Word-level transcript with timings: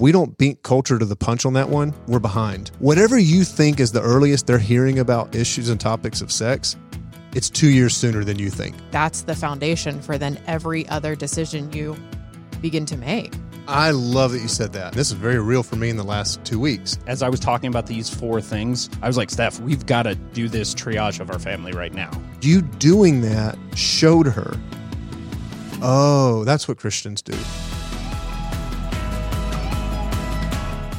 we 0.00 0.12
don't 0.12 0.36
beat 0.38 0.62
culture 0.62 0.98
to 0.98 1.04
the 1.04 1.16
punch 1.16 1.44
on 1.44 1.52
that 1.52 1.68
one, 1.68 1.94
we're 2.06 2.18
behind. 2.18 2.70
Whatever 2.78 3.18
you 3.18 3.44
think 3.44 3.80
is 3.80 3.92
the 3.92 4.02
earliest 4.02 4.46
they're 4.46 4.58
hearing 4.58 4.98
about 4.98 5.34
issues 5.34 5.68
and 5.68 5.78
topics 5.78 6.20
of 6.20 6.32
sex, 6.32 6.76
it's 7.34 7.50
two 7.50 7.68
years 7.68 7.96
sooner 7.96 8.24
than 8.24 8.38
you 8.38 8.50
think. 8.50 8.74
That's 8.90 9.22
the 9.22 9.34
foundation 9.34 10.00
for 10.00 10.18
then 10.18 10.40
every 10.46 10.88
other 10.88 11.14
decision 11.14 11.72
you 11.72 11.96
begin 12.60 12.86
to 12.86 12.96
make. 12.96 13.34
I 13.68 13.92
love 13.92 14.32
that 14.32 14.40
you 14.40 14.48
said 14.48 14.72
that. 14.72 14.94
This 14.94 15.08
is 15.08 15.12
very 15.12 15.38
real 15.38 15.62
for 15.62 15.76
me 15.76 15.90
in 15.90 15.96
the 15.96 16.02
last 16.02 16.44
two 16.44 16.58
weeks. 16.58 16.98
As 17.06 17.22
I 17.22 17.28
was 17.28 17.38
talking 17.38 17.68
about 17.68 17.86
these 17.86 18.12
four 18.12 18.40
things, 18.40 18.90
I 19.00 19.06
was 19.06 19.16
like, 19.16 19.30
Steph, 19.30 19.60
we've 19.60 19.86
got 19.86 20.04
to 20.04 20.16
do 20.16 20.48
this 20.48 20.74
triage 20.74 21.20
of 21.20 21.30
our 21.30 21.38
family 21.38 21.72
right 21.72 21.92
now. 21.92 22.10
You 22.40 22.62
doing 22.62 23.20
that 23.20 23.56
showed 23.76 24.26
her, 24.26 24.58
oh, 25.82 26.42
that's 26.44 26.66
what 26.66 26.78
Christians 26.78 27.22
do. 27.22 27.36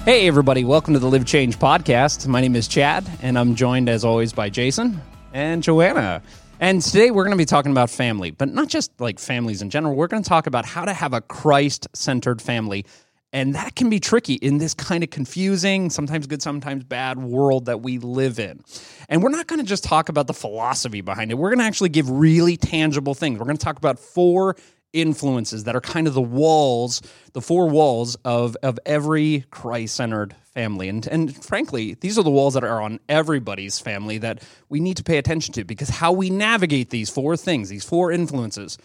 Hey, 0.03 0.27
everybody, 0.27 0.63
welcome 0.63 0.95
to 0.95 0.99
the 0.99 1.07
Live 1.07 1.25
Change 1.25 1.59
podcast. 1.59 2.25
My 2.25 2.41
name 2.41 2.55
is 2.55 2.67
Chad, 2.67 3.07
and 3.21 3.37
I'm 3.37 3.53
joined 3.53 3.87
as 3.87 4.03
always 4.03 4.33
by 4.33 4.49
Jason 4.49 4.99
and 5.31 5.61
Joanna. 5.61 6.23
And 6.59 6.81
today 6.81 7.11
we're 7.11 7.23
going 7.23 7.37
to 7.37 7.41
be 7.41 7.45
talking 7.45 7.71
about 7.71 7.91
family, 7.91 8.31
but 8.31 8.49
not 8.49 8.67
just 8.67 8.99
like 8.99 9.19
families 9.19 9.61
in 9.61 9.69
general. 9.69 9.93
We're 9.93 10.07
going 10.07 10.23
to 10.23 10.27
talk 10.27 10.47
about 10.47 10.65
how 10.65 10.85
to 10.85 10.93
have 10.93 11.13
a 11.13 11.21
Christ 11.21 11.87
centered 11.93 12.41
family. 12.41 12.83
And 13.31 13.53
that 13.53 13.75
can 13.75 13.91
be 13.91 13.99
tricky 13.99 14.33
in 14.33 14.57
this 14.57 14.73
kind 14.73 15.03
of 15.03 15.11
confusing, 15.11 15.91
sometimes 15.91 16.25
good, 16.25 16.41
sometimes 16.41 16.83
bad 16.83 17.19
world 17.19 17.65
that 17.65 17.81
we 17.81 17.99
live 17.99 18.39
in. 18.39 18.63
And 19.07 19.21
we're 19.21 19.29
not 19.29 19.45
going 19.45 19.61
to 19.61 19.65
just 19.65 19.83
talk 19.83 20.09
about 20.09 20.25
the 20.25 20.33
philosophy 20.33 21.01
behind 21.01 21.29
it. 21.29 21.35
We're 21.35 21.49
going 21.51 21.59
to 21.59 21.65
actually 21.65 21.89
give 21.89 22.09
really 22.09 22.57
tangible 22.57 23.13
things. 23.13 23.37
We're 23.37 23.45
going 23.45 23.57
to 23.57 23.63
talk 23.63 23.77
about 23.77 23.99
four 23.99 24.55
influences 24.93 25.63
that 25.63 25.75
are 25.75 25.81
kind 25.81 26.07
of 26.07 26.13
the 26.13 26.21
walls, 26.21 27.01
the 27.33 27.41
four 27.41 27.69
walls 27.69 28.15
of 28.25 28.57
of 28.63 28.79
every 28.85 29.45
Christ 29.51 29.95
centered 29.95 30.35
family. 30.53 30.89
And 30.89 31.05
and 31.07 31.43
frankly, 31.43 31.95
these 31.95 32.17
are 32.17 32.23
the 32.23 32.31
walls 32.31 32.53
that 32.55 32.63
are 32.63 32.81
on 32.81 32.99
everybody's 33.07 33.79
family 33.79 34.17
that 34.19 34.43
we 34.69 34.79
need 34.79 34.97
to 34.97 35.03
pay 35.03 35.17
attention 35.17 35.53
to 35.55 35.63
because 35.63 35.89
how 35.89 36.11
we 36.11 36.29
navigate 36.29 36.89
these 36.89 37.09
four 37.09 37.37
things, 37.37 37.69
these 37.69 37.85
four 37.85 38.11
influences, 38.11 38.77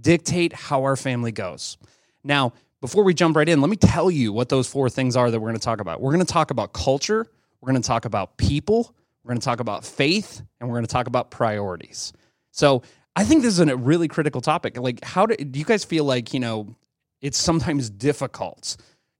dictate 0.00 0.52
how 0.52 0.82
our 0.82 0.96
family 0.96 1.32
goes. 1.32 1.76
Now, 2.24 2.52
before 2.80 3.04
we 3.04 3.14
jump 3.14 3.36
right 3.36 3.48
in, 3.48 3.60
let 3.60 3.70
me 3.70 3.76
tell 3.76 4.10
you 4.10 4.32
what 4.32 4.48
those 4.48 4.66
four 4.66 4.90
things 4.90 5.16
are 5.16 5.30
that 5.30 5.38
we're 5.38 5.48
going 5.48 5.58
to 5.58 5.64
talk 5.64 5.80
about. 5.80 6.00
We're 6.00 6.12
going 6.12 6.26
to 6.26 6.32
talk 6.32 6.50
about 6.50 6.72
culture, 6.72 7.26
we're 7.60 7.70
going 7.70 7.80
to 7.80 7.86
talk 7.86 8.04
about 8.04 8.36
people, 8.36 8.94
we're 9.22 9.30
going 9.30 9.40
to 9.40 9.44
talk 9.44 9.60
about 9.60 9.84
faith, 9.84 10.42
and 10.60 10.68
we're 10.68 10.74
going 10.74 10.86
to 10.86 10.92
talk 10.92 11.06
about 11.06 11.30
priorities. 11.30 12.12
So, 12.50 12.82
I 13.14 13.24
think 13.24 13.42
this 13.42 13.54
is 13.54 13.60
a 13.60 13.76
really 13.76 14.08
critical 14.08 14.40
topic. 14.40 14.78
Like, 14.78 15.04
how 15.04 15.26
do, 15.26 15.36
do 15.36 15.58
you 15.58 15.64
guys 15.64 15.84
feel 15.84 16.04
like 16.04 16.32
you 16.32 16.40
know 16.40 16.74
it's 17.20 17.38
sometimes 17.38 17.90
difficult 17.90 18.76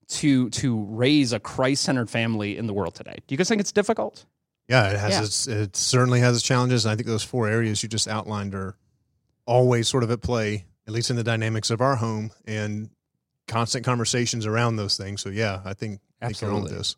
to 0.08 0.50
to 0.50 0.82
raise 0.84 1.32
a 1.32 1.40
Christ 1.40 1.84
centered 1.84 2.10
family 2.10 2.56
in 2.56 2.66
the 2.66 2.72
world 2.74 2.94
today? 2.94 3.16
Do 3.26 3.32
you 3.32 3.36
guys 3.36 3.48
think 3.48 3.60
it's 3.60 3.72
difficult? 3.72 4.24
Yeah, 4.68 4.90
it 4.90 4.98
has 4.98 5.12
Yeah. 5.12 5.22
its 5.22 5.46
it 5.46 5.76
certainly 5.76 6.20
has 6.20 6.36
its 6.36 6.44
challenges. 6.44 6.84
And 6.84 6.92
I 6.92 6.96
think 6.96 7.06
those 7.06 7.24
four 7.24 7.48
areas 7.48 7.82
you 7.82 7.88
just 7.88 8.08
outlined 8.08 8.54
are 8.54 8.76
always 9.46 9.88
sort 9.88 10.04
of 10.04 10.10
at 10.10 10.22
play, 10.22 10.64
at 10.86 10.92
least 10.92 11.10
in 11.10 11.16
the 11.16 11.24
dynamics 11.24 11.70
of 11.70 11.80
our 11.80 11.96
home 11.96 12.30
and 12.46 12.88
constant 13.48 13.84
conversations 13.84 14.46
around 14.46 14.76
those 14.76 14.96
things. 14.96 15.20
So 15.20 15.28
yeah, 15.28 15.60
I 15.64 15.74
think 15.74 16.00
I 16.20 16.26
think 16.28 16.40
you're 16.40 16.50
on 16.50 16.62
with 16.62 16.72
Absolutely. 16.72 16.78
this. 16.78 16.96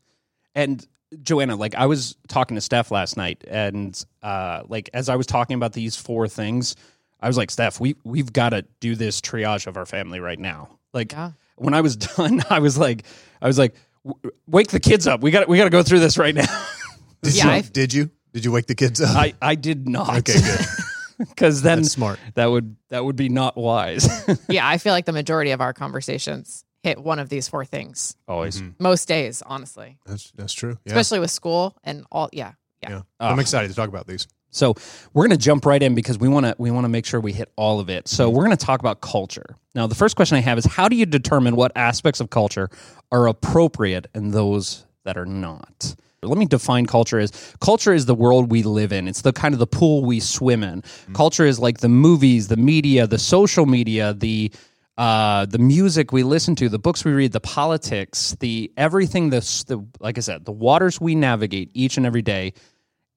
And 0.55 0.87
Joanna, 1.23 1.57
like 1.57 1.75
I 1.75 1.87
was 1.87 2.17
talking 2.29 2.55
to 2.57 2.61
Steph 2.61 2.91
last 2.91 3.17
night, 3.17 3.45
and 3.49 4.01
uh, 4.23 4.63
like 4.69 4.91
as 4.95 5.09
I 5.09 5.17
was 5.17 5.27
talking 5.27 5.57
about 5.57 5.73
these 5.73 5.97
four 5.97 6.29
things, 6.29 6.77
I 7.21 7.27
was 7.29 7.37
like, 7.37 7.51
Steph, 7.51 7.81
we 7.81 7.97
we've 8.05 8.33
got 8.33 8.51
to 8.51 8.63
do 8.81 8.95
this 8.97 9.21
triage 9.21 9.67
of 9.67 9.77
our 9.77 9.87
family 9.87 10.21
right 10.21 10.39
now. 10.39 10.79
Like 10.93 11.13
Yeah. 11.13 11.33
when 11.57 11.75
I 11.75 11.81
was 11.81 11.97
done, 12.17 12.43
I 12.51 12.59
was 12.59 12.77
like, 12.79 13.05
I 13.43 13.47
was 13.47 13.59
like, 13.59 13.75
"W- 14.07 14.33
wake 14.47 14.69
the 14.69 14.81
kids 14.81 15.07
up. 15.07 15.21
We 15.23 15.31
got 15.31 15.49
we 15.49 15.57
got 15.57 15.65
to 15.65 15.71
go 15.71 15.83
through 15.83 16.01
this 16.01 16.19
right 16.19 16.35
now. 16.35 16.47
Did 17.23 17.35
Yeah, 17.37 17.45
you? 17.47 17.51
I- 17.53 17.61
did 17.63 17.93
you? 17.95 18.11
Did 18.33 18.45
you 18.45 18.53
wake 18.53 18.67
the 18.67 18.75
kids 18.75 19.01
up? 19.01 19.17
I 19.17 19.35
I 19.41 19.55
did 19.55 19.89
not. 19.89 20.19
okay, 20.19 20.41
good. 20.41 20.61
Because 21.17 21.63
then 21.63 21.79
That's 21.83 21.93
smart. 21.93 22.19
that 22.35 22.47
would 22.47 22.75
that 22.91 23.05
would 23.05 23.15
be 23.15 23.29
not 23.29 23.57
wise. 23.57 24.09
yeah, 24.49 24.67
I 24.69 24.79
feel 24.79 24.93
like 24.93 25.05
the 25.05 25.13
majority 25.13 25.53
of 25.53 25.61
our 25.61 25.73
conversations 25.73 26.64
hit 26.85 27.03
one 27.03 27.19
of 27.19 27.31
these 27.31 27.49
four 27.49 27.65
things. 27.65 28.15
Always. 28.29 28.61
Mhm. 28.61 28.75
Most 28.79 29.09
days, 29.09 29.43
honestly. 29.47 29.99
That's 30.07 30.31
that's 30.37 30.53
true. 30.53 30.77
Yeah. 30.85 30.93
Especially 30.93 31.19
with 31.19 31.31
school 31.31 31.75
and 31.83 32.05
all 32.13 32.29
yeah. 32.33 32.53
Yeah. 32.83 32.91
yeah. 32.91 33.01
Ah. 33.19 33.33
I'm 33.33 33.41
excited 33.41 33.69
to 33.69 33.75
talk 33.75 33.89
about 33.89 34.07
these. 34.07 34.29
So 34.51 34.75
we're 35.15 35.27
going 35.27 35.37
to 35.37 35.43
jump 35.43 35.67
right 35.67 35.83
in 35.83 35.95
because 35.97 36.19
we 36.19 36.29
want 36.29 36.47
to 36.47 36.55
we 36.59 36.71
want 36.71 36.85
to 36.85 36.89
make 36.91 37.07
sure 37.07 37.21
we 37.21 37.33
hit 37.33 37.51
all 37.57 37.81
of 37.81 37.89
it. 37.89 38.07
So 38.07 38.29
we're 38.31 38.45
going 38.45 38.57
to 38.57 38.65
talk 38.67 38.81
about 38.81 39.01
culture. 39.01 39.57
Now, 39.75 39.89
the 39.89 39.97
first 39.97 40.15
question 40.15 40.37
I 40.37 40.43
have 40.43 40.59
is 40.59 40.67
how 40.67 40.89
do 40.89 40.95
you 40.95 41.07
determine 41.07 41.57
what 41.57 41.73
aspects 41.75 42.21
of 42.21 42.31
culture 42.31 42.69
are 43.11 43.27
appropriate 43.27 44.07
and 44.15 44.33
those 44.33 44.85
that 45.05 45.17
are 45.17 45.27
not? 45.27 45.97
Let 46.23 46.39
me 46.39 46.47
define 46.47 46.87
culture 46.87 47.19
as 47.19 47.33
culture 47.61 47.93
is 47.93 48.07
the 48.07 48.15
world 48.15 48.51
we 48.51 48.63
live 48.63 48.93
in. 48.93 49.09
It's 49.09 49.23
the 49.23 49.33
kind 49.33 49.55
of 49.55 49.59
the 49.59 49.67
pool 49.67 50.05
we 50.05 50.21
swim 50.21 50.63
in. 50.63 50.83
Culture 51.15 51.45
is 51.47 51.59
like 51.59 51.79
the 51.79 51.89
movies, 51.89 52.49
the 52.49 52.57
media, 52.57 53.07
the 53.07 53.19
social 53.19 53.67
media, 53.67 54.15
the 54.15 54.51
uh, 54.97 55.47
the 55.47 55.59
music 55.59 56.13
we 56.13 56.23
listen 56.23 56.55
to, 56.57 56.69
the 56.69 56.79
books 56.79 57.05
we 57.05 57.13
read, 57.13 57.33
the 57.33 57.41
politics, 57.41 58.37
the 58.41 58.71
everything. 58.77 59.31
The, 59.31 59.41
the 59.67 59.85
like 60.01 60.19
I 60.19 60.21
said, 60.21 60.45
the 60.45 60.53
waters 60.53 61.01
we 61.01 61.15
navigate 61.15 61.71
each 61.75 61.97
and 61.97 62.07
every 62.07 62.23
day 62.23 62.53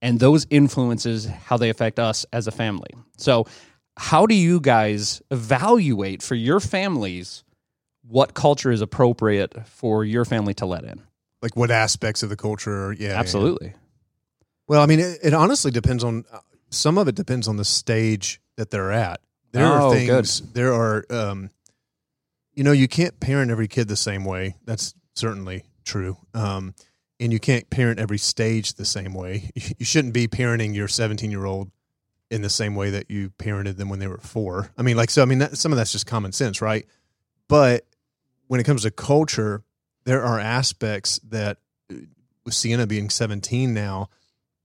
and 0.01 0.19
those 0.19 0.45
influences 0.49 1.25
how 1.25 1.57
they 1.57 1.69
affect 1.69 1.99
us 1.99 2.25
as 2.33 2.47
a 2.47 2.51
family. 2.51 2.89
So, 3.17 3.45
how 3.97 4.25
do 4.25 4.35
you 4.35 4.59
guys 4.59 5.21
evaluate 5.31 6.21
for 6.21 6.35
your 6.35 6.59
families 6.59 7.43
what 8.07 8.33
culture 8.33 8.71
is 8.71 8.81
appropriate 8.81 9.67
for 9.67 10.05
your 10.05 10.23
family 10.25 10.53
to 10.55 10.65
let 10.65 10.83
in? 10.83 11.01
Like 11.41 11.55
what 11.55 11.69
aspects 11.71 12.23
of 12.23 12.29
the 12.29 12.35
culture? 12.37 12.87
are- 12.87 12.93
Yeah, 12.93 13.07
yeah, 13.07 13.13
yeah. 13.13 13.19
Absolutely. 13.19 13.73
Well, 14.67 14.81
I 14.81 14.85
mean, 14.85 14.99
it, 14.99 15.19
it 15.23 15.33
honestly 15.33 15.71
depends 15.71 16.03
on 16.03 16.25
some 16.69 16.97
of 16.97 17.07
it 17.07 17.15
depends 17.15 17.47
on 17.47 17.57
the 17.57 17.65
stage 17.65 18.41
that 18.57 18.69
they're 18.71 18.91
at. 18.91 19.21
There 19.51 19.65
Oh, 19.65 19.91
are 19.91 19.93
good. 20.05 20.25
things. 20.25 20.41
There 20.53 20.73
are, 20.73 21.05
um, 21.09 21.49
you 22.57 22.63
know, 22.63 22.71
you 22.71 22.87
can't 22.87 23.17
parent 23.19 23.51
every 23.51 23.67
kid 23.67 23.87
the 23.87 23.95
same 23.95 24.25
way. 24.25 24.55
That's 24.65 24.95
certainly 25.13 25.65
true. 25.85 26.17
Um, 26.33 26.73
and 27.19 27.31
you 27.31 27.39
can't 27.39 27.69
parent 27.69 27.99
every 27.99 28.17
stage 28.17 28.73
the 28.73 28.83
same 28.83 29.13
way. 29.13 29.51
You 29.77 29.85
shouldn't 29.85 30.15
be 30.15 30.27
parenting 30.27 30.73
your 30.73 30.87
17 30.87 31.29
year 31.29 31.45
old 31.45 31.69
in 32.31 32.41
the 32.41 32.49
same 32.49 32.73
way 32.73 32.89
that 32.89 33.11
you 33.11 33.29
parented 33.37 33.77
them 33.77 33.89
when 33.89 33.99
they 33.99 34.07
were 34.07 34.17
four. 34.17 34.71
I 34.75 34.81
mean, 34.81 34.97
like, 34.97 35.11
so, 35.11 35.21
I 35.21 35.25
mean, 35.25 35.37
that, 35.37 35.55
some 35.55 35.71
of 35.71 35.77
that's 35.77 35.91
just 35.91 36.07
common 36.07 36.31
sense, 36.31 36.59
right? 36.59 36.87
But 37.47 37.85
when 38.47 38.59
it 38.59 38.63
comes 38.63 38.81
to 38.81 38.91
culture, 38.91 39.63
there 40.05 40.23
are 40.23 40.39
aspects 40.39 41.19
that, 41.29 41.59
uh, 41.91 41.97
with 42.43 42.55
Sienna 42.55 42.87
being 42.87 43.11
17 43.11 43.71
now, 43.71 44.09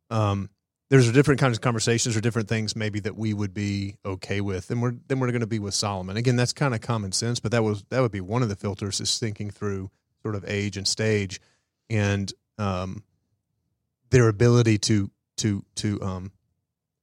um, 0.08 0.48
there's 0.92 1.10
different 1.10 1.40
kinds 1.40 1.56
of 1.56 1.62
conversations 1.62 2.14
or 2.14 2.20
different 2.20 2.50
things 2.50 2.76
maybe 2.76 3.00
that 3.00 3.16
we 3.16 3.32
would 3.32 3.54
be 3.54 3.96
okay 4.04 4.42
with, 4.42 4.70
and 4.70 4.82
we're 4.82 4.92
then 5.08 5.20
we're 5.20 5.30
going 5.30 5.40
to 5.40 5.46
be 5.46 5.58
with 5.58 5.72
Solomon. 5.72 6.18
Again, 6.18 6.36
that's 6.36 6.52
kind 6.52 6.74
of 6.74 6.82
common 6.82 7.12
sense, 7.12 7.40
but 7.40 7.50
that 7.52 7.64
was 7.64 7.82
that 7.88 8.00
would 8.02 8.12
be 8.12 8.20
one 8.20 8.42
of 8.42 8.50
the 8.50 8.56
filters 8.56 9.00
is 9.00 9.18
thinking 9.18 9.50
through 9.50 9.90
sort 10.20 10.34
of 10.34 10.44
age 10.46 10.76
and 10.76 10.86
stage, 10.86 11.40
and 11.88 12.30
um, 12.58 13.04
their 14.10 14.28
ability 14.28 14.76
to 14.80 15.10
to 15.38 15.64
to 15.76 16.02
um, 16.02 16.32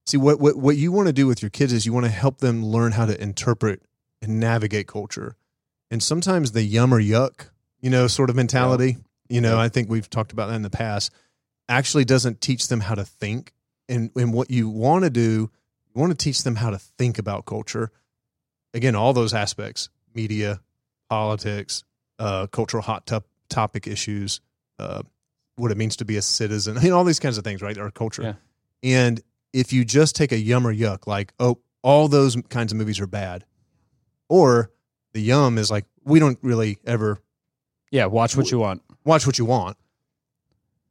see 0.06 0.18
what 0.18 0.40
what 0.40 0.56
what 0.56 0.78
you 0.78 0.92
want 0.92 1.08
to 1.08 1.14
do 1.14 1.26
with 1.26 1.42
your 1.42 1.50
kids 1.50 1.74
is 1.74 1.88
you 1.88 1.92
want 1.92 2.06
to 2.06 2.12
help 2.12 2.38
them 2.42 2.64
learn 2.64 2.92
how 2.92 3.08
to 3.08 3.20
interpret 3.20 3.82
and 4.22 4.40
navigate 4.40 4.86
culture, 4.86 5.36
and 5.90 6.04
sometimes 6.04 6.52
the 6.52 6.62
yum 6.62 6.94
or 6.94 7.02
yuck, 7.02 7.50
you 7.82 7.90
know, 7.90 8.06
sort 8.06 8.30
of 8.30 8.36
mentality. 8.36 8.98
You 9.30 9.42
know, 9.42 9.56
Yeah. 9.56 9.64
I 9.64 9.70
think 9.70 9.90
we've 9.90 10.12
talked 10.12 10.32
about 10.32 10.50
that 10.50 10.56
in 10.58 10.62
the 10.62 10.70
past. 10.70 11.12
Actually, 11.68 12.06
doesn't 12.06 12.40
teach 12.40 12.68
them 12.68 12.82
how 12.82 12.94
to 12.94 13.04
think, 13.04 13.52
and 13.90 14.12
and 14.16 14.34
what 14.34 14.50
you 14.50 14.70
want 14.70 15.04
to 15.04 15.10
do, 15.10 15.50
you 15.94 16.00
want 16.02 16.12
to 16.12 16.18
teach 16.18 16.44
them 16.44 16.56
how 16.56 16.70
to 16.70 16.78
think 16.78 17.20
about 17.20 17.46
culture. 17.46 17.92
Again, 18.74 18.96
all 18.96 19.12
those 19.12 19.34
aspects: 19.34 19.90
media, 20.14 20.62
politics, 21.10 21.84
uh, 22.20 22.48
cultural 22.48 22.84
hot 22.84 23.06
top, 23.06 23.26
topic 23.50 23.88
issues, 23.88 24.40
uh, 24.78 25.02
what 25.56 25.72
it 25.72 25.78
means 25.78 25.98
to 25.98 26.06
be 26.06 26.16
a 26.18 26.22
citizen. 26.22 26.78
I 26.80 26.84
mean, 26.84 26.94
all 26.94 27.04
these 27.04 27.20
kinds 27.20 27.38
of 27.38 27.44
things, 27.44 27.62
right? 27.62 27.78
Our 27.78 27.92
culture. 27.92 28.24
Yeah. 28.24 28.34
And 28.82 29.22
if 29.52 29.74
you 29.74 29.84
just 29.84 30.16
take 30.16 30.32
a 30.32 30.38
yum 30.38 30.66
or 30.66 30.74
yuck, 30.74 31.08
like, 31.08 31.34
oh, 31.40 31.58
all 31.82 32.08
those 32.08 32.38
kinds 32.50 32.72
of 32.72 32.78
movies 32.78 33.00
are 33.00 33.08
bad, 33.08 33.44
or 34.30 34.72
the 35.14 35.22
yum 35.22 35.58
is 35.58 35.72
like, 35.72 35.86
we 36.04 36.20
don't 36.20 36.38
really 36.44 36.78
ever 36.86 37.18
Yeah, 37.92 38.06
watch 38.06 38.38
what 38.38 38.52
you 38.52 38.60
want. 38.60 38.84
watch 39.04 39.26
what 39.26 39.40
you 39.40 39.46
want. 39.46 39.76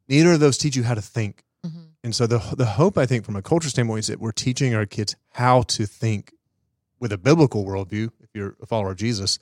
Neither 0.07 0.33
of 0.33 0.39
those 0.39 0.57
teach 0.57 0.75
you 0.75 0.83
how 0.83 0.93
to 0.93 1.01
think. 1.01 1.43
And 2.03 2.15
so 2.15 2.27
the 2.27 2.39
the 2.55 2.65
hope 2.65 2.97
I 2.97 3.05
think 3.05 3.25
from 3.25 3.35
a 3.35 3.41
culture 3.41 3.69
standpoint 3.69 3.99
is 3.99 4.07
that 4.07 4.19
we're 4.19 4.31
teaching 4.31 4.73
our 4.73 4.85
kids 4.85 5.15
how 5.31 5.63
to 5.63 5.85
think 5.85 6.33
with 6.99 7.11
a 7.11 7.17
biblical 7.17 7.65
worldview. 7.65 8.11
If 8.21 8.29
you're 8.33 8.55
a 8.61 8.65
follower 8.65 8.91
of 8.91 8.97
Jesus, 8.97 9.39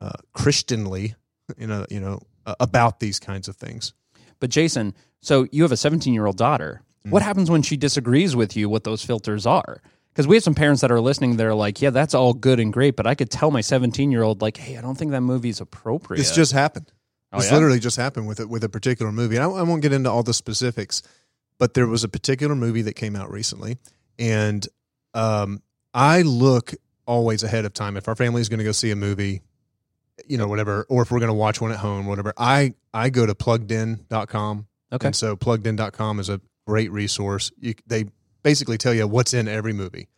uh, 0.00 0.12
Christianly, 0.32 1.14
you 1.56 1.66
know, 1.66 1.86
you 1.88 2.00
know, 2.00 2.20
uh, 2.46 2.54
about 2.60 3.00
these 3.00 3.18
kinds 3.18 3.48
of 3.48 3.56
things. 3.56 3.94
But 4.40 4.50
Jason, 4.50 4.94
so 5.20 5.46
you 5.50 5.62
have 5.62 5.72
a 5.72 5.76
17 5.76 6.12
year 6.12 6.26
old 6.26 6.36
daughter. 6.36 6.82
What 7.10 7.22
happens 7.22 7.50
when 7.50 7.62
she 7.62 7.76
disagrees 7.76 8.36
with 8.36 8.54
you 8.54 8.68
what 8.68 8.84
those 8.84 9.02
filters 9.02 9.46
are? 9.46 9.80
Because 10.12 10.26
we 10.26 10.36
have 10.36 10.42
some 10.42 10.54
parents 10.54 10.82
that 10.82 10.90
are 10.90 11.00
listening, 11.00 11.36
they're 11.36 11.54
like, 11.54 11.80
yeah, 11.80 11.90
that's 11.90 12.14
all 12.14 12.34
good 12.34 12.60
and 12.60 12.72
great, 12.72 12.96
but 12.96 13.06
I 13.06 13.14
could 13.14 13.30
tell 13.30 13.50
my 13.50 13.60
17 13.60 14.10
year 14.10 14.22
old, 14.22 14.42
like, 14.42 14.56
hey, 14.56 14.76
I 14.76 14.80
don't 14.80 14.96
think 14.96 15.12
that 15.12 15.20
movie's 15.20 15.60
appropriate. 15.60 16.18
This 16.18 16.34
just 16.34 16.52
happened. 16.52 16.92
Oh, 17.32 17.38
this 17.38 17.48
yeah? 17.48 17.54
literally 17.54 17.78
just 17.78 17.96
happened 17.96 18.26
with 18.26 18.40
it 18.40 18.48
with 18.48 18.64
a 18.64 18.68
particular 18.68 19.12
movie. 19.12 19.36
And 19.36 19.44
I, 19.44 19.48
I 19.48 19.62
won't 19.62 19.80
get 19.80 19.92
into 19.92 20.10
all 20.10 20.22
the 20.22 20.34
specifics, 20.34 21.02
but 21.58 21.74
there 21.74 21.86
was 21.86 22.04
a 22.04 22.08
particular 22.08 22.54
movie 22.54 22.82
that 22.82 22.94
came 22.94 23.16
out 23.16 23.30
recently, 23.30 23.76
and 24.18 24.66
um, 25.14 25.62
I 25.94 26.22
look 26.22 26.74
always 27.06 27.42
ahead 27.42 27.64
of 27.64 27.72
time 27.72 27.96
if 27.96 28.06
our 28.08 28.14
family 28.14 28.40
is 28.40 28.48
going 28.48 28.58
to 28.58 28.64
go 28.64 28.72
see 28.72 28.90
a 28.90 28.96
movie, 28.96 29.40
you 30.26 30.36
know, 30.38 30.46
whatever, 30.46 30.86
or 30.88 31.02
if 31.02 31.10
we're 31.10 31.20
going 31.20 31.28
to 31.28 31.34
watch 31.34 31.60
one 31.60 31.72
at 31.72 31.78
home, 31.78 32.06
whatever. 32.06 32.32
I 32.36 32.74
I 32.92 33.10
go 33.10 33.24
to 33.26 33.34
pluggedin.com. 33.34 34.66
Okay. 34.92 35.06
And 35.06 35.16
so 35.16 35.36
pluggedin.com 35.36 36.20
is 36.20 36.28
a 36.28 36.40
great 36.66 36.90
resource. 36.92 37.50
You, 37.58 37.74
they 37.86 38.06
basically 38.42 38.78
tell 38.78 38.94
you 38.94 39.06
what's 39.06 39.34
in 39.34 39.48
every 39.48 39.72
movie. 39.72 40.08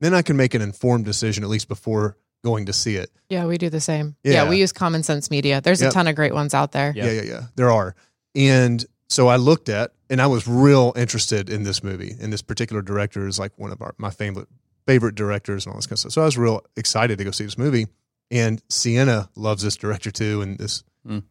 Then 0.00 0.14
I 0.14 0.22
can 0.22 0.36
make 0.36 0.54
an 0.54 0.62
informed 0.62 1.04
decision 1.04 1.44
at 1.44 1.50
least 1.50 1.68
before 1.68 2.16
going 2.44 2.66
to 2.66 2.72
see 2.72 2.96
it. 2.96 3.10
Yeah, 3.28 3.44
we 3.46 3.58
do 3.58 3.68
the 3.68 3.80
same. 3.80 4.16
Yeah. 4.24 4.32
Yeah, 4.44 4.48
we 4.48 4.58
use 4.58 4.72
Common 4.72 5.02
Sense 5.02 5.30
Media. 5.30 5.60
There's 5.60 5.82
Yep. 5.82 5.90
a 5.90 5.94
ton 5.94 6.06
of 6.08 6.14
great 6.16 6.32
ones 6.32 6.54
out 6.54 6.72
there. 6.72 6.92
Yeah. 6.96 7.04
Yeah, 7.06 7.12
yeah, 7.12 7.22
yeah. 7.22 7.40
There 7.56 7.70
are. 7.70 7.94
And 8.34 8.84
so 9.08 9.28
I 9.28 9.36
looked 9.36 9.68
at 9.68 9.92
and 10.10 10.20
I 10.20 10.26
was 10.26 10.46
real 10.46 10.92
interested 10.96 11.48
in 11.48 11.62
this 11.62 11.82
movie. 11.82 12.14
And 12.20 12.30
this 12.32 12.42
particular 12.42 12.82
director 12.82 13.26
is 13.26 13.38
like 13.38 13.52
one 13.58 13.72
of 13.72 13.80
our 13.80 13.94
my 13.96 14.10
favorite 14.10 14.48
favorite 14.86 15.14
directors 15.14 15.64
and 15.64 15.72
all 15.72 15.78
this 15.78 15.86
kind 15.86 15.92
of 15.94 15.98
stuff. 16.00 16.12
So 16.12 16.22
I 16.22 16.24
was 16.26 16.36
real 16.36 16.62
excited 16.76 17.16
to 17.18 17.24
go 17.24 17.30
see 17.30 17.44
this 17.44 17.56
movie. 17.56 17.86
And 18.30 18.62
Sienna 18.68 19.30
loves 19.36 19.62
this 19.62 19.76
director 19.76 20.10
too 20.10 20.42
and 20.42 20.58
this 20.58 20.84
Mm. 21.08 21.22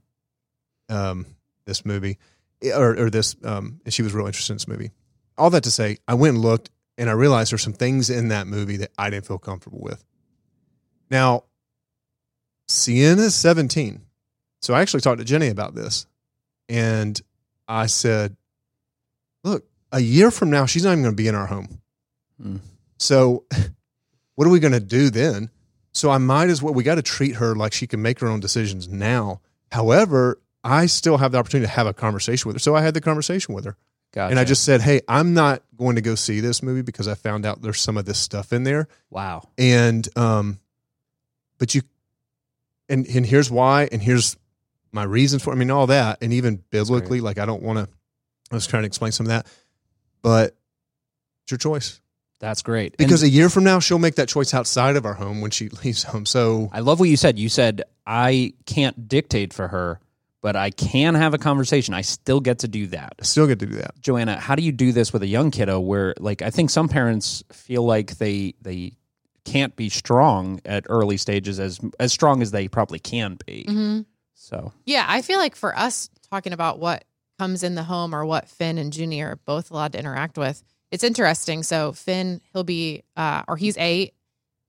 um 0.90 1.26
this 1.66 1.86
movie. 1.86 2.18
Or 2.76 2.98
or 2.98 3.10
this 3.12 3.36
um 3.44 3.82
and 3.86 3.94
she 3.94 4.02
was 4.02 4.14
real 4.14 4.26
interested 4.26 4.54
in 4.54 4.56
this 4.58 4.68
movie. 4.68 4.90
All 5.38 5.50
that 5.52 5.64
to 5.66 5.72
say, 5.72 5.98
I 6.08 6.16
went 6.16 6.36
and 6.36 6.44
looked 6.44 6.70
and 6.98 7.10
I 7.10 7.14
realized 7.14 7.52
there's 7.52 7.62
some 7.62 7.74
things 7.74 8.10
in 8.10 8.30
that 8.30 8.48
movie 8.48 8.78
that 8.78 8.92
I 8.98 9.10
didn't 9.10 9.26
feel 9.28 9.38
comfortable 9.38 9.80
with. 9.80 10.04
Now, 11.12 11.44
Sienna's 12.68 13.36
17. 13.36 14.02
So 14.62 14.74
I 14.74 14.82
actually 14.82 15.02
talked 15.02 15.20
to 15.20 15.26
Jenny 15.26 15.48
about 15.48 15.76
this. 15.76 16.06
And 16.68 17.20
I 17.68 17.86
said, 17.88 18.36
look, 19.44 19.66
a 19.92 20.00
year 20.00 20.32
from 20.32 20.50
now, 20.50 20.66
she's 20.66 20.84
not 20.84 20.92
even 20.92 21.04
going 21.04 21.16
to 21.16 21.22
be 21.22 21.28
in 21.28 21.36
our 21.36 21.48
home. 21.48 21.82
Hmm. 22.42 22.58
So 22.98 23.46
what 24.36 24.48
are 24.48 24.52
we 24.52 24.60
going 24.60 24.74
to 24.74 24.80
do 24.80 25.10
then? 25.10 25.50
So 25.92 26.12
I 26.12 26.18
might 26.18 26.50
as 26.50 26.62
well, 26.62 26.74
we 26.74 26.84
got 26.84 26.96
to 26.96 27.02
treat 27.02 27.36
her 27.36 27.56
like 27.56 27.74
she 27.74 27.88
can 27.88 28.02
make 28.02 28.20
her 28.20 28.28
own 28.28 28.40
decisions 28.40 28.88
now. 28.88 29.42
However, 29.72 30.40
I 30.64 30.86
still 30.86 31.18
have 31.18 31.32
the 31.32 31.38
opportunity 31.38 31.68
to 31.68 31.74
have 31.74 31.88
a 31.88 31.94
conversation 31.94 32.48
with 32.48 32.56
her. 32.56 32.60
So 32.60 32.76
I 32.76 32.82
had 32.82 32.94
the 32.94 33.02
conversation 33.02 33.54
with 33.54 33.66
her. 33.66 33.76
Gotcha. 34.12 34.32
And 34.32 34.40
I 34.40 34.44
just 34.44 34.64
said, 34.64 34.82
hey, 34.82 35.02
I'm 35.08 35.34
not 35.34 35.62
going 35.78 35.96
to 35.96 36.02
go 36.02 36.16
see 36.16 36.40
this 36.40 36.64
movie 36.64 36.82
because 36.82 37.08
I 37.08 37.16
found 37.16 37.46
out 37.46 37.62
there's 37.62 37.80
some 37.80 37.98
of 37.98 38.06
this 38.06 38.18
stuff 38.18 38.52
in 38.52 38.64
there 38.64 38.88
wow. 39.10 39.48
and 39.58 40.08
um 40.18 40.60
but 41.58 41.74
you 41.74 41.82
and 42.90 43.08
and 43.08 43.26
here's 43.26 43.50
why 43.50 43.88
and 43.92 44.02
here's 44.02 44.36
my 44.92 45.04
reasons 45.04 45.44
for 45.44 45.54
i 45.54 45.56
mean 45.56 45.70
all 45.70 45.88
that 45.88 46.18
and 46.22 46.34
even 46.34 46.64
biblically 46.72 47.22
like 47.22 47.38
i 47.38 47.46
don't 47.46 47.62
want 47.62 47.78
to 47.78 47.88
i 48.52 48.56
was 48.56 48.68
trying 48.68 48.84
to 48.84 48.88
explain 48.88 49.12
some 49.12 49.26
of 49.26 49.30
that 49.30 49.48
but 50.22 50.56
it's 51.44 51.52
your 51.52 51.58
choice 51.58 52.02
That's 52.40 52.62
great. 52.62 52.94
And 52.94 53.08
because 53.08 53.24
a 53.24 53.30
year 53.30 53.50
from 53.50 53.64
now 53.64 53.80
she'll 53.80 54.00
make 54.00 54.16
that 54.16 54.30
choice 54.30 54.54
outside 54.54 54.96
of 54.96 55.06
our 55.06 55.14
home 55.14 55.42
when 55.42 55.52
she 55.52 55.70
leaves 55.84 56.04
home 56.04 56.26
so 56.26 56.70
I 56.72 56.80
love 56.82 57.00
what 57.00 57.10
you 57.10 57.18
said. 57.18 57.38
You 57.40 57.50
said 57.50 57.84
I 58.06 58.54
can't 58.66 59.08
dictate 59.08 59.54
for 59.54 59.68
her, 59.68 60.00
but 60.42 60.56
I 60.56 60.72
can 60.72 61.16
have 61.16 61.34
a 61.34 61.38
conversation. 61.38 61.94
I 61.94 62.02
still 62.02 62.40
get 62.40 62.60
to 62.60 62.68
do 62.68 62.88
that. 62.88 63.14
i 63.20 63.24
still 63.24 63.46
get 63.48 63.60
to 63.60 63.66
do 63.66 63.76
that 63.76 64.00
Joanna, 64.02 64.40
how 64.40 64.56
do 64.56 64.64
you 64.64 64.72
do 64.72 64.92
this 64.92 65.12
with 65.14 65.22
a 65.24 65.28
young 65.28 65.52
kiddo 65.52 65.80
where 65.80 66.14
like 66.20 66.42
I 66.42 66.50
think 66.50 66.70
some 66.70 66.88
parents 66.88 67.44
feel 67.52 67.84
like 67.84 68.18
they 68.18 68.56
they 68.62 68.94
can't 69.46 69.76
be 69.76 69.90
strong 69.90 70.60
at 70.66 70.86
early 70.90 71.18
stages 71.18 71.60
as 71.60 71.80
as 72.00 72.12
strong 72.14 72.42
as 72.42 72.52
they 72.52 72.68
probably 72.68 73.00
can 73.00 73.38
be. 73.46 73.66
hmm 73.68 74.02
So, 74.36 74.72
Yeah, 74.86 75.06
I 75.08 75.22
feel 75.22 75.40
like 75.40 75.56
for 75.56 75.78
us 75.78 76.10
talking 76.30 76.54
about 76.54 76.80
what 76.80 77.04
comes 77.40 77.64
in 77.64 77.76
the 77.76 77.84
home 77.84 78.14
or 78.14 78.26
what 78.26 78.50
Finn 78.50 78.78
and 78.78 78.96
Junie 78.96 79.22
are 79.22 79.38
both 79.46 79.72
allowed 79.72 79.94
to 79.94 80.00
interact 80.00 80.38
with, 80.38 80.62
it's 80.92 81.04
interesting. 81.04 81.64
So 81.64 81.94
Finn, 81.94 82.42
he'll 82.52 82.64
be, 82.66 83.04
uh, 83.16 83.44
or 83.48 83.58
he's 83.58 83.78
eight. 83.78 84.14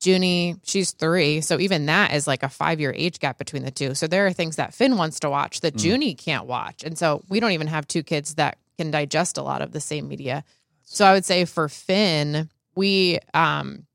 Junie, 0.02 0.56
she's 0.62 0.93
three. 0.93 1.43
So 1.43 1.58
even 1.58 1.87
that 1.87 2.14
is 2.14 2.26
like 2.26 2.43
a 2.43 2.49
five 2.49 2.81
year 2.81 2.94
age 2.96 3.19
gap 3.19 3.37
between 3.37 3.64
the 3.64 3.70
two. 3.70 3.94
So 3.94 4.06
there 4.06 4.26
are 4.26 4.32
things 4.32 4.56
that 4.56 4.72
Finn 4.72 4.96
wants 4.96 5.20
to 5.20 5.28
watch 5.28 5.61
that 5.61 5.75
Mm. 5.75 5.84
Junie 5.84 6.14
can't 6.14 6.46
watch. 6.46 6.84
And 6.84 6.96
so 6.96 7.22
we 7.28 7.38
don't 7.40 7.52
even 7.52 7.67
have 7.67 7.87
two 7.87 8.02
kids 8.02 8.37
that 8.37 8.56
can 8.78 8.90
digest 8.90 9.37
a 9.37 9.43
lot 9.43 9.61
of 9.61 9.73
the 9.73 9.81
same 9.81 10.08
media. 10.08 10.43
So 10.84 11.05
I 11.05 11.12
would 11.12 11.26
say 11.26 11.44
for 11.44 11.69
Finn, 11.69 12.49
we 12.75 13.19
um 13.34 13.87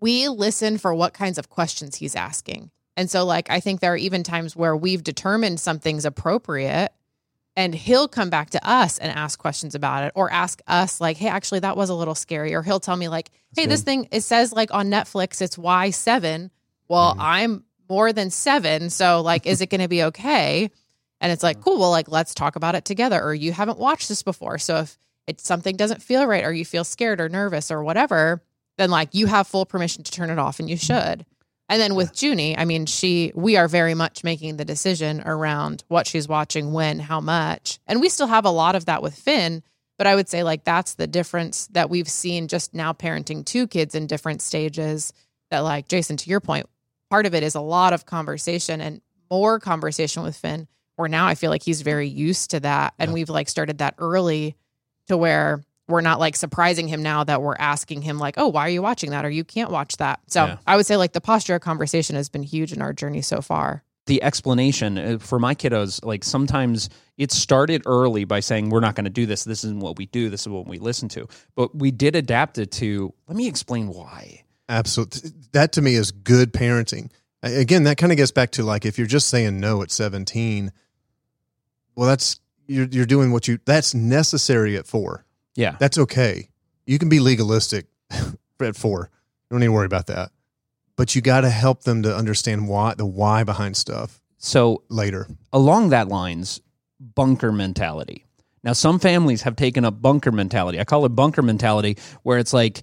we 0.00 0.28
listen 0.28 0.76
for 0.76 0.92
what 0.92 1.14
kinds 1.14 1.38
of 1.38 1.48
questions 1.48 1.96
he's 1.96 2.14
asking. 2.14 2.70
And 2.98 3.10
so 3.10 3.24
like 3.24 3.50
I 3.50 3.60
think 3.60 3.80
there 3.80 3.94
are 3.94 3.96
even 3.96 4.22
times 4.22 4.54
where 4.54 4.76
we've 4.76 5.02
determined 5.02 5.58
something's 5.58 6.04
appropriate 6.04 6.92
and 7.56 7.74
he'll 7.74 8.06
come 8.08 8.28
back 8.30 8.50
to 8.50 8.68
us 8.68 8.98
and 8.98 9.10
ask 9.16 9.38
questions 9.38 9.74
about 9.74 10.04
it 10.04 10.12
or 10.14 10.30
ask 10.30 10.60
us 10.66 11.00
like, 11.00 11.16
"Hey, 11.16 11.28
actually 11.28 11.60
that 11.60 11.76
was 11.76 11.88
a 11.90 11.94
little 11.94 12.14
scary." 12.14 12.54
Or 12.54 12.62
he'll 12.62 12.80
tell 12.80 12.96
me 12.96 13.08
like, 13.08 13.30
"Hey, 13.56 13.66
this 13.66 13.82
thing 13.82 14.08
it 14.12 14.20
says 14.22 14.52
like 14.52 14.72
on 14.74 14.88
Netflix 14.90 15.40
it's 15.40 15.56
Y7." 15.56 16.50
Well, 16.88 17.14
Mhm. 17.14 17.18
I'm 17.20 17.64
more 17.88 18.12
than 18.12 18.30
7, 18.30 18.90
so 18.90 19.20
like 19.22 19.46
is 19.46 19.60
it 19.60 19.70
going 19.70 19.80
to 19.80 19.88
be 19.88 20.02
okay? 20.04 20.70
And 21.20 21.32
it's 21.32 21.42
like, 21.42 21.60
"Cool, 21.64 21.78
well 21.78 21.90
like 21.90 22.08
let's 22.10 22.34
talk 22.34 22.56
about 22.56 22.74
it 22.74 22.84
together." 22.84 23.22
Or 23.22 23.34
you 23.34 23.52
haven't 23.52 23.78
watched 23.78 24.08
this 24.08 24.22
before, 24.22 24.58
so 24.58 24.76
if 24.80 24.98
it's 25.26 25.44
something 25.46 25.76
doesn't 25.76 26.02
feel 26.02 26.26
right 26.26 26.44
or 26.44 26.52
you 26.52 26.64
feel 26.64 26.84
scared 26.84 27.20
or 27.20 27.28
nervous 27.28 27.70
or 27.70 27.82
whatever, 27.82 28.42
then 28.78 28.90
like 28.90 29.14
you 29.14 29.26
have 29.26 29.46
full 29.48 29.64
permission 29.66 30.04
to 30.04 30.12
turn 30.12 30.30
it 30.30 30.38
off 30.38 30.60
and 30.60 30.68
you 30.68 30.76
should. 30.76 31.24
And 31.68 31.80
then 31.80 31.94
with 31.96 32.20
Junie, 32.22 32.56
I 32.56 32.64
mean, 32.64 32.86
she 32.86 33.32
we 33.34 33.56
are 33.56 33.66
very 33.68 33.94
much 33.94 34.22
making 34.22 34.56
the 34.56 34.64
decision 34.64 35.20
around 35.26 35.82
what 35.88 36.06
she's 36.06 36.28
watching, 36.28 36.72
when, 36.72 37.00
how 37.00 37.20
much. 37.20 37.80
And 37.86 38.00
we 38.00 38.08
still 38.08 38.28
have 38.28 38.44
a 38.44 38.50
lot 38.50 38.76
of 38.76 38.84
that 38.84 39.02
with 39.02 39.14
Finn, 39.16 39.62
but 39.98 40.06
I 40.06 40.14
would 40.14 40.28
say 40.28 40.42
like 40.44 40.62
that's 40.64 40.94
the 40.94 41.06
difference 41.08 41.66
that 41.68 41.90
we've 41.90 42.08
seen 42.08 42.46
just 42.46 42.72
now 42.72 42.92
parenting 42.92 43.44
two 43.44 43.66
kids 43.66 43.94
in 43.96 44.06
different 44.06 44.42
stages 44.42 45.12
that 45.50 45.60
like 45.60 45.88
Jason 45.88 46.16
to 46.18 46.30
your 46.30 46.40
point, 46.40 46.66
part 47.10 47.26
of 47.26 47.34
it 47.34 47.42
is 47.42 47.54
a 47.56 47.60
lot 47.60 47.92
of 47.92 48.06
conversation 48.06 48.80
and 48.80 49.00
more 49.30 49.58
conversation 49.58 50.22
with 50.22 50.36
Finn 50.36 50.68
where 50.94 51.08
now 51.08 51.26
I 51.26 51.34
feel 51.34 51.50
like 51.50 51.62
he's 51.64 51.82
very 51.82 52.08
used 52.08 52.50
to 52.52 52.60
that 52.60 52.94
and 52.98 53.10
Yeah. 53.10 53.14
we've 53.14 53.28
like 53.28 53.48
started 53.48 53.78
that 53.78 53.94
early 53.98 54.54
to 55.08 55.16
where 55.16 55.62
we're 55.88 56.00
not 56.00 56.18
like 56.18 56.36
surprising 56.36 56.88
him 56.88 57.02
now 57.02 57.24
that 57.24 57.42
we're 57.42 57.56
asking 57.58 58.02
him 58.02 58.18
like, 58.18 58.34
"Oh, 58.38 58.48
why 58.48 58.62
are 58.62 58.70
you 58.70 58.82
watching 58.82 59.10
that?" 59.10 59.24
or 59.24 59.30
"You 59.30 59.44
can't 59.44 59.70
watch 59.70 59.96
that." 59.98 60.20
So 60.26 60.46
Yeah. 60.46 60.56
I 60.66 60.76
would 60.76 60.86
say 60.86 60.96
like 60.96 61.12
the 61.12 61.20
posture 61.20 61.54
of 61.54 61.62
conversation 61.62 62.16
has 62.16 62.28
been 62.28 62.42
huge 62.42 62.72
in 62.72 62.82
our 62.82 62.92
journey 62.92 63.22
so 63.22 63.40
far. 63.40 63.82
the 64.06 64.22
explanation 64.22 64.98
uh, 64.98 65.18
for 65.18 65.40
my 65.40 65.52
kiddos 65.52 66.04
like 66.04 66.22
sometimes 66.22 66.88
it 67.18 67.32
started 67.32 67.82
early 67.86 68.24
by 68.24 68.38
saying 68.38 68.70
we're 68.70 68.78
not 68.78 68.94
going 68.94 69.02
to 69.04 69.10
do 69.10 69.26
this 69.26 69.42
this 69.42 69.64
isn't 69.64 69.80
what 69.80 69.98
we 69.98 70.06
do 70.06 70.30
this 70.30 70.42
is 70.42 70.48
what 70.48 70.68
we 70.68 70.78
listen 70.78 71.08
to 71.08 71.26
but 71.56 71.74
we 71.74 71.90
did 71.90 72.14
adapt 72.14 72.56
it 72.56 72.70
to 72.70 73.12
let 73.26 73.36
me 73.36 73.48
explain 73.48 73.88
why 73.88 74.44
Absolutely. 74.68 75.30
That 75.52 75.72
to 75.72 75.82
me 75.82 75.96
is 75.96 76.12
good 76.12 76.52
parenting. 76.52 77.10
Again, 77.42 77.82
that 77.84 77.98
kind 77.98 78.12
of 78.12 78.16
gets 78.16 78.30
back 78.30 78.50
to 78.52 78.62
like 78.62 78.84
if 78.86 78.96
you're 78.96 79.06
just 79.08 79.26
saying 79.28 79.58
no 79.60 79.82
at 79.82 79.90
17, 79.90 80.70
well, 81.96 82.08
that's 82.08 82.38
you're 82.68 82.86
you're 82.86 83.06
doing 83.06 83.32
what 83.32 83.48
you 83.48 83.58
that's 83.64 83.92
necessary 83.94 84.76
at 84.76 84.86
four. 84.86 85.24
Yeah 85.56 85.76
That's 85.80 85.98
okay. 85.98 86.48
You 86.86 86.98
can 86.98 87.08
be 87.08 87.18
legalistic 87.18 87.86
at 88.60 88.76
four. 88.76 89.10
Don't 89.50 89.60
need 89.60 89.66
to 89.66 89.72
worry 89.72 89.86
about 89.86 90.06
that. 90.06 90.30
But 90.96 91.14
you 91.14 91.20
got 91.20 91.40
to 91.42 91.50
help 91.50 91.82
them 91.82 92.02
to 92.04 92.16
understand 92.16 92.68
why 92.68 92.94
the 92.94 93.04
why 93.06 93.42
behind 93.44 93.76
stuff 93.76 94.20
so 94.38 94.82
later. 94.88 95.26
along 95.52 95.88
that 95.90 96.08
lines 96.08 96.60
bunker 97.14 97.50
mentality 97.52 98.24
now 98.62 98.72
some 98.72 98.98
families 98.98 99.42
have 99.42 99.56
taken 99.56 99.84
up 99.84 100.00
bunker 100.00 100.30
mentality 100.32 100.78
i 100.80 100.84
call 100.84 101.04
it 101.04 101.10
bunker 101.10 101.42
mentality 101.42 101.96
where 102.22 102.38
it's 102.38 102.52
like 102.52 102.82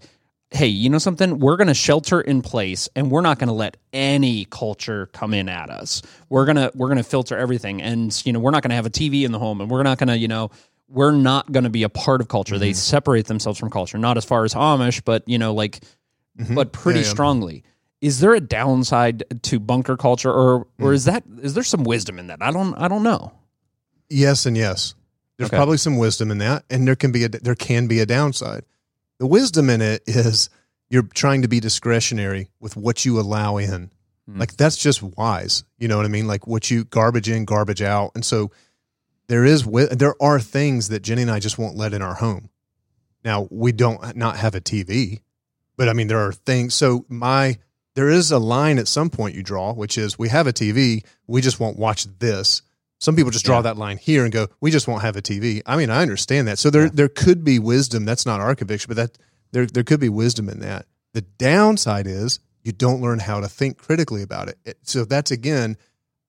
hey 0.51 0.67
you 0.67 0.89
know 0.89 0.97
something 0.97 1.39
we're 1.39 1.55
going 1.55 1.67
to 1.67 1.73
shelter 1.73 2.21
in 2.21 2.41
place 2.41 2.89
and 2.95 3.09
we're 3.09 3.21
not 3.21 3.39
going 3.39 3.47
to 3.47 3.53
let 3.53 3.77
any 3.91 4.45
culture 4.45 5.07
come 5.13 5.33
in 5.33 5.47
at 5.49 5.69
us 5.69 6.01
we're 6.29 6.45
going 6.45 6.55
to 6.55 6.71
we're 6.75 6.93
to 6.93 7.03
filter 7.03 7.37
everything 7.37 7.81
and 7.81 8.21
you 8.25 8.33
know 8.33 8.39
we're 8.39 8.51
not 8.51 8.61
going 8.61 8.69
to 8.69 8.75
have 8.75 8.85
a 8.85 8.91
tv 8.91 9.23
in 9.23 9.31
the 9.31 9.39
home 9.39 9.61
and 9.61 9.69
we're 9.69 9.83
not 9.83 9.97
going 9.97 10.09
to 10.09 10.17
you 10.17 10.27
know 10.27 10.51
we're 10.93 11.11
not 11.11 11.51
going 11.51 11.63
to 11.63 11.69
be 11.69 11.83
a 11.83 11.89
part 11.89 12.21
of 12.21 12.27
culture 12.27 12.57
they 12.59 12.71
separate 12.73 13.25
themselves 13.27 13.59
from 13.59 13.69
culture 13.69 13.97
not 13.97 14.15
as 14.17 14.23
far 14.23 14.45
as 14.45 14.53
amish 14.53 15.01
but 15.03 15.23
you 15.27 15.37
know 15.37 15.53
like 15.53 15.81
Mhm. 16.39 16.55
but 16.55 16.71
pretty 16.71 16.99
Yeah, 17.01 17.05
yeah. 17.05 17.11
strongly 17.11 17.63
is 18.01 18.19
there 18.19 18.33
a 18.33 18.39
downside 18.39 19.23
to 19.43 19.59
bunker 19.59 19.97
culture 19.97 20.31
or 20.31 20.67
or 20.79 20.91
Mm. 20.91 20.93
is 20.95 21.05
that 21.05 21.23
is 21.41 21.53
there 21.53 21.63
some 21.63 21.83
wisdom 21.83 22.17
in 22.19 22.27
that 22.27 22.41
i 22.41 22.51
don't 22.51 22.73
i 22.75 22.87
don't 22.87 23.03
know 23.03 23.31
Yes 24.09 24.45
and 24.45 24.55
yes. 24.55 24.93
There's 25.37 25.49
Okay. 25.49 25.57
probably 25.57 25.77
some 25.77 25.97
wisdom 25.97 26.29
in 26.29 26.37
that, 26.37 26.65
and 26.69 26.87
there 26.87 26.95
can 26.95 27.11
be 27.11 27.23
a 27.23 27.29
there 27.29 27.55
can 27.55 27.87
be 27.87 27.99
a 27.99 28.05
downside. 28.05 28.63
The 29.17 29.25
wisdom 29.25 29.69
in 29.69 29.81
it 29.81 30.03
is 30.05 30.49
you're 30.89 31.01
trying 31.15 31.41
to 31.41 31.47
be 31.47 31.59
discretionary 31.59 32.49
with 32.59 32.75
what 32.75 33.05
you 33.05 33.19
allow 33.19 33.57
in. 33.57 33.89
Hmm. 34.29 34.39
Like 34.39 34.55
that's 34.57 34.77
just 34.77 35.01
wise. 35.01 35.63
You 35.79 35.87
know 35.87 35.97
what 35.97 36.05
I 36.05 36.09
mean? 36.09 36.27
Like 36.27 36.45
what 36.45 36.69
you 36.69 36.83
garbage 36.83 37.27
in, 37.29 37.45
garbage 37.45 37.81
out, 37.81 38.11
and 38.13 38.23
so 38.23 38.51
there 39.27 39.45
is 39.45 39.63
there 39.63 40.15
are 40.21 40.39
things 40.39 40.89
that 40.89 41.01
Jenny 41.01 41.21
and 41.23 41.31
I 41.31 41.39
just 41.39 41.57
won't 41.57 41.75
let 41.77 41.93
in 41.93 42.01
our 42.01 42.15
home. 42.15 42.49
Now 43.23 43.47
we 43.49 43.71
don't 43.71 44.15
not 44.15 44.37
have 44.37 44.55
a 44.55 44.61
TV, 44.61 45.21
but 45.77 45.87
I 45.89 45.93
mean 45.93 46.07
there 46.07 46.19
are 46.25 46.33
things. 46.33 46.73
So 46.73 47.05
my 47.07 47.57
there 47.95 48.09
is 48.09 48.31
a 48.31 48.39
line 48.39 48.79
at 48.79 48.87
some 48.87 49.09
point 49.09 49.35
you 49.35 49.43
draw, 49.43 49.73
which 49.73 49.97
is 49.97 50.17
we 50.17 50.29
have 50.29 50.47
a 50.47 50.53
TV, 50.53 51.03
we 51.27 51.41
just 51.41 51.59
won't 51.59 51.77
watch 51.77 52.05
this. 52.19 52.61
Some 52.99 53.15
people 53.15 53.31
just 53.31 53.45
draw 53.45 53.57
Yeah. 53.57 53.63
that 53.63 53.77
line 53.77 53.97
here 53.97 54.23
and 54.23 54.31
go, 54.33 54.47
we 54.61 54.71
just 54.71 54.87
won't 54.87 55.01
have 55.03 55.15
a 55.17 55.21
TV. 55.21 55.61
I 55.65 55.75
mean, 55.77 55.89
I 55.89 56.01
understand 56.01 56.47
that. 56.47 56.57
So 56.59 56.69
there 56.69 56.85
Yeah. 56.85 56.91
there 56.93 57.09
could 57.09 57.43
be 57.43 57.59
wisdom. 57.59 58.05
That's 58.05 58.25
not 58.25 58.39
our 58.41 58.55
conviction, 58.55 58.87
but 58.89 58.97
that 58.97 59.17
there 59.51 59.65
there 59.65 59.83
could 59.83 59.99
be 59.99 60.09
wisdom 60.09 60.49
in 60.49 60.59
that. 60.59 60.85
The 61.13 61.21
downside 61.21 62.07
is 62.07 62.39
you 62.63 62.71
don't 62.71 63.01
learn 63.01 63.19
how 63.19 63.39
to 63.41 63.47
think 63.47 63.77
critically 63.77 64.21
about 64.21 64.47
it. 64.49 64.57
It- 64.65 64.77
So 64.83 65.05
that's 65.05 65.31
again, 65.31 65.77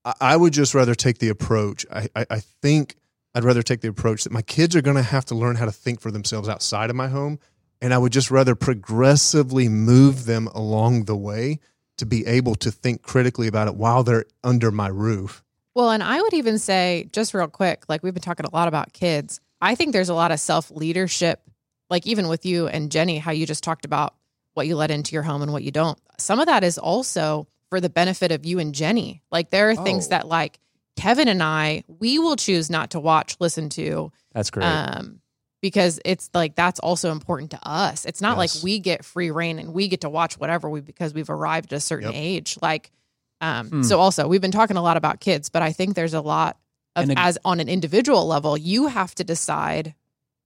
I, 0.04 0.36
would 0.36 0.52
just 0.52 0.74
rather 0.74 0.94
take 0.94 1.18
the 1.18 1.30
approach. 1.30 1.86
I, 1.90 2.08
I, 2.14 2.26
I 2.30 2.40
think 2.40 2.96
I'd 3.34 3.44
rather 3.44 3.62
take 3.62 3.80
the 3.80 3.88
approach 3.88 4.24
that 4.24 4.32
my 4.32 4.42
kids 4.42 4.76
are 4.76 4.82
going 4.82 4.96
to 4.96 5.02
have 5.02 5.24
to 5.26 5.34
learn 5.34 5.56
how 5.56 5.64
to 5.64 5.72
think 5.72 6.00
for 6.00 6.10
themselves 6.10 6.48
outside 6.48 6.90
of 6.90 6.96
my 6.96 7.08
home. 7.08 7.38
And 7.80 7.92
I 7.92 7.98
would 7.98 8.12
just 8.12 8.30
rather 8.30 8.54
progressively 8.54 9.68
move 9.68 10.26
them 10.26 10.46
along 10.48 11.04
the 11.04 11.16
way 11.16 11.58
to 11.98 12.06
be 12.06 12.26
able 12.26 12.54
to 12.56 12.70
think 12.70 13.02
critically 13.02 13.46
about 13.46 13.68
it 13.68 13.76
while 13.76 14.02
they're 14.02 14.24
under 14.42 14.70
my 14.70 14.88
roof. 14.88 15.42
Well, 15.74 15.90
and 15.90 16.02
I 16.02 16.20
would 16.20 16.34
even 16.34 16.58
say, 16.58 17.08
just 17.12 17.34
real 17.34 17.48
quick, 17.48 17.84
like 17.88 18.02
we've 18.02 18.14
been 18.14 18.22
talking 18.22 18.46
a 18.46 18.54
lot 18.54 18.68
about 18.68 18.92
kids. 18.92 19.40
I 19.60 19.74
think 19.74 19.92
there's 19.92 20.08
a 20.08 20.14
lot 20.14 20.30
of 20.30 20.38
self 20.38 20.70
leadership, 20.70 21.42
like 21.90 22.06
even 22.06 22.28
with 22.28 22.46
you 22.46 22.68
and 22.68 22.92
Jenny, 22.92 23.18
how 23.18 23.32
you 23.32 23.46
just 23.46 23.64
talked 23.64 23.84
about 23.84 24.14
what 24.54 24.66
you 24.66 24.76
let 24.76 24.90
into 24.90 25.14
your 25.14 25.22
home 25.22 25.42
and 25.42 25.52
what 25.52 25.64
you 25.64 25.72
don't. 25.72 25.98
Some 26.18 26.38
of 26.38 26.46
that 26.46 26.62
is 26.62 26.78
also 26.78 27.48
for 27.74 27.80
the 27.80 27.90
benefit 27.90 28.30
of 28.30 28.46
you 28.46 28.60
and 28.60 28.72
Jenny. 28.72 29.20
Like 29.32 29.50
there 29.50 29.68
are 29.68 29.74
things 29.74 30.06
Oh. 30.06 30.10
that, 30.10 30.28
like 30.28 30.60
Kevin 30.96 31.26
and 31.26 31.42
I, 31.42 31.82
we 31.88 32.20
will 32.20 32.36
choose 32.36 32.70
not 32.70 32.90
to 32.92 33.00
watch, 33.00 33.34
listen 33.40 33.68
to, 33.70 34.12
That's 34.32 34.48
great. 34.50 34.64
um, 34.64 35.18
because 35.60 35.98
it's 36.04 36.30
like 36.34 36.54
that's 36.54 36.78
also 36.78 37.10
important 37.10 37.50
to 37.50 37.58
us. 37.68 38.04
It's 38.04 38.20
not 38.20 38.38
Yes. 38.38 38.54
like 38.56 38.62
we 38.62 38.78
get 38.78 39.04
free 39.04 39.32
reign 39.32 39.58
and 39.58 39.74
we 39.74 39.88
get 39.88 40.02
to 40.02 40.08
watch 40.08 40.38
whatever 40.38 40.70
we 40.70 40.82
because 40.82 41.12
we've 41.12 41.30
arrived 41.30 41.72
at 41.72 41.78
a 41.78 41.80
certain 41.80 42.12
Yep. 42.12 42.14
age. 42.22 42.58
Like, 42.62 42.92
um, 43.40 43.68
Hmm. 43.68 43.82
so 43.82 43.98
also 43.98 44.28
we've 44.28 44.40
been 44.40 44.52
talking 44.52 44.76
a 44.76 44.82
lot 44.82 44.96
about 44.96 45.18
kids, 45.18 45.48
but 45.48 45.62
I 45.62 45.72
think 45.72 45.96
there's 45.96 46.14
a 46.14 46.20
lot 46.20 46.56
of 46.94 47.10
ag- 47.10 47.16
as 47.18 47.38
on 47.44 47.58
an 47.58 47.68
individual 47.68 48.24
level, 48.24 48.56
you 48.56 48.86
have 48.86 49.16
to 49.16 49.24
decide 49.24 49.94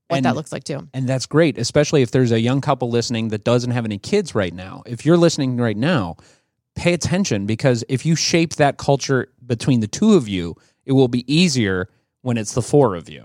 what 0.08 0.16
And- 0.16 0.24
that 0.24 0.34
looks 0.34 0.50
like 0.52 0.64
too. 0.64 0.88
And 0.94 1.06
that's 1.06 1.26
great, 1.26 1.58
especially 1.58 2.00
if 2.00 2.10
there's 2.10 2.32
a 2.32 2.40
young 2.40 2.62
couple 2.62 2.88
listening 2.88 3.28
that 3.28 3.44
doesn't 3.44 3.72
have 3.72 3.84
any 3.84 3.98
kids 3.98 4.34
right 4.34 4.54
now. 4.54 4.82
If 4.86 5.04
you're 5.04 5.18
listening 5.18 5.58
right 5.58 5.76
now, 5.76 6.16
pay 6.78 6.94
attention 6.94 7.44
because 7.46 7.84
if 7.88 8.06
you 8.06 8.14
shape 8.16 8.54
that 8.56 8.78
culture 8.78 9.28
between 9.44 9.80
the 9.80 9.86
two 9.88 10.14
of 10.14 10.28
you, 10.28 10.56
it 10.86 10.92
will 10.92 11.08
be 11.08 11.24
easier 11.32 11.88
when 12.22 12.36
it's 12.38 12.54
the 12.54 12.62
four 12.62 12.94
of 12.94 13.08
you. 13.08 13.24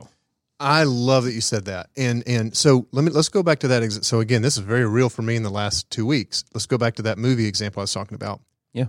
I 0.60 0.84
love 0.84 1.26
that 1.26 1.34
you 1.34 1.42
said 1.42 1.66
that. 1.66 1.90
And 1.98 2.24
and 2.28 2.56
so 2.56 2.88
let 2.92 3.04
me 3.04 3.12
let's 3.12 3.30
go 3.30 3.44
back 3.44 3.60
to 3.60 3.68
that. 3.70 3.84
Ex- 3.84 4.00
so 4.08 4.20
again, 4.20 4.42
this 4.42 4.58
is 4.58 4.64
very 4.64 4.86
real 4.86 5.10
for 5.10 5.22
me 5.22 5.36
in 5.36 5.44
the 5.44 5.50
last 5.50 5.90
two 5.90 6.06
weeks. 6.06 6.44
Let's 6.54 6.66
go 6.66 6.78
back 6.78 6.96
to 6.96 7.02
that 7.04 7.18
movie 7.18 7.48
example 7.48 7.82
I 7.82 7.84
was 7.84 7.94
talking 7.94 8.16
about. 8.16 8.42
Yeah. 8.74 8.86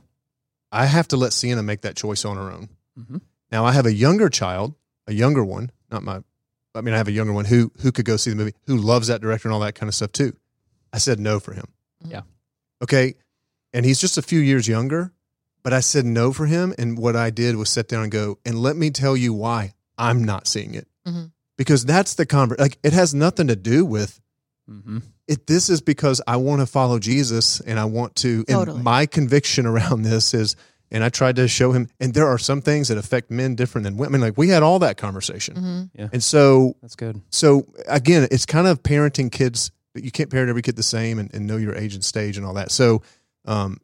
I 0.73 0.87
have 0.87 1.09
to 1.09 1.17
let 1.17 1.33
Sienna 1.33 1.63
make 1.63 1.83
that 1.83 1.97
choice 1.97 2.25
on 2.25 2.37
her 2.37 2.51
own. 2.51 2.69
Mhm. 2.99 3.21
Now 3.51 3.65
I 3.65 3.73
have 3.73 3.87
a 3.87 3.93
younger 3.93 4.29
child, 4.29 4.75
a 5.07 5.13
younger 5.13 5.45
one, 5.45 5.71
not 5.91 6.03
my. 6.03 6.21
I 6.77 6.81
mean, 6.81 6.95
I 6.95 6.97
have 6.97 7.09
a 7.09 7.13
younger 7.13 7.33
one 7.33 7.45
who 7.45 7.71
who 7.81 7.91
could 7.93 8.05
go 8.05 8.17
see 8.17 8.31
the 8.31 8.37
movie, 8.37 8.55
who 8.67 8.77
loves 8.77 9.09
that 9.09 9.21
director 9.21 9.49
and 9.49 9.55
all 9.55 9.61
that 9.61 9.75
kind 9.75 9.89
of 9.89 9.95
stuff 9.95 10.13
too. 10.13 10.35
I 10.93 10.99
said 10.99 11.19
no 11.19 11.41
for 11.41 11.55
him. 11.55 11.67
Yeah. 12.07 12.23
Okay, 12.83 13.15
and 13.75 13.85
he's 13.85 14.01
just 14.01 14.17
a 14.17 14.23
few 14.23 14.41
years 14.41 14.67
younger, 14.67 15.13
but 15.63 15.75
I 15.75 15.81
said 15.81 16.07
no 16.07 16.33
for 16.33 16.47
him. 16.47 16.73
And 16.79 16.97
what 16.97 17.17
I 17.17 17.29
did 17.29 17.57
was 17.57 17.69
sit 17.69 17.89
down 17.89 18.05
and 18.05 18.13
go, 18.13 18.39
and 18.47 18.59
let 18.59 18.77
me 18.77 18.89
tell 18.91 19.17
you 19.17 19.35
why 19.35 19.75
I'm 19.99 20.25
not 20.25 20.47
seeing 20.47 20.75
it 20.75 20.89
Mhm. 21.07 21.33
because 21.59 21.85
that's 21.85 22.15
the 22.15 22.25
convert. 22.27 22.59
Like 22.59 22.79
it 22.83 22.93
has 22.95 23.13
nothing 23.15 23.49
to 23.49 23.57
do 23.57 23.85
with 23.85 24.21
Mm-hmm. 24.71 24.99
it. 25.29 25.47
This 25.47 25.69
is 25.69 25.83
because 25.83 26.23
I 26.27 26.37
want 26.37 26.61
to 26.63 26.67
follow 26.67 26.99
Jesus 26.99 27.61
and 27.61 27.79
I 27.79 27.85
want 27.85 28.17
to. 28.17 28.45
And 28.49 28.57
Totally. 28.57 28.81
my 28.83 29.05
conviction 29.05 29.67
around 29.73 30.03
this 30.05 30.33
is, 30.33 30.57
and 30.91 31.05
I 31.05 31.11
tried 31.11 31.37
to 31.37 31.49
show 31.49 31.73
him. 31.73 31.89
And 32.01 32.15
there 32.15 32.27
are 32.27 32.39
some 32.39 32.63
things 32.63 32.89
that 32.89 32.97
affect 32.97 33.31
men 33.31 33.57
different 33.57 33.85
than 33.85 33.99
women. 33.99 34.23
Like 34.23 34.39
we 34.39 34.49
had 34.49 34.63
all 34.63 34.79
that 34.79 34.97
conversation, 34.97 35.91
Mhm. 35.99 36.09
and 36.15 36.25
so 36.25 36.77
That's 36.81 36.97
good. 36.97 37.21
so 37.31 37.67
again, 37.87 38.27
it's 38.31 38.47
kind 38.47 38.67
of 38.67 38.83
parenting 38.83 39.31
kids. 39.31 39.71
You 39.95 40.11
can't 40.11 40.31
parent 40.31 40.49
every 40.49 40.63
kid 40.63 40.77
the 40.77 40.83
same 40.83 41.19
and, 41.19 41.33
and 41.35 41.47
know 41.47 41.57
your 41.59 41.75
age 41.75 41.95
and 41.95 42.03
stage 42.05 42.37
and 42.39 42.47
all 42.47 42.55
that. 42.55 42.71
So, 42.73 43.03
um, 43.45 43.79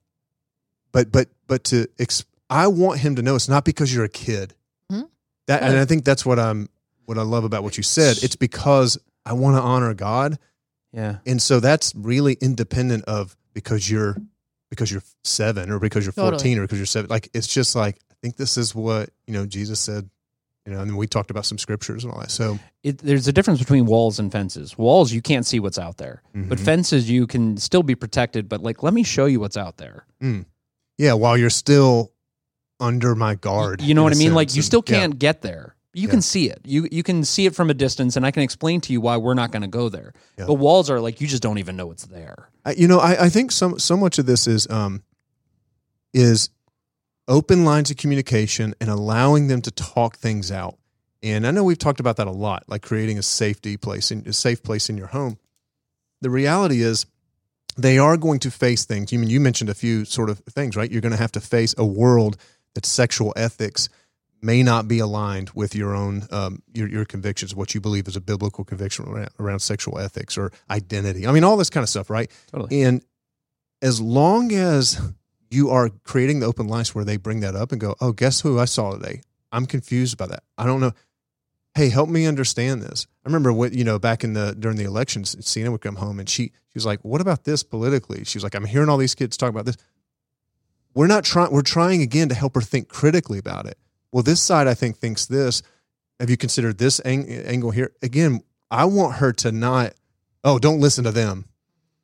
but 0.92 1.10
but 1.12 1.28
but 1.46 1.64
to 1.64 1.86
ex- 1.98 2.24
I 2.48 2.66
want 2.66 3.00
him 3.00 3.16
to 3.16 3.22
know 3.22 3.34
it's 3.36 3.48
not 3.48 3.64
because 3.64 3.94
you're 3.94 4.04
a 4.04 4.08
kid. 4.08 4.54
Mhm. 4.90 5.08
That 5.46 5.62
and 5.62 5.76
I 5.78 5.84
think 5.84 6.04
that's 6.04 6.24
what 6.26 6.38
I'm 6.38 6.68
what 7.06 7.18
I 7.18 7.22
love 7.22 7.44
about 7.44 7.62
what 7.62 7.76
you 7.76 7.82
said. 7.82 8.22
It's 8.22 8.36
because 8.36 8.98
I 9.26 9.32
want 9.34 9.56
to 9.56 9.60
honor 9.62 9.94
God, 9.94 10.38
Yeah. 10.92 11.18
and 11.26 11.40
so 11.40 11.60
that's 11.60 11.94
really 11.94 12.34
independent 12.40 13.04
of 13.04 13.36
because 13.54 13.90
you're 13.90 14.16
because 14.70 14.90
you're 14.90 15.02
seven 15.24 15.70
or 15.70 15.78
because 15.78 16.04
you're 16.04 16.12
Totally. 16.12 16.32
fourteen 16.38 16.58
or 16.58 16.62
because 16.62 16.78
you're 16.78 16.86
seven. 16.86 17.10
Like 17.10 17.28
it's 17.34 17.46
just 17.48 17.74
like 17.74 17.98
I 18.10 18.14
think 18.22 18.36
this 18.36 18.56
is 18.56 18.74
what 18.74 19.10
you 19.26 19.34
know 19.34 19.46
Jesus 19.46 19.80
said. 19.80 20.08
You 20.66 20.72
know, 20.74 20.80
and 20.82 20.96
we 20.96 21.06
talked 21.06 21.30
about 21.30 21.46
some 21.46 21.56
scriptures 21.58 22.04
and 22.04 22.12
all 22.12 22.20
that. 22.20 22.30
So 22.30 22.58
It, 22.82 22.98
there's 22.98 23.26
a 23.26 23.32
difference 23.32 23.58
between 23.60 23.86
walls 23.86 24.18
and 24.18 24.30
fences. 24.30 24.76
Walls, 24.76 25.10
you 25.12 25.22
can't 25.22 25.46
see 25.46 25.58
what's 25.58 25.78
out 25.78 25.96
there, 25.96 26.22
but 26.34 26.58
Mhm. 26.58 26.64
fences, 26.64 27.08
you 27.10 27.26
can 27.26 27.56
still 27.56 27.82
be 27.82 27.94
protected. 27.94 28.48
But 28.48 28.62
like, 28.62 28.82
let 28.82 28.92
me 28.92 29.02
show 29.02 29.24
you 29.26 29.40
what's 29.40 29.56
out 29.56 29.78
there. 29.78 30.04
Yeah, 30.98 31.14
while 31.14 31.36
you're 31.38 31.48
still 31.50 32.12
under 32.78 33.14
my 33.14 33.34
guard. 33.36 33.80
You 33.82 33.94
know 33.94 34.02
what 34.02 34.12
I 34.12 34.16
mean? 34.16 34.34
Like 34.34 34.54
you 34.54 34.62
still 34.62 34.82
can't 34.82 35.18
get 35.18 35.40
there. 35.42 35.76
You 35.92 36.06
Yeah. 36.06 36.10
can 36.12 36.22
see 36.22 36.48
it. 36.50 36.60
You 36.64 36.86
you 36.92 37.02
can 37.02 37.24
see 37.24 37.46
it 37.46 37.54
from 37.54 37.68
a 37.70 37.74
distance, 37.74 38.16
and 38.16 38.24
I 38.24 38.30
can 38.30 38.42
explain 38.42 38.80
to 38.82 38.92
you 38.92 39.00
why 39.00 39.16
we're 39.16 39.34
not 39.34 39.50
going 39.50 39.62
to 39.62 39.68
go 39.68 39.88
there. 39.88 40.12
Yeah. 40.38 40.44
But 40.46 40.54
walls 40.54 40.88
are 40.90 41.00
like 41.00 41.20
you 41.20 41.26
just 41.26 41.42
don't 41.42 41.58
even 41.58 41.76
know 41.76 41.90
it's 41.90 42.04
there. 42.04 42.48
I, 42.64 42.72
you 42.72 42.86
know, 42.86 43.00
I, 43.00 43.24
I 43.24 43.28
think 43.28 43.50
some 43.50 43.78
so 43.78 43.96
much 43.96 44.18
of 44.18 44.26
this 44.26 44.46
is 44.46 44.68
um 44.70 45.02
is 46.14 46.50
open 47.30 47.64
lines 47.64 47.90
of 47.90 47.96
communication 47.96 48.74
and 48.80 48.90
allowing 48.90 49.46
them 49.46 49.62
to 49.62 49.70
talk 49.70 50.16
things 50.16 50.50
out. 50.50 50.76
And 51.22 51.46
I 51.46 51.50
know 51.50 51.64
we've 51.64 51.78
talked 51.78 52.00
about 52.00 52.16
that 52.16 52.26
a 52.26 52.32
lot, 52.32 52.64
like 52.66 52.82
creating 52.82 53.18
a 53.18 53.22
safety 53.22 53.76
place 53.76 54.10
in 54.10 54.26
a 54.26 54.32
safe 54.32 54.62
place 54.62 54.90
in 54.90 54.98
your 54.98 55.06
home. 55.06 55.38
The 56.20 56.30
reality 56.30 56.82
is 56.82 57.06
they 57.76 57.98
are 57.98 58.16
going 58.16 58.40
to 58.40 58.50
face 58.50 58.84
things. 58.84 59.12
You 59.12 59.18
mean 59.18 59.30
you 59.30 59.40
mentioned 59.40 59.70
a 59.70 59.74
few 59.74 60.04
sort 60.04 60.28
of 60.28 60.40
things, 60.40 60.76
right? 60.76 60.90
You're 60.90 61.00
going 61.00 61.12
to 61.12 61.18
have 61.18 61.32
to 61.32 61.40
face 61.40 61.74
a 61.78 61.86
world 61.86 62.36
that 62.74 62.84
sexual 62.84 63.32
ethics 63.36 63.88
may 64.42 64.62
not 64.62 64.88
be 64.88 64.98
aligned 64.98 65.50
with 65.50 65.74
your 65.74 65.94
own 65.94 66.26
um, 66.30 66.62
your 66.72 66.88
your 66.88 67.04
convictions, 67.04 67.54
what 67.54 67.74
you 67.74 67.80
believe 67.80 68.08
is 68.08 68.16
a 68.16 68.20
biblical 68.20 68.64
conviction 68.64 69.06
around, 69.06 69.28
around 69.38 69.60
sexual 69.60 69.98
ethics 69.98 70.36
or 70.36 70.50
identity. 70.70 71.26
I 71.26 71.32
mean, 71.32 71.44
all 71.44 71.56
this 71.56 71.70
kind 71.70 71.82
of 71.82 71.90
stuff, 71.90 72.10
right? 72.10 72.30
Totally. 72.50 72.82
And 72.82 73.04
as 73.82 74.00
long 74.00 74.52
as 74.52 75.00
you 75.50 75.70
are 75.70 75.90
creating 76.04 76.40
the 76.40 76.46
open 76.46 76.68
lines 76.68 76.94
where 76.94 77.04
they 77.04 77.16
bring 77.16 77.40
that 77.40 77.56
up 77.56 77.72
and 77.72 77.80
go, 77.80 77.96
oh, 78.00 78.12
guess 78.12 78.40
who 78.40 78.58
I 78.58 78.64
saw 78.64 78.92
today? 78.92 79.22
I'm 79.52 79.66
confused 79.66 80.16
by 80.16 80.26
that. 80.26 80.44
I 80.56 80.64
don't 80.64 80.80
know. 80.80 80.92
Hey, 81.74 81.88
help 81.88 82.08
me 82.08 82.26
understand 82.26 82.82
this. 82.82 83.06
I 83.24 83.28
remember 83.28 83.52
what 83.52 83.72
you 83.72 83.84
know 83.84 83.98
back 83.98 84.24
in 84.24 84.32
the 84.32 84.56
during 84.58 84.76
the 84.76 84.84
elections, 84.84 85.36
Sienna 85.46 85.70
would 85.70 85.80
come 85.80 85.96
home 85.96 86.18
and 86.18 86.28
she 86.28 86.44
she 86.44 86.74
was 86.74 86.86
like, 86.86 87.00
"What 87.04 87.20
about 87.20 87.44
this 87.44 87.62
politically?" 87.62 88.24
She 88.24 88.38
was 88.38 88.42
like, 88.42 88.54
"I'm 88.54 88.64
hearing 88.64 88.88
all 88.88 88.96
these 88.96 89.14
kids 89.14 89.36
talk 89.36 89.50
about 89.50 89.66
this." 89.66 89.76
We're 90.94 91.06
not 91.06 91.24
trying. 91.24 91.52
We're 91.52 91.62
trying 91.62 92.02
again 92.02 92.28
to 92.28 92.34
help 92.34 92.56
her 92.56 92.60
think 92.60 92.88
critically 92.88 93.38
about 93.38 93.66
it. 93.66 93.78
Well, 94.12 94.24
this 94.24 94.40
side 94.40 94.66
I 94.66 94.74
think 94.74 94.96
thinks 94.96 95.26
this. 95.26 95.62
Have 96.18 96.28
you 96.28 96.36
considered 96.36 96.78
this 96.78 97.00
ang- 97.04 97.28
angle 97.28 97.70
here? 97.70 97.92
Again, 98.02 98.42
I 98.70 98.84
want 98.84 99.16
her 99.16 99.32
to 99.34 99.52
not. 99.52 99.94
Oh, 100.42 100.58
don't 100.58 100.80
listen 100.80 101.04
to 101.04 101.12
them. 101.12 101.46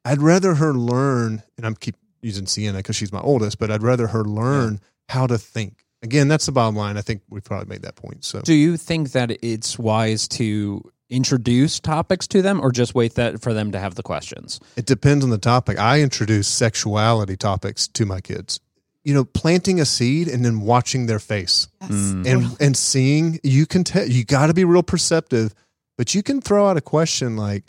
I'd 0.05 0.23
rather 0.23 0.55
her 0.55 0.73
learn, 0.73 1.43
and 1.57 1.67
I'm 1.67 1.75
keep 1.75 1.97
using 2.23 2.47
Sienna 2.47 2.79
because 2.79 2.97
she's 2.97 3.13
my 3.13 3.21
oldest, 3.21 3.59
but 3.59 3.71
I'd 3.71 3.83
rather 3.83 4.09
her 4.09 4.25
learn 4.25 4.81
how 5.09 5.27
to 5.27 5.39
think. 5.39 5.85
Again, 6.03 6.29
that's 6.29 6.47
the 6.47 6.53
bottom 6.53 6.77
line. 6.77 6.97
I 6.97 7.01
think 7.03 7.23
we've 7.31 7.43
probably 7.45 7.69
made 7.69 7.83
that 7.83 7.97
point. 7.97 8.25
So 8.25 8.41
Do 8.41 8.55
you 8.55 8.77
think 8.77 9.13
that 9.13 9.31
it's 9.43 9.79
wise 9.79 10.29
to 10.29 10.83
introduce 11.09 11.79
topics 11.81 12.27
to 12.29 12.43
them, 12.43 12.61
or 12.61 12.71
just 12.73 12.95
wait 12.95 13.15
that 13.15 13.41
for 13.41 13.55
them 13.55 13.73
to 13.73 13.79
have 13.79 13.95
the 13.95 14.03
questions? 14.03 14.61
it 14.77 14.87
depends 14.87 15.25
on 15.25 15.31
the 15.31 15.39
topic. 15.39 15.79
I 15.79 16.01
introduce 16.03 16.49
sexuality 16.49 17.37
topics 17.37 17.89
to 17.89 18.05
my 18.07 18.21
kids. 18.21 18.61
You 19.05 19.15
know, 19.15 19.25
planting 19.25 19.81
a 19.81 19.85
seed 19.85 20.27
and 20.27 20.45
then 20.45 20.61
watching 20.63 21.07
their 21.07 21.21
face 21.21 21.69
Yes. 21.81 21.91
Mm. 21.93 22.27
and 22.27 22.57
and 22.61 22.77
seeing. 22.77 23.39
You 23.45 23.65
can 23.65 23.85
tell. 23.85 24.07
You 24.07 24.25
got 24.25 24.49
to 24.49 24.55
be 24.55 24.65
real 24.65 24.83
perceptive, 24.83 25.55
but 25.97 26.13
you 26.15 26.23
can 26.25 26.41
throw 26.41 26.67
out 26.69 26.77
a 26.77 26.81
question 26.81 27.37
like, 27.37 27.65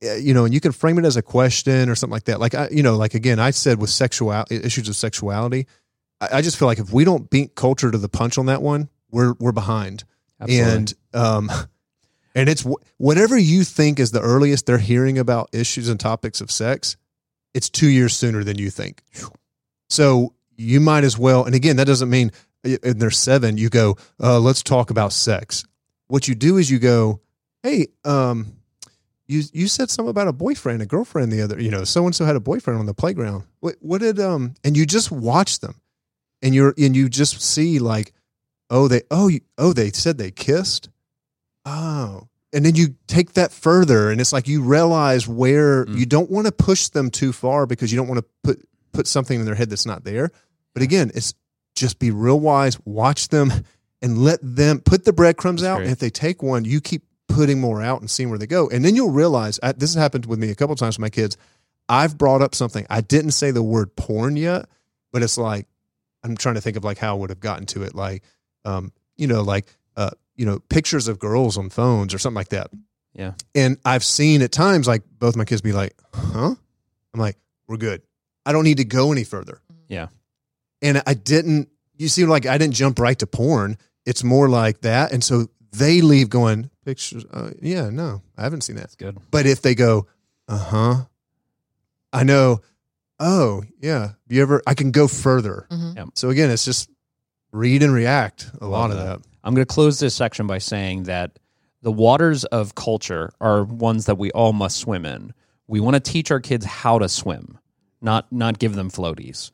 you 0.00 0.34
know, 0.34 0.44
and 0.44 0.52
you 0.52 0.60
can 0.60 0.72
frame 0.72 0.98
it 0.98 1.04
as 1.04 1.16
a 1.16 1.22
question 1.22 1.88
or 1.88 1.94
something 1.94 2.12
like 2.12 2.24
that. 2.24 2.40
Like 2.40 2.54
I, 2.54 2.68
you 2.70 2.82
know, 2.82 2.96
like 2.96 3.14
again, 3.14 3.38
I 3.38 3.50
said 3.50 3.80
with 3.80 3.90
sexual 3.90 4.44
issues 4.50 4.88
of 4.88 4.96
sexuality, 4.96 5.66
I, 6.20 6.38
I 6.38 6.42
just 6.42 6.58
feel 6.58 6.66
like 6.66 6.78
if 6.78 6.92
we 6.92 7.04
don't 7.04 7.30
beat 7.30 7.54
culture 7.54 7.90
to 7.90 7.98
the 7.98 8.08
punch 8.08 8.38
on 8.38 8.46
that 8.46 8.62
one, 8.62 8.88
we're 9.10 9.34
we're 9.38 9.52
behind. 9.52 10.04
And 10.40 10.92
um, 11.14 11.50
and 12.34 12.48
it's 12.48 12.64
whatever 12.98 13.38
you 13.38 13.64
think 13.64 13.98
is 13.98 14.10
the 14.10 14.20
earliest 14.20 14.66
they're 14.66 14.78
hearing 14.78 15.18
about 15.18 15.48
issues 15.52 15.88
and 15.88 15.98
topics 15.98 16.40
of 16.40 16.50
sex, 16.50 16.96
it's 17.54 17.70
two 17.70 17.88
years 17.88 18.14
sooner 18.14 18.44
than 18.44 18.58
you 18.58 18.70
think. 18.70 19.02
So 19.88 20.34
you 20.56 20.80
might 20.80 21.04
as 21.04 21.18
well. 21.18 21.44
And 21.44 21.54
again, 21.54 21.76
that 21.76 21.86
doesn't 21.86 22.10
mean 22.10 22.32
in 22.64 22.98
their 22.98 23.10
seven 23.10 23.56
you 23.56 23.68
go, 23.68 23.96
uh, 24.20 24.38
let's 24.40 24.62
talk 24.62 24.90
about 24.90 25.12
sex. 25.12 25.64
What 26.08 26.28
you 26.28 26.34
do 26.34 26.56
is 26.56 26.70
you 26.70 26.78
go, 26.78 27.20
hey, 27.62 27.88
um, 28.04 28.55
you 29.28 29.42
you 29.52 29.66
said 29.68 29.90
something 29.90 30.10
about 30.10 30.28
a 30.28 30.32
boyfriend, 30.32 30.82
a 30.82 30.86
girlfriend 30.86 31.32
the 31.32 31.42
other, 31.42 31.60
you 31.60 31.70
know, 31.70 31.84
so 31.84 32.04
and 32.06 32.14
so 32.14 32.24
had 32.24 32.36
a 32.36 32.40
boyfriend 32.40 32.78
on 32.78 32.86
the 32.86 32.94
playground. 32.94 33.44
What 33.60 33.76
what 33.80 34.00
did 34.00 34.20
um 34.20 34.54
and 34.64 34.76
you 34.76 34.86
just 34.86 35.10
watch 35.10 35.60
them 35.60 35.80
and 36.42 36.54
you're 36.54 36.74
and 36.78 36.94
you 36.96 37.08
just 37.08 37.40
see 37.42 37.78
like 37.78 38.12
oh 38.70 38.88
they 38.88 39.02
oh 39.10 39.28
you, 39.28 39.40
oh 39.58 39.72
they 39.72 39.90
said 39.90 40.18
they 40.18 40.30
kissed. 40.30 40.88
Oh. 41.64 42.28
And 42.52 42.64
then 42.64 42.74
you 42.76 42.94
take 43.06 43.32
that 43.34 43.52
further 43.52 44.10
and 44.10 44.20
it's 44.20 44.32
like 44.32 44.48
you 44.48 44.62
realize 44.62 45.26
where 45.28 45.84
Mm. 45.86 45.98
you 45.98 46.06
don't 46.06 46.30
want 46.30 46.46
to 46.46 46.52
push 46.52 46.88
them 46.88 47.10
too 47.10 47.32
far 47.32 47.66
because 47.66 47.92
you 47.92 47.96
don't 47.98 48.08
want 48.08 48.18
to 48.20 48.26
put 48.44 48.68
put 48.92 49.06
something 49.06 49.38
in 49.40 49.44
their 49.44 49.54
head 49.56 49.68
that's 49.68 49.84
not 49.86 50.04
there. 50.04 50.30
But 50.72 50.82
again, 50.82 51.10
it's 51.14 51.34
just 51.74 51.98
be 51.98 52.10
real 52.10 52.40
wise, 52.40 52.78
watch 52.86 53.28
them 53.28 53.52
and 54.00 54.18
let 54.18 54.38
them 54.42 54.80
put 54.80 55.04
the 55.04 55.12
breadcrumbs 55.12 55.60
That's 55.62 55.70
out. 55.72 55.76
great. 55.78 55.84
And 55.86 55.92
if 55.92 55.98
they 55.98 56.08
take 56.10 56.42
one, 56.42 56.64
you 56.64 56.80
keep 56.80 57.02
putting 57.36 57.60
more 57.60 57.82
out 57.82 58.00
and 58.00 58.10
seeing 58.10 58.30
where 58.30 58.38
they 58.38 58.46
go. 58.46 58.68
And 58.70 58.82
then 58.82 58.96
you'll 58.96 59.10
realize 59.10 59.60
I, 59.62 59.72
this 59.72 59.92
has 59.92 60.02
happened 60.02 60.24
with 60.24 60.38
me 60.38 60.50
a 60.50 60.54
couple 60.54 60.72
of 60.72 60.78
times 60.78 60.96
with 60.96 61.02
my 61.02 61.10
kids. 61.10 61.36
I've 61.86 62.16
brought 62.16 62.40
up 62.40 62.54
something. 62.54 62.86
I 62.88 63.02
didn't 63.02 63.32
say 63.32 63.50
the 63.50 63.62
word 63.62 63.94
porn 63.94 64.36
yet, 64.36 64.66
but 65.12 65.22
it's 65.22 65.36
like 65.36 65.66
I'm 66.24 66.34
trying 66.34 66.54
to 66.54 66.62
think 66.62 66.78
of 66.78 66.84
like 66.84 66.96
how 66.96 67.14
I 67.14 67.18
would 67.18 67.28
have 67.28 67.38
gotten 67.38 67.66
to 67.66 67.82
it. 67.82 67.94
Like, 67.94 68.22
um, 68.64 68.90
you 69.18 69.26
know, 69.26 69.42
like 69.42 69.66
uh, 69.98 70.10
you 70.34 70.46
know, 70.46 70.60
pictures 70.70 71.08
of 71.08 71.18
girls 71.18 71.58
on 71.58 71.68
phones 71.68 72.14
or 72.14 72.18
something 72.18 72.36
like 72.36 72.48
that. 72.48 72.70
Yeah. 73.12 73.32
And 73.54 73.76
I've 73.84 74.02
seen 74.02 74.40
at 74.40 74.50
times 74.50 74.88
like 74.88 75.02
both 75.18 75.36
my 75.36 75.44
kids 75.44 75.60
be 75.60 75.72
like, 75.72 75.94
"Huh?" 76.14 76.54
I'm 77.12 77.20
like, 77.20 77.36
"We're 77.68 77.76
good. 77.76 78.00
I 78.46 78.52
don't 78.52 78.64
need 78.64 78.78
to 78.78 78.84
go 78.84 79.12
any 79.12 79.24
further." 79.24 79.60
Yeah. 79.88 80.08
And 80.80 81.02
I 81.06 81.12
didn't. 81.12 81.68
You 81.96 82.08
seem 82.08 82.30
like 82.30 82.46
I 82.46 82.56
didn't 82.56 82.74
jump 82.74 82.98
right 82.98 83.18
to 83.18 83.26
porn. 83.26 83.76
It's 84.06 84.24
more 84.24 84.48
like 84.48 84.80
that, 84.80 85.12
and 85.12 85.22
so 85.22 85.48
they 85.78 86.00
leave 86.00 86.28
going 86.30 86.70
pictures. 86.84 87.24
Uh, 87.30 87.50
yeah, 87.60 87.90
no, 87.90 88.22
I 88.36 88.42
haven't 88.42 88.62
seen 88.62 88.76
that. 88.76 88.82
That's 88.82 88.94
good. 88.96 89.18
But 89.30 89.46
if 89.46 89.62
they 89.62 89.74
go, 89.74 90.06
uh 90.48 90.58
huh, 90.58 90.94
I 92.12 92.24
know. 92.24 92.60
Oh 93.18 93.62
yeah, 93.80 94.10
you 94.28 94.42
ever? 94.42 94.62
I 94.66 94.74
can 94.74 94.90
go 94.90 95.08
further. 95.08 95.66
Mhm. 95.70 96.10
So 96.14 96.30
again, 96.30 96.50
it's 96.50 96.64
just 96.64 96.90
read 97.52 97.82
and 97.82 97.92
react. 97.92 98.50
A 98.60 98.66
lot 98.66 98.90
of 98.90 98.96
that. 98.98 99.22
that. 99.22 99.28
I'm 99.42 99.54
going 99.54 99.64
to 99.66 99.72
close 99.72 100.00
this 100.00 100.14
section 100.14 100.46
by 100.46 100.58
saying 100.58 101.04
that 101.04 101.38
the 101.82 101.92
waters 101.92 102.44
of 102.46 102.74
culture 102.74 103.32
are 103.40 103.62
ones 103.64 104.06
that 104.06 104.18
we 104.18 104.30
all 104.32 104.52
must 104.52 104.78
swim 104.78 105.06
in. 105.06 105.32
We 105.68 105.80
want 105.80 105.94
to 105.94 106.00
teach 106.00 106.30
our 106.30 106.40
kids 106.40 106.66
how 106.66 106.98
to 106.98 107.08
swim, 107.08 107.58
not 108.00 108.30
not 108.32 108.58
give 108.58 108.74
them 108.74 108.90
floaties. 108.90 109.50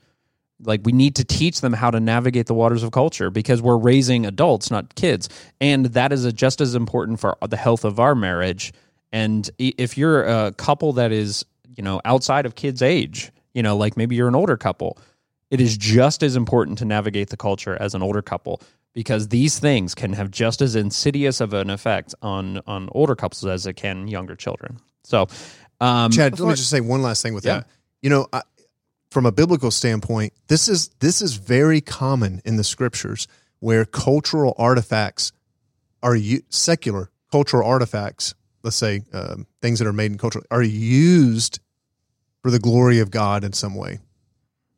Like 0.64 0.80
we 0.84 0.92
need 0.92 1.16
to 1.16 1.24
teach 1.24 1.60
them 1.60 1.72
how 1.72 1.90
to 1.90 2.00
navigate 2.00 2.46
the 2.46 2.54
waters 2.54 2.82
of 2.82 2.92
culture 2.92 3.30
because 3.30 3.60
we're 3.60 3.76
raising 3.76 4.26
adults, 4.26 4.70
not 4.70 4.94
kids, 4.94 5.28
and 5.60 5.86
that 5.86 6.12
is 6.12 6.24
a, 6.24 6.32
just 6.32 6.60
as 6.60 6.74
important 6.74 7.20
for 7.20 7.36
the 7.48 7.56
health 7.56 7.84
of 7.84 7.98
our 7.98 8.14
marriage. 8.14 8.72
And 9.12 9.48
if 9.58 9.98
you're 9.98 10.24
a 10.24 10.52
couple 10.52 10.92
that 10.94 11.12
is, 11.12 11.44
you 11.76 11.82
know, 11.82 12.00
outside 12.04 12.46
of 12.46 12.54
kids' 12.54 12.80
age, 12.82 13.30
you 13.54 13.62
know, 13.62 13.76
like 13.76 13.96
maybe 13.96 14.16
you're 14.16 14.28
an 14.28 14.34
older 14.34 14.56
couple, 14.56 14.98
it 15.50 15.60
is 15.60 15.76
just 15.76 16.22
as 16.22 16.36
important 16.36 16.78
to 16.78 16.84
navigate 16.84 17.28
the 17.28 17.36
culture 17.36 17.76
as 17.80 17.94
an 17.94 18.02
older 18.02 18.22
couple 18.22 18.62
because 18.94 19.28
these 19.28 19.58
things 19.58 19.94
can 19.94 20.12
have 20.14 20.30
just 20.30 20.62
as 20.62 20.76
insidious 20.76 21.40
of 21.40 21.52
an 21.54 21.70
effect 21.70 22.14
on 22.22 22.60
on 22.66 22.88
older 22.92 23.14
couples 23.14 23.44
as 23.44 23.66
it 23.66 23.74
can 23.74 24.06
younger 24.08 24.34
children. 24.36 24.78
So, 25.04 25.26
um, 25.80 26.10
Chad, 26.10 26.38
let 26.38 26.48
me 26.48 26.54
just 26.54 26.70
say 26.70 26.80
one 26.80 27.02
last 27.02 27.22
thing 27.22 27.34
with 27.34 27.44
Yeah. 27.44 27.60
that. 27.60 27.66
You 28.00 28.10
know, 28.10 28.26
I, 28.32 28.42
from 29.12 29.26
a 29.26 29.32
biblical 29.32 29.70
standpoint, 29.70 30.32
this 30.48 30.68
is 30.68 30.88
this 31.00 31.20
is 31.20 31.34
very 31.34 31.80
common 31.80 32.40
in 32.44 32.56
the 32.56 32.64
scriptures 32.64 33.28
where 33.60 33.84
cultural 33.84 34.54
artifacts 34.58 35.32
are 36.02 36.16
u- 36.16 36.42
secular 36.48 37.10
cultural 37.30 37.68
artifacts. 37.68 38.34
Let's 38.62 38.76
say 38.76 39.02
um, 39.12 39.46
things 39.60 39.78
that 39.78 39.86
are 39.88 39.92
made 39.92 40.12
in 40.12 40.18
culture 40.18 40.42
are 40.50 40.62
used 40.62 41.60
for 42.42 42.50
the 42.50 42.58
glory 42.58 42.98
of 43.00 43.10
God 43.10 43.44
in 43.44 43.52
some 43.52 43.74
way. 43.74 44.00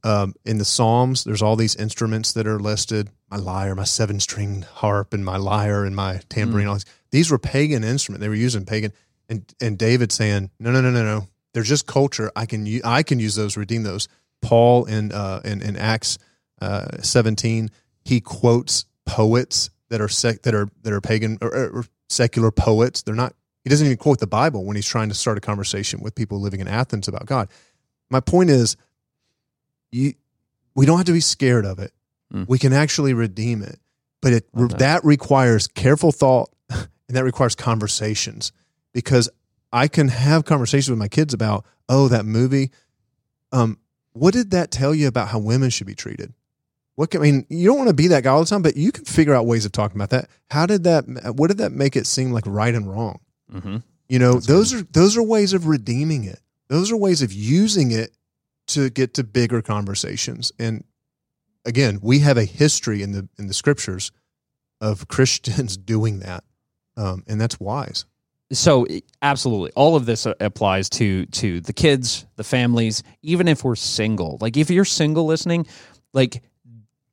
Um, 0.03 0.35
in 0.45 0.59
the 0.59 0.65
Psalms, 0.65 1.25
there's 1.25 1.41
all 1.41 1.57
these 1.57 1.77
instruments 1.77 2.33
that 2.33 2.47
are 2.47 2.59
listed: 2.59 3.11
my 3.31 3.37
lyre, 3.37 3.75
my 3.75 3.85
seven-stringed 3.85 4.65
harp, 4.65 5.15
and 5.15 5.25
my 5.25 5.37
lyre 5.37 5.85
and 5.85 5.95
my 5.97 6.21
tambourine. 6.29 6.67
All 6.67 6.75
these. 6.75 6.85
these 7.11 7.31
were 7.31 7.39
pagan 7.39 7.85
instruments; 7.85 8.21
they 8.21 8.29
were 8.29 8.35
using 8.35 8.67
pagan. 8.67 8.93
And 9.29 9.55
and 9.61 9.79
David 9.79 10.13
saying, 10.13 10.51
no, 10.59 10.71
no, 10.73 10.81
no, 10.81 10.91
no, 10.91 11.05
no. 11.05 11.29
They're 11.55 11.63
just 11.63 11.87
culture. 11.87 12.31
I 12.37 12.47
can 12.47 12.67
u- 12.67 12.83
I 12.85 13.03
can 13.03 13.21
use 13.21 13.37
those, 13.37 13.57
redeem 13.57 13.85
those. 13.85 14.09
Paul 14.45 14.85
in 14.85 15.11
uh, 15.11 15.41
in, 15.45 15.63
in 15.63 15.77
Acts 15.77 16.19
uh, 16.61 17.01
17, 17.01 17.71
he 18.05 18.21
quotes 18.21 18.85
poets 19.07 19.71
that 19.89 20.01
are 20.01 20.09
sec- 20.09 20.43
that 20.43 20.55
are 20.55 20.69
that 20.83 20.93
are 20.93 21.01
pagan 21.01 21.39
or, 21.41 21.49
or 21.49 21.85
secular 22.09 22.51
poets. 22.51 23.03
They're 23.03 23.15
not. 23.15 23.35
He 23.65 23.71
doesn't 23.71 23.87
even 23.87 23.97
quote 23.97 24.21
the 24.21 24.27
Bible 24.27 24.65
when 24.65 24.77
he's 24.77 24.87
trying 24.87 25.09
to 25.09 25.15
start 25.15 25.39
a 25.39 25.41
conversation 25.41 26.01
with 26.03 26.15
people 26.15 26.39
living 26.39 26.61
in 26.61 26.69
Athens 26.69 27.09
about 27.09 27.25
God. 27.25 27.49
My 28.11 28.21
point 28.21 28.51
is, 28.51 28.77
you 29.91 30.13
we 30.75 30.85
don't 30.85 30.99
have 30.99 31.07
to 31.07 31.13
be 31.13 31.21
scared 31.21 31.65
of 31.65 31.79
it. 31.79 31.93
Mm. 32.33 32.47
We 32.47 32.59
can 32.59 32.73
actually 32.73 33.15
redeem 33.15 33.63
it, 33.63 33.79
but 34.21 34.33
it 34.35 34.53
that. 34.53 34.79
that 34.79 35.05
requires 35.05 35.67
careful 35.69 36.13
thought 36.13 36.51
and 36.71 36.89
that 37.09 37.25
requires 37.25 37.55
conversations 37.55 38.53
because 38.93 39.31
I 39.73 39.89
can 39.89 40.09
have 40.09 40.45
conversations 40.45 40.91
with 40.91 40.99
my 40.99 41.09
kids 41.09 41.33
about, 41.35 41.65
oh, 41.89 42.09
that 42.09 42.25
movie. 42.25 42.71
Um, 43.51 43.79
what 44.15 44.33
did 44.33 44.51
that 44.53 44.71
tell 44.71 44.95
you 44.95 45.07
about 45.07 45.29
how 45.29 45.39
women 45.39 45.71
should 45.71 45.87
be 45.87 45.95
treated? 45.95 46.33
What 46.97 47.11
can, 47.11 47.21
I 47.21 47.25
mean, 47.25 47.47
you 47.49 47.67
don't 47.69 47.77
want 47.77 47.89
to 47.89 47.95
be 47.95 48.07
that 48.09 48.23
guy 48.23 48.31
all 48.31 48.41
the 48.41 48.47
time, 48.47 48.63
but 48.63 48.77
you 48.77 48.93
can 48.93 49.05
figure 49.05 49.35
out 49.35 49.47
ways 49.47 49.67
of 49.67 49.73
talking 49.73 49.97
about 49.97 50.11
that. 50.11 50.31
How 50.51 50.65
did 50.65 50.85
that? 50.85 51.05
What 51.37 51.49
did 51.49 51.59
that 51.59 51.73
make 51.73 51.97
it 51.97 52.07
seem 52.07 52.31
like 52.31 52.45
right 52.47 52.75
and 52.75 52.91
wrong? 52.91 53.21
mhm. 53.53 53.83
You 54.09 54.19
know, 54.19 54.35
That's 54.35 54.47
those 54.47 54.75
are 54.75 54.83
those 54.83 55.17
are 55.17 55.23
ways 55.23 55.53
of 55.53 55.67
redeeming 55.67 56.25
it. 56.25 56.41
Those 56.69 56.93
are 56.93 56.97
ways 56.97 57.23
of 57.23 57.33
using 57.33 57.91
it 57.91 58.13
to 58.69 58.91
get 58.91 59.15
to 59.15 59.25
bigger 59.25 59.61
conversations. 59.63 60.53
And 60.59 60.85
again, 61.65 61.99
we 62.03 62.21
have 62.21 62.37
a 62.37 62.45
history 62.45 63.03
in 63.03 63.13
the 63.13 63.29
in 63.39 63.49
the 63.49 63.55
scriptures 63.55 64.13
of 64.81 65.09
Christians 65.09 65.77
doing 65.95 66.21
that, 66.21 66.45
um, 66.97 67.25
and 67.27 67.41
that's 67.41 67.59
wise. 67.59 68.05
So 68.53 68.87
absolutely. 69.23 69.73
All 69.73 69.97
of 69.97 70.07
this 70.07 70.27
uh, 70.27 70.35
applies 70.41 70.89
to 70.91 71.27
to 71.27 71.61
the 71.61 71.73
kids 71.73 72.27
the 72.37 72.45
families 72.45 73.03
even 73.23 73.49
if 73.49 73.65
we're 73.65 73.75
single. 73.77 74.39
Like 74.41 74.57
if 74.57 74.71
you're 74.71 74.85
single 74.85 75.27
listening 75.27 75.67
like 76.13 76.43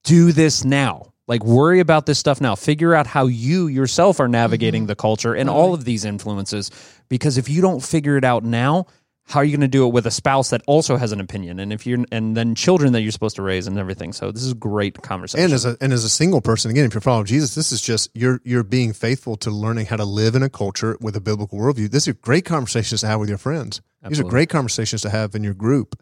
do 0.04 0.32
this 0.32 0.64
now. 0.66 1.08
Like 1.28 1.44
worry 1.46 1.80
about 1.80 2.06
this 2.06 2.20
stuff 2.20 2.42
now. 2.42 2.56
Figure 2.56 2.94
out 2.94 3.08
how 3.08 3.28
you 3.28 3.68
yourself 3.68 4.20
are 4.20 4.28
navigating 4.28 4.84
Mhm. 4.84 4.88
the 4.88 4.96
culture 4.96 5.34
and 5.34 5.50
all 5.50 5.74
of 5.74 5.86
these 5.86 6.04
influences 6.04 6.70
because 7.08 7.38
if 7.38 7.48
you 7.48 7.62
don't 7.62 7.82
figure 7.82 8.18
it 8.18 8.26
out 8.26 8.44
now 8.44 8.86
how 9.26 9.40
are 9.40 9.44
you 9.46 9.52
going 9.52 9.62
to 9.62 9.68
do 9.68 9.86
it 9.88 9.94
with 9.94 10.06
a 10.06 10.12
spouse 10.12 10.50
that 10.50 10.62
also 10.68 10.98
has 10.98 11.12
an 11.12 11.20
opinion 11.20 11.60
and 11.60 11.72
if 11.72 11.86
you're 11.86 12.04
and 12.12 12.36
then 12.36 12.56
children 12.56 12.94
that 12.94 13.02
you're 13.02 13.12
supposed 13.12 13.36
to 13.36 13.42
raise 13.42 13.68
and 13.68 13.78
everything 13.78 14.12
so 14.14 14.32
this 14.32 14.44
is 14.44 14.52
a 14.52 14.56
great 14.56 15.02
conversation 15.02 15.46
And 15.46 15.54
as 15.54 15.66
a 15.66 15.78
and 15.80 15.94
as 15.94 16.04
a 16.04 16.10
single 16.10 16.42
person, 16.42 16.72
again, 16.72 16.86
if 16.86 16.94
you're 16.94 17.02
following 17.02 17.26
Jesus, 17.26 17.56
this 17.56 17.72
is 17.72 17.82
just 17.82 18.10
you're 18.14 18.42
you're 18.44 18.64
being 18.64 18.94
faithful 18.94 19.38
to 19.38 19.52
learning 19.52 19.86
how 19.86 19.96
to 19.96 20.06
live 20.06 20.36
in 20.36 20.44
a 20.44 20.50
culture 20.50 20.98
with 21.00 21.16
a 21.16 21.22
biblical 21.22 21.60
worldview. 21.60 21.90
These 21.90 22.08
are 22.08 22.14
great 22.14 22.46
conversations 22.46 23.02
to 23.02 23.08
have 23.08 23.20
with 23.20 23.30
your 23.30 23.38
friends. 23.38 23.82
These 24.08 24.20
are 24.20 24.24
great 24.24 24.50
conversations 24.50 25.04
to 25.04 25.10
have 25.10 25.36
in 25.36 25.44
your 25.44 25.54
group. 25.54 26.02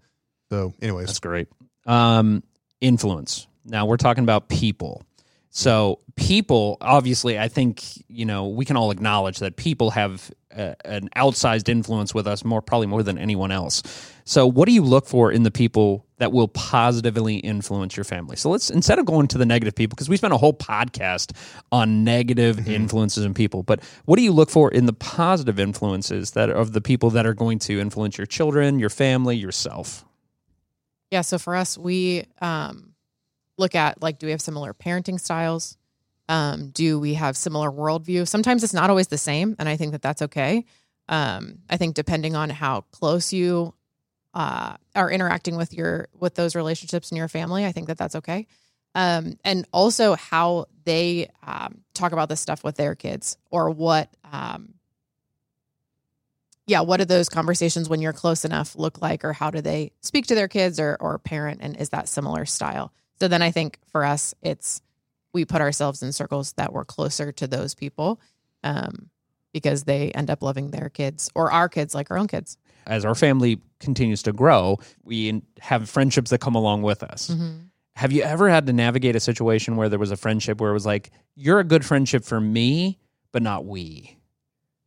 So, 0.50 0.74
anyways, 0.82 1.08
That's 1.08 1.20
great. 1.20 1.48
Um, 1.86 2.44
influence. 2.82 3.48
Now 3.66 3.86
we're 3.86 3.98
talking 3.98 4.24
about 4.24 4.48
people. 4.50 5.04
So 5.50 6.00
people, 6.16 6.78
obviously, 6.80 7.40
I 7.40 7.48
think 7.48 7.84
you 8.08 8.26
know 8.26 8.48
we 8.48 8.66
can 8.66 8.78
all 8.78 8.92
acknowledge 8.92 9.40
that 9.40 9.56
people 9.56 9.92
have 9.92 10.32
uh, 10.56 10.74
an 10.86 11.10
outsized 11.16 11.70
influence 11.70 12.14
with 12.14 12.28
us 12.28 12.44
more, 12.44 12.62
probably 12.62 12.88
more 12.88 13.04
than 13.04 13.18
anyone 13.18 13.52
else. 13.52 13.84
So, 14.26 14.46
what 14.46 14.68
do 14.68 14.74
you 14.74 14.84
look 14.84 15.08
for 15.08 15.32
in 15.32 15.44
the 15.44 15.52
people 15.52 16.06
that 16.18 16.32
will 16.32 16.48
positively 16.48 17.38
influence 17.38 17.98
your 17.98 18.04
family? 18.04 18.36
So 18.36 18.50
let's 18.50 18.70
instead 18.70 19.00
of 19.00 19.06
going 19.06 19.28
to 19.30 19.38
the 19.38 19.46
negative 19.46 19.76
people, 19.76 19.96
because 19.96 20.10
we 20.10 20.18
spent 20.18 20.34
a 20.34 20.38
whole 20.38 20.54
podcast 20.54 21.36
on 21.72 22.04
negative 22.04 22.68
influences 22.68 23.26
in 23.26 23.34
people, 23.34 23.64
but 23.64 23.84
what 24.06 24.18
do 24.18 24.24
you 24.24 24.32
look 24.32 24.50
for 24.50 24.72
in 24.72 24.86
the 24.86 24.94
positive 24.94 25.60
influences 25.60 26.32
that 26.32 26.50
of 26.50 26.74
the 26.74 26.82
people 26.82 27.10
that 27.12 27.26
are 27.26 27.34
going 27.34 27.60
to 27.60 27.80
influence 27.80 28.18
your 28.18 28.28
children, 28.28 28.80
your 28.80 28.90
family, 28.90 29.36
yourself? 29.36 30.06
Yeah. 31.12 31.22
So 31.22 31.40
for 31.40 31.56
us, 31.56 31.78
we 31.78 32.26
um, 32.42 32.89
look 33.60 33.76
at 33.76 34.02
like, 34.02 34.20
do 34.20 34.26
we 34.28 34.32
have 34.32 34.42
similar 34.42 34.74
parenting 34.74 35.20
styles? 35.20 35.78
Um, 36.28 36.70
do 36.70 37.00
we 37.00 37.16
have 37.16 37.36
similar 37.36 37.72
worldview? 37.72 38.28
Sometimes 38.28 38.64
it's 38.64 38.74
not 38.74 38.90
always 38.90 39.08
the 39.08 39.18
same, 39.18 39.56
and 39.60 39.68
I 39.68 39.78
think 39.78 39.92
that 39.94 40.02
that's 40.02 40.22
okay. 40.22 40.66
Um, 41.08 41.60
I 41.70 41.78
think 41.78 41.96
depending 41.96 42.36
on 42.36 42.52
how 42.52 42.82
close 42.92 43.34
you 43.34 43.74
uh, 44.36 44.76
are 44.96 45.10
interacting 45.10 45.56
with 45.56 45.74
your 45.74 46.08
with 46.14 46.36
those 46.36 46.56
relationships 46.56 47.10
in 47.12 47.18
your 47.18 47.28
family, 47.28 47.66
I 47.66 47.72
think 47.72 47.88
that 47.88 47.98
that's 47.98 48.16
okay. 48.16 48.46
Um, 48.96 49.38
and 49.44 49.66
also 49.74 50.16
how 50.16 50.66
they 50.84 51.30
um, 51.46 51.82
talk 51.94 52.12
about 52.12 52.30
this 52.30 52.42
stuff 52.42 52.64
with 52.64 52.76
their 52.76 52.96
kids, 52.96 53.38
or 53.50 53.70
what, 53.70 54.10
um, 54.32 54.76
yeah, 56.68 56.82
what 56.82 56.98
do 56.98 57.06
those 57.06 57.30
conversations 57.30 57.90
when 57.90 58.02
you're 58.02 58.14
close 58.14 58.46
enough 58.46 58.76
look 58.76 59.02
like, 59.02 59.26
or 59.26 59.34
how 59.34 59.50
do 59.50 59.62
they 59.62 59.92
speak 60.02 60.28
to 60.28 60.36
their 60.36 60.48
kids 60.48 60.80
or 60.80 60.96
or 61.00 61.18
parent, 61.18 61.60
and 61.62 61.76
is 61.78 61.90
that 61.90 62.08
similar 62.08 62.46
style? 62.46 62.94
So 63.20 63.28
then 63.28 63.42
I 63.42 63.52
think 63.52 63.80
for 63.88 64.04
us, 64.04 64.34
it's 64.42 64.82
we 65.34 65.46
put 65.46 65.62
ourselves 65.62 66.02
in 66.02 66.12
circles 66.12 66.54
that 66.54 66.74
were 66.74 66.86
closer 66.86 67.32
to 67.34 67.48
those 67.48 67.76
people, 67.76 68.20
um, 68.64 69.10
because 69.54 69.84
they 69.84 70.12
end 70.12 70.30
up 70.30 70.42
loving 70.42 70.72
their 70.72 70.90
kids 70.90 71.30
or 71.36 71.52
our 71.52 71.70
kids 71.70 71.94
like 71.94 72.10
our 72.12 72.18
own 72.18 72.28
kids. 72.28 72.58
As 72.88 73.06
our 73.06 73.16
family 73.16 73.62
continues 73.80 74.24
to 74.24 74.34
grow, 74.34 74.80
we 75.04 75.42
have 75.60 75.90
friendships 75.90 76.32
that 76.32 76.40
come 76.40 76.56
along 76.56 76.82
with 76.82 77.04
us. 77.04 77.36
Have 77.96 78.12
you 78.12 78.24
ever 78.24 78.50
had 78.50 78.66
to 78.68 78.74
navigate 78.74 79.16
a 79.16 79.20
situation 79.20 79.76
where 79.76 79.90
there 79.90 80.00
was 80.00 80.12
a 80.12 80.18
friendship 80.18 80.62
where 80.62 80.72
it 80.72 80.74
was 80.74 80.86
like, 80.86 81.12
you're 81.36 81.60
a 81.60 81.64
good 81.64 81.86
friendship 81.86 82.24
for 82.24 82.40
me, 82.40 82.98
but 83.32 83.42
not 83.42 83.66
we? 83.66 84.20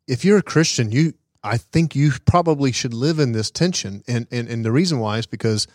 if 0.06 0.24
you're 0.24 0.38
a 0.38 0.42
Christian, 0.42 0.92
you 0.92 1.14
I 1.44 1.56
think 1.56 1.96
you 1.96 2.12
probably 2.24 2.70
should 2.70 2.94
live 2.94 3.18
in 3.18 3.32
this 3.32 3.50
tension. 3.50 4.02
And 4.06 4.26
and, 4.30 4.48
and 4.48 4.64
the 4.64 4.72
reason 4.72 4.98
why 4.98 5.18
is 5.18 5.26
because 5.26 5.66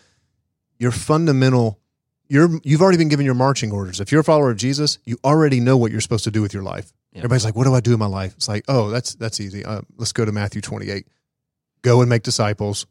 your 0.78 0.92
fundamental 0.92 1.80
you're 2.28 2.48
you've 2.62 2.82
already 2.82 2.98
been 2.98 3.08
given 3.08 3.24
your 3.24 3.34
marching 3.34 3.72
orders. 3.72 4.00
If 4.00 4.12
you're 4.12 4.20
a 4.20 4.24
follower 4.24 4.50
of 4.50 4.56
Jesus, 4.56 4.98
you 5.04 5.18
already 5.24 5.60
know 5.60 5.76
what 5.76 5.90
you're 5.90 6.00
supposed 6.00 6.24
to 6.24 6.30
do 6.30 6.42
with 6.42 6.52
your 6.52 6.62
life. 6.62 6.92
Yeah. 7.12 7.20
Everybody's 7.20 7.44
like, 7.44 7.56
"What 7.56 7.64
do 7.64 7.74
I 7.74 7.80
do 7.80 7.92
in 7.92 7.98
my 7.98 8.06
life?" 8.06 8.34
It's 8.36 8.48
like, 8.48 8.64
"Oh, 8.68 8.90
that's 8.90 9.14
that's 9.14 9.40
easy. 9.40 9.64
Uh, 9.64 9.82
let's 9.96 10.12
go 10.12 10.24
to 10.24 10.32
Matthew 10.32 10.60
28. 10.60 11.06
Go 11.82 12.00
and 12.00 12.10
make 12.10 12.22
disciples, 12.22 12.86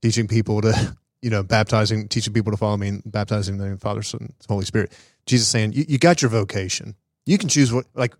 teaching 0.00 0.28
people 0.28 0.60
to, 0.60 0.96
you 1.22 1.30
know, 1.30 1.42
baptizing, 1.42 2.08
teaching 2.08 2.32
people 2.32 2.52
to 2.52 2.56
follow 2.56 2.76
me, 2.76 2.88
and 2.88 3.02
baptizing 3.04 3.54
in 3.54 3.58
the 3.58 3.64
name 3.64 3.72
of 3.74 3.80
the 3.80 3.84
Father, 3.84 4.02
Son, 4.02 4.32
Holy 4.48 4.64
Spirit." 4.64 4.92
Jesus 5.26 5.48
saying, 5.48 5.72
"You, 5.72 5.84
you 5.88 5.98
got 5.98 6.22
your 6.22 6.30
vocation. 6.30 6.94
You 7.26 7.36
can 7.36 7.48
choose 7.48 7.72
what 7.72 7.86
like 7.94 8.14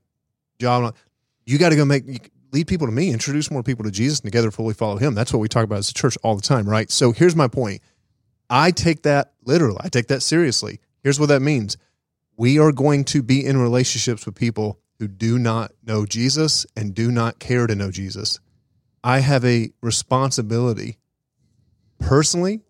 job. 0.59 0.95
You 1.47 1.57
got 1.57 1.71
to 1.71 1.77
go 1.77 1.85
make 1.85 2.07
you, 2.07 2.19
lead 2.53 2.67
people 2.67 2.87
to 2.87 2.93
me, 2.93 3.11
introduce 3.11 3.51
more 3.51 3.63
people 3.63 3.85
to 3.85 3.91
Jesus, 3.91 4.21
and 4.21 4.25
together 4.25 4.51
fully 4.51 4.75
follow 4.75 4.97
Him. 4.97 5.15
That's 5.15 5.33
what 5.33 5.39
we 5.39 5.49
talk 5.49 5.65
about 5.65 5.79
as 5.79 5.91
a 5.91 5.95
church 5.95 6.17
all 6.23 6.37
the 6.37 6.43
time, 6.43 6.69
right? 6.69 6.91
So 6.91 7.13
here's 7.13 7.37
my 7.37 7.49
point. 7.49 7.81
I 8.51 8.71
take 8.71 9.03
that 9.03 9.33
literally. 9.45 9.81
I 9.81 9.89
take 9.89 10.09
that 10.09 10.23
seriously. 10.23 10.81
Here's 11.03 11.21
what 11.21 11.29
that 11.29 11.43
means. 11.43 11.77
We 12.37 12.59
are 12.59 12.73
going 12.73 13.05
to 13.07 13.23
be 13.23 13.45
in 13.45 13.59
relationships 13.59 14.25
with 14.25 14.35
people 14.35 14.79
who 14.99 15.09
do 15.09 15.39
not 15.39 15.73
know 15.85 16.07
Jesus 16.07 16.67
and 16.77 16.95
do 16.95 17.11
not 17.11 17.39
care 17.39 17.67
to 17.67 17.75
know 17.75 17.91
Jesus. 17.91 18.41
I 19.03 19.21
have 19.21 19.45
a 19.45 19.71
responsibility 19.81 20.99
personally, 21.99 22.61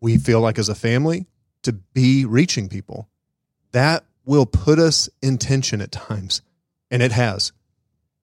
we 0.00 0.18
feel 0.18 0.40
like 0.40 0.58
as 0.58 0.68
a 0.68 0.74
family, 0.74 1.26
to 1.62 1.72
be 1.72 2.24
reaching 2.24 2.68
people. 2.68 3.08
That 3.72 4.04
will 4.24 4.46
put 4.46 4.78
us 4.78 5.08
in 5.22 5.38
tension 5.38 5.80
at 5.80 5.92
times, 5.92 6.42
and 6.90 7.02
it 7.02 7.12
has. 7.12 7.52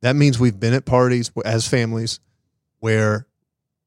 That 0.02 0.15
means 0.15 0.39
we've 0.39 0.60
been 0.60 0.73
at 0.73 0.86
parties 0.86 1.32
as 1.45 1.67
families 1.67 2.19
where 2.80 3.28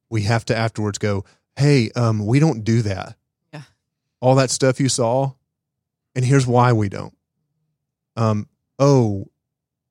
we 0.09 0.23
have 0.23 0.45
to 0.47 0.57
afterwards 0.57 0.99
go, 0.99 1.25
hey, 1.57 1.91
um, 1.97 2.27
we 2.27 2.39
don't 2.39 2.65
do 2.65 2.83
that. 2.83 3.17
Yeah. 3.53 3.63
All 4.21 4.37
that 4.37 4.51
stuff 4.51 4.81
you 4.81 4.89
saw, 4.89 5.33
and 6.15 6.25
here's 6.25 6.47
why 6.47 6.73
we 6.73 6.89
don't. 6.89 7.17
Um, 8.17 8.49
oh, 8.79 9.29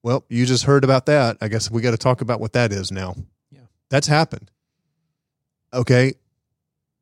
well, 0.03 0.23
you 0.29 0.45
just 0.45 0.63
heard 0.63 0.83
about 0.83 1.07
that. 1.07 1.37
I 1.41 1.47
guess 1.47 1.69
we 1.69 1.81
got 1.81 1.91
to 1.91 1.97
talk 1.97 2.21
about 2.21 2.39
what 2.39 2.53
that 2.53 2.71
is 2.71 2.91
now. 2.91 3.15
Yeah. 3.51 3.61
That's 3.89 4.07
happened. 4.07 4.51
Okay. 5.73 6.13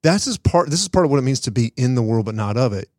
That's 0.03 0.27
is 0.27 0.37
part 0.37 0.69
this 0.69 0.81
is 0.81 0.89
part 0.89 1.05
of 1.05 1.11
what 1.11 1.17
it 1.17 1.23
means 1.23 1.41
to 1.41 1.51
be 1.51 1.71
in 1.77 1.95
the 1.95 2.01
world 2.01 2.25
but 2.25 2.35
not 2.35 2.57
of 2.57 2.73
it. 2.73 2.89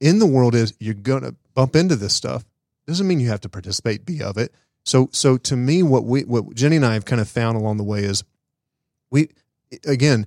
In 0.00 0.18
the 0.18 0.26
world 0.26 0.54
is 0.54 0.74
you're 0.78 0.94
gonna 0.94 1.34
bump 1.54 1.76
into 1.76 1.96
this 1.96 2.14
stuff. 2.14 2.44
Doesn't 2.86 3.06
mean 3.06 3.20
you 3.20 3.28
have 3.28 3.40
to 3.42 3.48
participate, 3.48 4.06
be 4.06 4.22
of 4.22 4.38
it. 4.38 4.54
So 4.84 5.10
so 5.12 5.36
to 5.36 5.56
me, 5.56 5.82
what 5.82 6.04
we 6.04 6.24
what 6.24 6.54
Jenny 6.54 6.76
and 6.76 6.86
I 6.86 6.94
have 6.94 7.04
kind 7.04 7.20
of 7.20 7.28
found 7.28 7.58
along 7.58 7.76
the 7.76 7.84
way 7.84 8.04
is 8.04 8.24
we 9.10 9.28
again, 9.84 10.26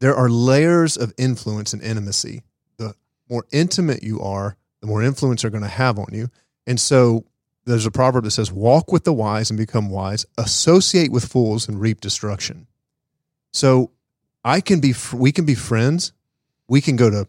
there 0.00 0.14
are 0.14 0.28
layers 0.28 0.96
of 0.96 1.12
influence 1.18 1.72
and 1.72 1.82
intimacy. 1.82 2.42
The 2.76 2.94
more 3.28 3.44
intimate 3.52 4.02
you 4.02 4.20
are, 4.20 4.56
the 4.80 4.86
more 4.86 5.02
influence 5.02 5.42
they're 5.42 5.50
going 5.50 5.62
to 5.62 5.68
have 5.68 5.98
on 5.98 6.08
you. 6.12 6.28
And 6.66 6.78
so 6.78 7.24
there's 7.64 7.86
a 7.86 7.90
proverb 7.90 8.24
that 8.24 8.30
says, 8.30 8.52
Walk 8.52 8.92
with 8.92 9.04
the 9.04 9.12
wise 9.12 9.50
and 9.50 9.58
become 9.58 9.90
wise, 9.90 10.24
associate 10.36 11.10
with 11.10 11.24
fools 11.24 11.68
and 11.68 11.80
reap 11.80 12.00
destruction. 12.00 12.66
So 13.52 13.90
I 14.44 14.60
can 14.60 14.80
be, 14.80 14.94
we 15.12 15.32
can 15.32 15.44
be 15.44 15.54
friends. 15.54 16.12
We 16.68 16.80
can 16.80 16.96
go 16.96 17.10
to 17.10 17.26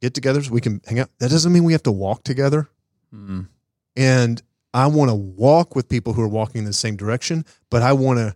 get 0.00 0.14
togethers. 0.14 0.50
We 0.50 0.60
can 0.60 0.80
hang 0.86 0.98
out. 0.98 1.10
That 1.18 1.30
doesn't 1.30 1.52
mean 1.52 1.64
we 1.64 1.72
have 1.72 1.84
to 1.84 1.92
walk 1.92 2.24
together. 2.24 2.68
Mm. 3.14 3.48
And 3.96 4.42
I 4.74 4.86
want 4.86 5.10
to 5.10 5.14
walk 5.14 5.76
with 5.76 5.88
people 5.88 6.12
who 6.12 6.22
are 6.22 6.28
walking 6.28 6.60
in 6.60 6.64
the 6.64 6.72
same 6.72 6.96
direction, 6.96 7.44
but 7.70 7.82
I 7.82 7.92
want 7.92 8.18
to 8.18 8.34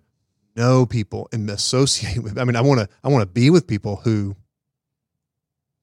know 0.57 0.87
people 0.87 1.29
and 1.33 1.49
associate 1.51 2.19
with. 2.23 2.39
I 2.39 2.45
mean, 2.45 2.57
I 2.57 2.61
want 2.63 2.81
to, 2.81 2.89
I 3.05 3.09
want 3.09 3.23
to 3.23 3.27
be 3.27 3.51
with 3.51 3.67
people 3.67 3.97
who, 3.97 4.35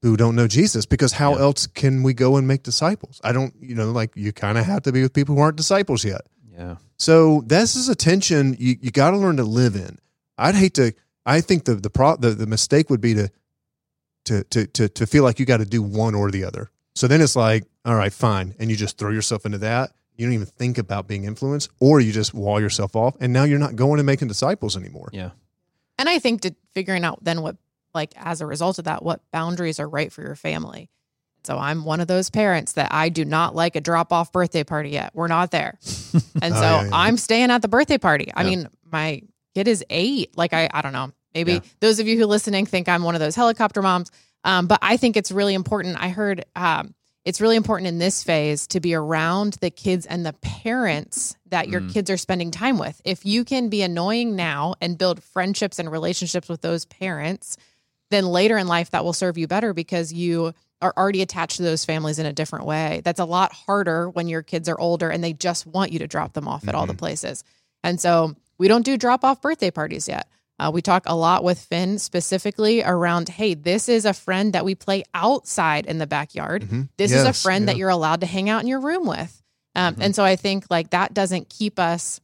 who 0.01 0.17
don't 0.17 0.35
know 0.35 0.47
Jesus 0.47 0.85
because 0.85 1.13
how 1.13 1.35
Yeah. 1.35 1.41
else 1.41 1.67
can 1.67 2.03
we 2.03 2.13
go 2.13 2.35
and 2.37 2.47
make 2.47 2.63
disciples? 2.63 3.21
I 3.23 3.31
don't, 3.31 3.53
you 3.61 3.75
know, 3.75 3.91
like 3.91 4.11
you 4.15 4.33
kind 4.33 4.57
of 4.57 4.65
have 4.65 4.81
to 4.83 4.91
be 4.91 5.01
with 5.01 5.13
people 5.13 5.35
who 5.35 5.41
aren't 5.41 5.55
disciples 5.57 6.03
yet. 6.03 6.21
Yeah. 6.51 6.75
So 6.97 7.43
this 7.47 7.75
is 7.75 7.89
a 7.89 7.95
tension 7.95 8.55
you, 8.59 8.75
you 8.81 8.91
got 8.91 9.11
to 9.11 9.17
learn 9.17 9.37
to 9.37 9.43
live 9.43 9.75
in. 9.75 9.97
I'd 10.37 10.55
hate 10.55 10.73
to. 10.75 10.93
I 11.25 11.41
think 11.41 11.63
the 11.65 11.75
the 11.75 11.89
pro 11.89 12.15
the, 12.17 12.31
the 12.31 12.45
mistake 12.47 12.89
would 12.89 13.01
be 13.01 13.13
to 13.13 13.29
to 14.25 14.43
to 14.43 14.67
to 14.67 14.89
to 14.89 15.07
feel 15.07 15.23
like 15.23 15.39
you 15.39 15.45
got 15.45 15.57
to 15.57 15.65
do 15.65 15.81
one 15.81 16.15
or 16.15 16.29
the 16.31 16.43
other. 16.43 16.69
So 16.95 17.07
then 17.07 17.21
it's 17.21 17.35
like, 17.35 17.63
all 17.85 17.95
right, 17.95 18.11
fine, 18.13 18.53
and 18.59 18.69
you 18.69 18.75
just 18.75 18.97
throw 18.97 19.09
yourself 19.11 19.45
into 19.45 19.57
that. 19.59 19.91
You 20.17 20.25
don't 20.27 20.33
even 20.33 20.45
think 20.47 20.77
about 20.77 21.07
being 21.07 21.23
influenced, 21.25 21.69
or 21.79 21.99
you 21.99 22.11
just 22.11 22.33
wall 22.33 22.61
yourself 22.61 22.95
off, 22.95 23.15
and 23.19 23.33
now 23.33 23.43
you're 23.43 23.59
not 23.59 23.75
going 23.75 23.99
and 23.99 24.05
making 24.05 24.27
disciples 24.27 24.77
anymore. 24.77 25.09
Yeah. 25.13 25.31
And 25.97 26.07
I 26.09 26.19
think 26.19 26.41
to 26.41 26.55
figuring 26.73 27.03
out 27.03 27.23
then 27.23 27.41
what, 27.41 27.55
like, 27.93 28.13
as 28.17 28.41
a 28.41 28.45
result 28.45 28.79
of 28.79 28.85
that, 28.85 29.03
what 29.03 29.21
boundaries 29.31 29.79
are 29.79 29.87
right 29.89 30.11
for 30.11 30.21
your 30.21 30.35
family. 30.35 30.89
So 31.43 31.57
I'm 31.57 31.83
one 31.83 31.99
of 31.99 32.07
those 32.07 32.29
parents 32.29 32.73
that 32.73 32.87
I 32.93 33.09
do 33.09 33.25
not 33.25 33.53
like 33.53 33.75
a 33.75 33.81
drop 33.81 34.13
off 34.13 34.31
birthday 34.31 34.63
party 34.63 34.91
yet. 34.91 35.11
We're 35.13 35.27
not 35.27 35.51
there. 35.51 35.77
And 36.41 36.53
Oh, 36.53 36.57
so 36.57 36.61
yeah, 36.61 36.83
yeah. 36.83 36.89
I'm 36.93 37.17
staying 37.17 37.51
at 37.51 37.61
the 37.61 37.67
birthday 37.67 37.97
party. 37.97 38.31
I 38.33 38.43
Yeah. 38.43 38.49
mean, 38.49 38.67
my 38.91 39.21
kid 39.55 39.67
is 39.67 39.83
eight. 39.89 40.37
Like, 40.37 40.53
I, 40.53 40.69
I 40.73 40.81
don't 40.81 40.93
know. 40.93 41.11
Maybe 41.33 41.53
Yeah. 41.53 41.59
those 41.79 41.99
of 41.99 42.07
you 42.07 42.17
who 42.17 42.25
listening 42.25 42.65
think 42.65 42.87
I'm 42.87 43.03
one 43.03 43.13
of 43.15 43.19
those 43.19 43.35
helicopter 43.35 43.81
moms. 43.81 44.09
Um, 44.45 44.67
but 44.67 44.79
I 44.81 44.97
think 44.97 45.15
it's 45.17 45.31
really 45.31 45.53
important. 45.53 45.97
I 46.01 46.09
heard 46.09 46.45
um, 46.55 46.93
it's 47.25 47.39
really 47.39 47.55
important 47.55 47.87
in 47.87 47.99
this 47.99 48.23
phase 48.23 48.67
to 48.67 48.79
be 48.79 48.93
around 48.93 49.53
the 49.61 49.69
kids 49.69 50.05
and 50.05 50.25
the 50.25 50.33
parents 50.33 51.35
that 51.49 51.69
your 51.69 51.81
Mm. 51.81 51.93
kids 51.93 52.09
are 52.09 52.17
spending 52.17 52.51
time 52.51 52.77
with. 52.77 53.01
If 53.05 53.25
you 53.25 53.45
can 53.45 53.69
be 53.69 53.81
annoying 53.81 54.35
now 54.35 54.75
and 54.81 54.97
build 54.97 55.23
friendships 55.23 55.79
and 55.79 55.91
relationships 55.91 56.49
with 56.49 56.61
those 56.61 56.85
parents, 56.85 57.55
then 58.11 58.25
later 58.25 58.57
in 58.57 58.67
life 58.67 58.91
that 58.91 59.05
will 59.05 59.13
serve 59.13 59.37
you 59.37 59.47
better 59.47 59.73
because 59.73 60.11
you 60.11 60.53
are 60.81 60.93
already 60.97 61.21
attached 61.21 61.57
to 61.57 61.63
those 61.63 61.85
families 61.85 62.19
in 62.19 62.25
a 62.25 62.33
different 62.33 62.65
way. 62.65 63.01
That's 63.05 63.21
a 63.21 63.25
lot 63.25 63.53
harder 63.53 64.09
when 64.09 64.27
your 64.27 64.43
kids 64.43 64.67
are 64.67 64.79
older 64.79 65.09
and 65.09 65.23
they 65.23 65.31
just 65.31 65.65
want 65.65 65.93
you 65.93 65.99
to 65.99 66.07
drop 66.07 66.33
them 66.33 66.47
off 66.47 66.67
at 66.67 66.75
all 66.75 66.85
the 66.85 66.93
places. 66.93 67.43
And 67.83 68.01
so 68.01 68.35
we 68.57 68.67
don't 68.67 68.83
do 68.85 68.97
drop 68.97 69.23
off 69.23 69.41
birthday 69.41 69.71
parties 69.71 70.09
yet. 70.09 70.27
Uh, 70.59 70.69
we 70.73 70.81
talk 70.81 71.03
a 71.07 71.15
lot 71.15 71.43
with 71.43 71.59
Finn 71.59 71.97
specifically 71.99 72.83
around, 72.83 73.27
hey, 73.27 73.53
this 73.55 73.89
is 73.89 74.05
a 74.05 74.13
friend 74.13 74.53
that 74.53 74.63
we 74.63 74.75
play 74.75 75.03
outside 75.13 75.85
in 75.85 75.97
the 75.97 76.07
backyard. 76.07 76.61
Mhm. 76.63 76.89
This 76.97 77.11
is 77.11 77.23
a 77.23 77.27
Yes, 77.27 77.41
friend 77.41 77.67
that 77.67 77.75
you're 77.77 77.89
allowed 77.89 78.21
to 78.21 78.27
hang 78.27 78.49
out 78.49 78.61
in 78.61 78.67
your 78.67 78.79
room 78.79 79.05
with. 79.07 79.41
Um, 79.75 79.95
Mhm. 79.95 80.01
And 80.05 80.15
so 80.15 80.23
I 80.23 80.35
think 80.35 80.65
like 80.69 80.91
that 80.91 81.13
doesn't 81.13 81.49
keep 81.49 81.79
us 81.79 82.21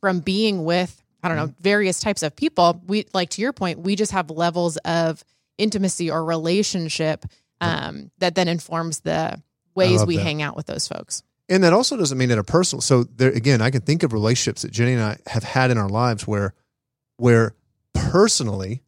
from 0.00 0.20
being 0.20 0.64
with, 0.64 1.02
I 1.22 1.28
don't 1.28 1.36
know, 1.38 1.54
various 1.60 1.98
types 2.00 2.22
of 2.22 2.36
people. 2.36 2.80
We, 2.86 3.06
like 3.14 3.30
to 3.30 3.40
your 3.40 3.52
point, 3.54 3.80
we 3.80 3.96
just 3.96 4.12
have 4.12 4.30
levels 4.30 4.76
of 4.78 5.24
intimacy 5.56 6.10
or 6.10 6.24
relationship 6.24 7.24
um, 7.60 8.10
that 8.18 8.34
then 8.34 8.48
informs 8.48 9.00
the 9.00 9.40
ways 9.74 10.04
we 10.04 10.16
that. 10.16 10.22
hang 10.24 10.42
out 10.42 10.56
with 10.56 10.66
those 10.66 10.88
folks. 10.88 11.22
And 11.48 11.62
that 11.64 11.72
also 11.72 11.96
doesn't 11.96 12.18
mean 12.18 12.28
that 12.30 12.38
a 12.38 12.44
personal. 12.44 12.80
So 12.82 13.04
there 13.04 13.30
again, 13.30 13.62
I 13.62 13.70
can 13.70 13.80
think 13.82 14.02
of 14.02 14.12
relationships 14.12 14.62
that 14.62 14.72
Jenny 14.72 14.92
and 14.94 15.02
I 15.02 15.16
have 15.28 15.44
had 15.44 15.70
in 15.70 15.78
our 15.78 15.88
lives 15.88 16.26
where, 16.26 16.54
where 17.18 17.54
personally, 18.12 18.82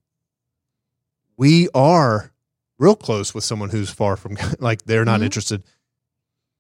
we 1.37 1.69
are 1.75 2.33
real 2.79 2.97
close 2.97 3.35
with 3.35 3.45
someone 3.45 3.71
who's 3.71 3.91
far 3.91 4.17
from 4.17 4.37
like 4.61 4.85
they're 4.85 5.05
not 5.05 5.21
Mhm. 5.21 5.25
interested. 5.25 5.65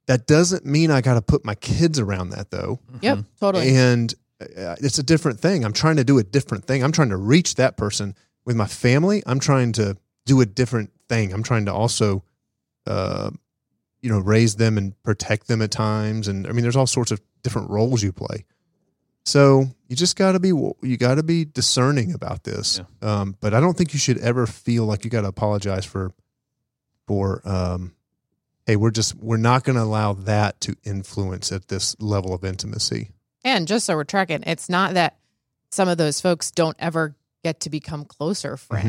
That 0.06 0.26
doesn't 0.26 0.66
mean 0.66 0.90
I 0.90 1.00
got 1.00 1.14
to 1.14 1.22
put 1.22 1.44
my 1.44 1.54
kids 1.54 1.98
around 1.98 2.30
that 2.30 2.50
though. 2.50 2.80
Yep, 3.00 3.18
totally. 3.40 3.74
And 3.74 4.14
uh, 4.40 4.76
it's 4.80 4.98
a 4.98 5.02
different 5.02 5.40
thing. 5.40 5.64
I'm 5.64 5.72
trying 5.72 5.96
to 5.96 6.04
do 6.04 6.18
a 6.18 6.22
different 6.22 6.64
thing. 6.66 6.82
I'm 6.82 6.92
trying 6.92 7.08
to 7.10 7.16
reach 7.16 7.54
that 7.54 7.76
person 7.76 8.14
with 8.44 8.56
my 8.56 8.66
family. 8.66 9.22
I'm 9.26 9.40
trying 9.40 9.72
to 9.72 9.96
do 10.26 10.40
a 10.40 10.46
different 10.46 10.90
thing. 11.08 11.32
I'm 11.32 11.42
trying 11.42 11.64
to 11.66 11.72
also, 11.72 12.22
uh, 12.86 13.30
you 14.02 14.10
know, 14.10 14.18
raise 14.18 14.56
them 14.56 14.76
and 14.76 15.00
protect 15.02 15.48
them 15.48 15.62
at 15.62 15.70
times. 15.70 16.28
And 16.28 16.46
I 16.46 16.52
mean, 16.52 16.62
there's 16.62 16.76
all 16.76 16.86
sorts 16.86 17.10
of 17.10 17.20
different 17.42 17.70
roles 17.70 18.02
you 18.02 18.12
play. 18.12 18.44
So 19.24 19.66
you 19.88 19.96
just 19.96 20.16
got 20.16 20.32
to 20.32 20.40
be 20.40 20.48
you 20.48 20.96
got 20.98 21.14
to 21.16 21.22
be 21.22 21.44
discerning 21.44 22.12
about 22.12 22.44
this. 22.44 22.80
Um, 23.00 23.36
but 23.40 23.54
I 23.54 23.60
don't 23.60 23.76
think 23.76 23.92
you 23.92 23.98
should 23.98 24.18
ever 24.18 24.46
feel 24.46 24.84
like 24.84 25.04
you 25.04 25.10
got 25.10 25.22
to 25.22 25.28
apologize 25.28 25.84
for 25.84 26.12
for 27.06 27.40
um, 27.44 27.94
hey, 28.66 28.76
we're 28.76 28.90
just 28.90 29.14
we're 29.16 29.36
not 29.36 29.64
going 29.64 29.76
to 29.76 29.82
allow 29.82 30.12
that 30.12 30.60
to 30.62 30.76
influence 30.84 31.52
at 31.52 31.68
this 31.68 31.96
level 32.00 32.34
of 32.34 32.44
intimacy. 32.44 33.10
And 33.44 33.66
just 33.66 33.86
so 33.86 33.94
we're 33.94 34.04
tracking, 34.04 34.42
it's 34.46 34.68
not 34.68 34.94
that 34.94 35.16
some 35.70 35.88
of 35.88 35.98
those 35.98 36.20
folks 36.20 36.50
don't 36.50 36.76
ever 36.78 37.14
get 37.42 37.60
to 37.60 37.70
become 37.70 38.04
closer 38.04 38.56
Mm-hmm. 38.76 38.88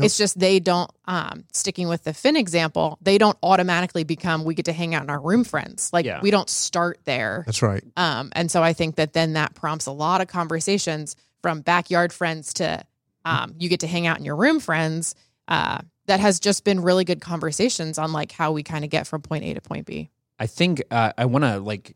Yep. 0.00 0.06
It's 0.06 0.18
just 0.18 0.38
they 0.38 0.60
don't 0.60 0.90
um 1.06 1.44
sticking 1.52 1.88
with 1.88 2.04
the 2.04 2.12
Finn 2.12 2.36
example, 2.36 2.98
they 3.00 3.18
don't 3.18 3.36
automatically 3.42 4.04
become 4.04 4.44
we 4.44 4.54
get 4.54 4.64
to 4.66 4.72
hang 4.72 4.94
out 4.94 5.02
in 5.02 5.10
our 5.10 5.20
room 5.20 5.44
friends. 5.44 5.90
Like 5.92 6.06
Yeah. 6.06 6.20
we 6.22 6.30
don't 6.30 6.48
start 6.48 6.98
there. 7.04 7.44
That's 7.46 7.62
right. 7.62 7.84
Um, 7.96 8.30
and 8.32 8.50
so 8.50 8.62
I 8.62 8.72
think 8.72 8.96
that 8.96 9.12
then 9.12 9.34
that 9.34 9.54
prompts 9.54 9.86
a 9.86 9.92
lot 9.92 10.20
of 10.20 10.28
conversations 10.28 11.16
from 11.42 11.60
backyard 11.60 12.12
friends 12.12 12.54
to 12.54 12.82
um, 13.24 13.54
you 13.58 13.68
get 13.68 13.80
to 13.80 13.86
hang 13.86 14.06
out 14.06 14.18
in 14.18 14.24
your 14.24 14.36
room 14.36 14.60
friends. 14.60 15.14
Uh, 15.46 15.78
that 16.06 16.20
has 16.20 16.40
just 16.40 16.64
been 16.64 16.80
really 16.80 17.04
good 17.04 17.20
conversations 17.20 17.98
on 17.98 18.12
like 18.12 18.32
how 18.32 18.50
we 18.52 18.62
kind 18.62 18.84
of 18.84 18.90
get 18.90 19.06
from 19.06 19.22
point 19.22 19.44
A 19.44 19.54
to 19.54 19.60
point 19.60 19.86
B. 19.86 20.10
I 20.38 20.46
think 20.46 20.82
uh, 20.90 21.12
I 21.16 21.26
want 21.26 21.44
to 21.44 21.60
like 21.60 21.92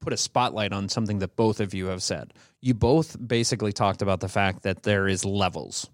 put 0.00 0.12
a 0.12 0.16
spotlight 0.16 0.72
on 0.72 0.88
something 0.88 1.18
that 1.18 1.34
both 1.34 1.60
of 1.60 1.74
you 1.74 1.86
have 1.86 2.02
said. 2.02 2.32
You 2.60 2.74
both 2.74 3.16
basically 3.26 3.72
talked 3.72 4.00
about 4.00 4.20
the 4.20 4.28
fact 4.28 4.62
that 4.62 4.82
there 4.82 5.08
is 5.08 5.24
levels. 5.24 5.90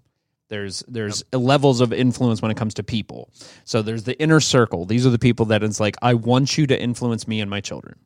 There's 0.51 0.83
there's 0.89 1.23
levels 1.33 1.81
of 1.81 1.93
influence 1.93 2.43
when 2.43 2.51
it 2.51 2.57
comes 2.57 2.75
to 2.75 2.83
people. 2.83 3.31
So 3.65 3.83
there's 3.83 4.03
the 4.03 4.21
inner 4.21 4.41
circle. 4.41 4.85
These 4.85 5.07
are 5.07 5.11
the 5.11 5.19
people 5.19 5.47
that 5.47 5.63
it's 5.63 5.81
like 5.81 5.97
I 6.03 6.15
want 6.15 6.59
you 6.59 6.67
to 6.67 6.79
influence 6.79 7.27
me 7.27 7.41
and 7.41 7.49
my 7.49 7.61
children. 7.61 7.99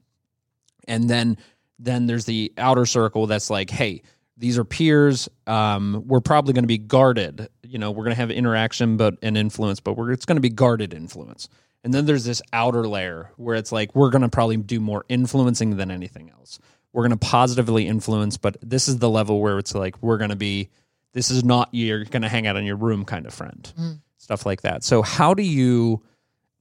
And 0.87 1.09
then 1.09 1.39
then 1.79 2.07
there's 2.07 2.27
the 2.27 2.53
outer 2.59 2.87
circle 2.87 3.27
that's 3.27 3.51
like, 3.51 3.71
hey, 3.71 4.03
these 4.37 4.59
are 4.59 4.65
peers. 4.65 5.29
Um, 5.47 6.05
we're 6.07 6.21
probably 6.21 6.53
going 6.53 6.65
to 6.65 6.69
be 6.69 6.79
guarded. 6.79 7.49
You 7.63 7.79
know, 7.79 7.91
we're 7.91 8.05
going 8.05 8.15
to 8.15 8.21
have 8.21 8.31
interaction, 8.31 8.99
but 8.99 9.17
and 9.23 9.39
influence, 9.39 9.81
but 9.81 9.97
we're 9.97 10.13
it's 10.13 10.27
going 10.27 10.37
to 10.37 10.43
be 10.43 10.51
guarded 10.51 10.93
influence. 10.93 11.49
And 11.83 11.93
then 11.95 12.05
there's 12.07 12.25
this 12.25 12.43
outer 12.53 12.87
layer 12.87 13.31
where 13.37 13.57
it's 13.57 13.73
like 13.73 13.95
we're 13.95 14.11
going 14.11 14.23
to 14.23 14.29
probably 14.29 14.59
do 14.59 14.81
more 14.81 15.05
influencing 15.09 15.77
than 15.77 15.91
anything 15.91 16.31
else. 16.31 16.59
We're 16.93 17.03
going 17.03 17.19
to 17.19 17.27
positively 17.27 17.87
influence, 17.87 18.37
but 18.37 18.57
this 18.63 18.87
is 18.87 18.99
the 18.99 19.11
level 19.11 19.41
where 19.41 19.59
it's 19.59 19.75
like 19.75 20.03
we're 20.03 20.19
going 20.19 20.31
to 20.31 20.37
be. 20.37 20.69
This 21.15 21.31
is 21.31 21.43
not 21.43 21.71
you're 21.73 22.05
going 22.05 22.23
to 22.23 22.29
hang 22.29 22.47
out 22.47 22.57
in 22.57 22.65
your 22.67 22.77
room 22.77 23.07
kind 23.07 23.25
of 23.25 23.33
friend, 23.33 23.73
hmm. 23.77 23.93
stuff 24.19 24.45
like 24.45 24.63
that. 24.63 24.85
So 24.85 25.03
how 25.03 25.35
do 25.35 25.43
you? 25.43 26.03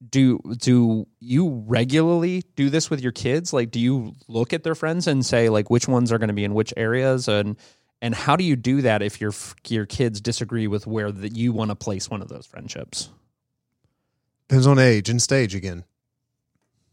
do 0.09 0.37
do 0.57 1.07
you 1.21 1.63
regularly 1.65 2.43
do 2.57 2.69
this 2.69 2.89
with 2.89 2.99
your 2.99 3.13
kids 3.13 3.53
like 3.53 3.71
do 3.71 3.79
you 3.79 4.13
look 4.27 4.51
at 4.51 4.61
their 4.63 4.75
friends 4.75 5.07
and 5.07 5.25
say 5.25 5.47
like 5.47 5.69
which 5.69 5.87
ones 5.87 6.11
are 6.11 6.17
going 6.17 6.27
to 6.27 6.33
be 6.33 6.43
in 6.43 6.53
which 6.53 6.73
areas 6.75 7.29
and 7.29 7.55
and 8.01 8.13
how 8.13 8.35
do 8.35 8.43
you 8.43 8.57
do 8.57 8.81
that 8.81 9.01
if 9.01 9.21
your 9.21 9.31
your 9.69 9.85
kids 9.85 10.19
disagree 10.19 10.67
with 10.67 10.85
where 10.85 11.09
that 11.09 11.37
you 11.37 11.53
want 11.53 11.71
to 11.71 11.75
place 11.75 12.09
one 12.09 12.21
of 12.21 12.27
those 12.27 12.45
friendships 12.45 13.11
Depends 14.53 14.67
on 14.67 14.77
age 14.77 15.09
and 15.09 15.21
stage 15.21 15.55
again. 15.55 15.83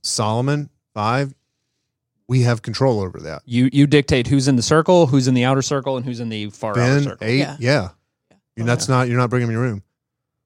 Solomon, 0.03 0.71
five, 0.95 1.35
we 2.31 2.43
have 2.43 2.63
control 2.63 3.01
over 3.01 3.19
that. 3.21 3.43
you 3.45 3.69
you 3.73 3.87
dictate 3.87 4.29
who's 4.29 4.47
in 4.49 4.55
the 4.57 4.63
circle 4.63 5.07
who's 5.09 5.27
in 5.29 5.35
the 5.35 5.45
outer 5.45 5.63
circle 5.63 5.97
and 5.97 6.07
who's 6.07 6.21
in 6.21 6.29
the 6.29 6.49
far 6.51 6.71
outer 6.71 6.81
Ben, 6.81 7.03
circle 7.03 7.27
eight, 7.27 7.39
Yeah. 7.41 7.57
yeah. 7.59 7.89
You're, 8.57 8.67
that's 8.67 8.89
not, 8.89 9.09
you're 9.09 9.19
not 9.19 9.31
bringing 9.31 9.49
them 9.49 9.57
in 9.57 9.61
your 9.63 9.71
room. 9.71 9.83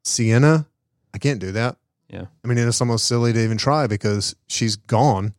Sienna, 0.03 0.67
I 1.13 1.19
can't 1.19 1.41
do 1.41 1.53
that. 1.53 1.77
Yeah. 2.09 2.27
I 2.45 2.49
mean, 2.49 2.59
it's 2.59 2.81
almost 2.81 3.07
silly 3.07 3.33
to 3.33 3.41
even 3.43 3.57
try 3.59 3.87
because 3.87 4.37
she's 4.47 4.77
gone 4.77 5.35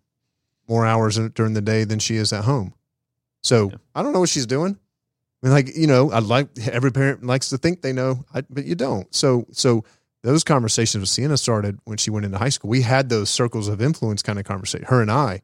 more 0.68 0.86
hours 0.86 1.18
during 1.36 1.54
the 1.54 1.62
day 1.62 1.84
than 1.84 2.00
she 2.00 2.16
is 2.16 2.34
at 2.34 2.44
home. 2.44 2.74
So 3.44 3.70
Yeah. 3.72 3.78
I 3.94 4.02
don't 4.04 4.14
know 4.14 4.20
what 4.20 4.30
she's 4.30 4.46
doing. 4.48 4.78
I 5.44 5.48
mean, 5.48 5.54
like, 5.54 5.76
you 5.76 5.88
know, 5.88 6.12
I 6.12 6.20
like 6.20 6.48
every 6.68 6.92
parent 6.92 7.24
likes 7.24 7.50
to 7.50 7.58
think 7.58 7.82
they 7.82 7.94
know, 7.94 8.26
I, 8.34 8.42
but 8.50 8.66
you 8.66 8.76
don't. 8.76 9.14
So, 9.14 9.46
so 9.52 9.84
those 10.24 10.44
conversations 10.44 11.02
with 11.02 11.10
Sienna 11.10 11.38
started 11.38 11.80
when 11.86 11.98
she 11.98 12.10
went 12.10 12.26
into 12.26 12.40
high 12.40 12.50
school. 12.50 12.70
We 12.70 12.82
had 12.82 13.10
those 13.10 13.30
circles 13.30 13.68
of 13.68 13.82
influence 13.82 14.24
kind 14.24 14.40
of 14.40 14.46
conversation, 14.46 14.88
her 14.88 15.02
and 15.02 15.12
I, 15.12 15.42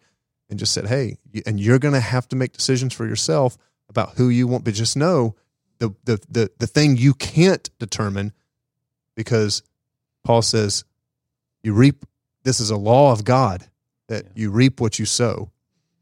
and 0.52 0.60
just 0.60 0.74
said, 0.74 0.86
Hey, 0.88 1.18
and 1.48 1.60
you're 1.60 1.80
going 1.80 1.96
to 1.96 2.00
have 2.00 2.28
to 2.28 2.36
make 2.36 2.52
decisions 2.54 2.94
for 2.94 3.08
yourself 3.08 3.58
about 3.90 4.12
who 4.18 4.30
you 4.30 4.46
want, 4.46 4.64
but 4.64 4.76
just 4.76 4.96
know 4.96 5.36
the, 5.80 5.96
the, 6.04 6.20
the, 6.30 6.52
the 6.60 6.68
thing 6.68 6.96
you 6.98 7.16
can't 7.16 7.70
determine 7.80 8.34
because 9.16 9.64
Paul 10.24 10.44
says 10.44 10.84
you 11.64 11.74
reap, 11.74 12.06
this 12.44 12.60
is 12.60 12.70
a 12.70 12.78
law 12.78 13.12
of 13.12 13.24
God 13.24 13.68
that 14.08 14.26
Yeah. 14.26 14.32
you 14.36 14.52
reap 14.52 14.80
what 14.80 15.00
you 15.00 15.06
sow, 15.06 15.52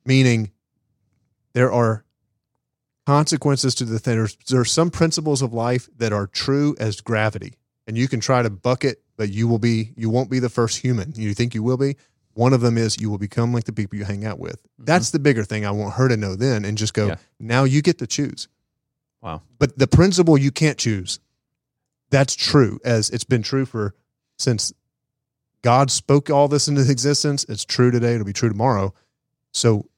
meaning 0.06 0.52
there 1.54 1.72
are 1.72 2.04
consequences 3.06 3.76
to 3.76 3.86
the 3.86 4.00
thing. 4.00 4.18
There's, 4.18 4.38
there 4.50 4.60
are 4.60 4.66
some 4.66 4.90
principles 4.90 5.42
of 5.42 5.54
life 5.54 5.90
that 5.98 6.12
are 6.14 6.28
true 6.28 6.76
as 6.80 7.02
gravity, 7.02 7.56
and 7.88 7.98
you 7.98 8.08
can 8.08 8.20
try 8.20 8.42
to 8.42 8.50
bucket, 8.50 9.02
but 9.18 9.30
you 9.30 9.48
will 9.48 9.60
be 9.60 9.94
you 9.98 10.10
won't 10.10 10.30
be 10.30 10.40
the 10.40 10.50
first 10.50 10.78
human. 10.80 11.14
You 11.16 11.34
think 11.34 11.54
you 11.56 11.64
will 11.64 11.78
be. 11.78 11.96
One 12.40 12.54
of 12.54 12.62
them 12.62 12.78
is 12.78 13.02
you 13.02 13.10
will 13.10 13.18
become 13.18 13.54
like 13.54 13.66
the 13.66 13.74
people 13.74 13.98
you 13.98 14.06
hang 14.06 14.24
out 14.24 14.40
with. 14.40 14.66
That's 14.78 15.10
the 15.10 15.20
bigger 15.20 15.44
thing. 15.44 15.66
I 15.66 15.72
want 15.72 15.96
her 15.96 16.08
to 16.08 16.16
know 16.16 16.36
then, 16.36 16.64
and 16.64 16.78
just 16.78 16.94
go. 16.94 17.08
Yeah. 17.08 17.16
Now 17.38 17.66
you 17.66 17.82
get 17.82 18.00
to 18.00 18.08
choose. 18.08 18.48
wow 19.22 19.42
But 19.58 19.78
the 19.78 19.88
principle 19.88 20.38
you 20.38 20.50
can't 20.50 20.78
choose. 20.78 21.20
That's 22.12 22.38
true, 22.38 22.80
as 22.86 23.10
it's 23.10 23.26
been 23.26 23.44
true 23.44 23.66
for 23.66 23.94
since 24.38 24.72
God 25.64 25.92
spoke 25.92 26.30
all 26.30 26.48
this 26.48 26.70
into 26.70 26.90
existence. 26.90 27.46
It's 27.50 27.66
true 27.66 27.92
today. 27.92 28.14
It'll 28.14 28.26
be 28.26 28.32
true 28.32 28.48
tomorrow. 28.48 28.94
So 29.52 29.90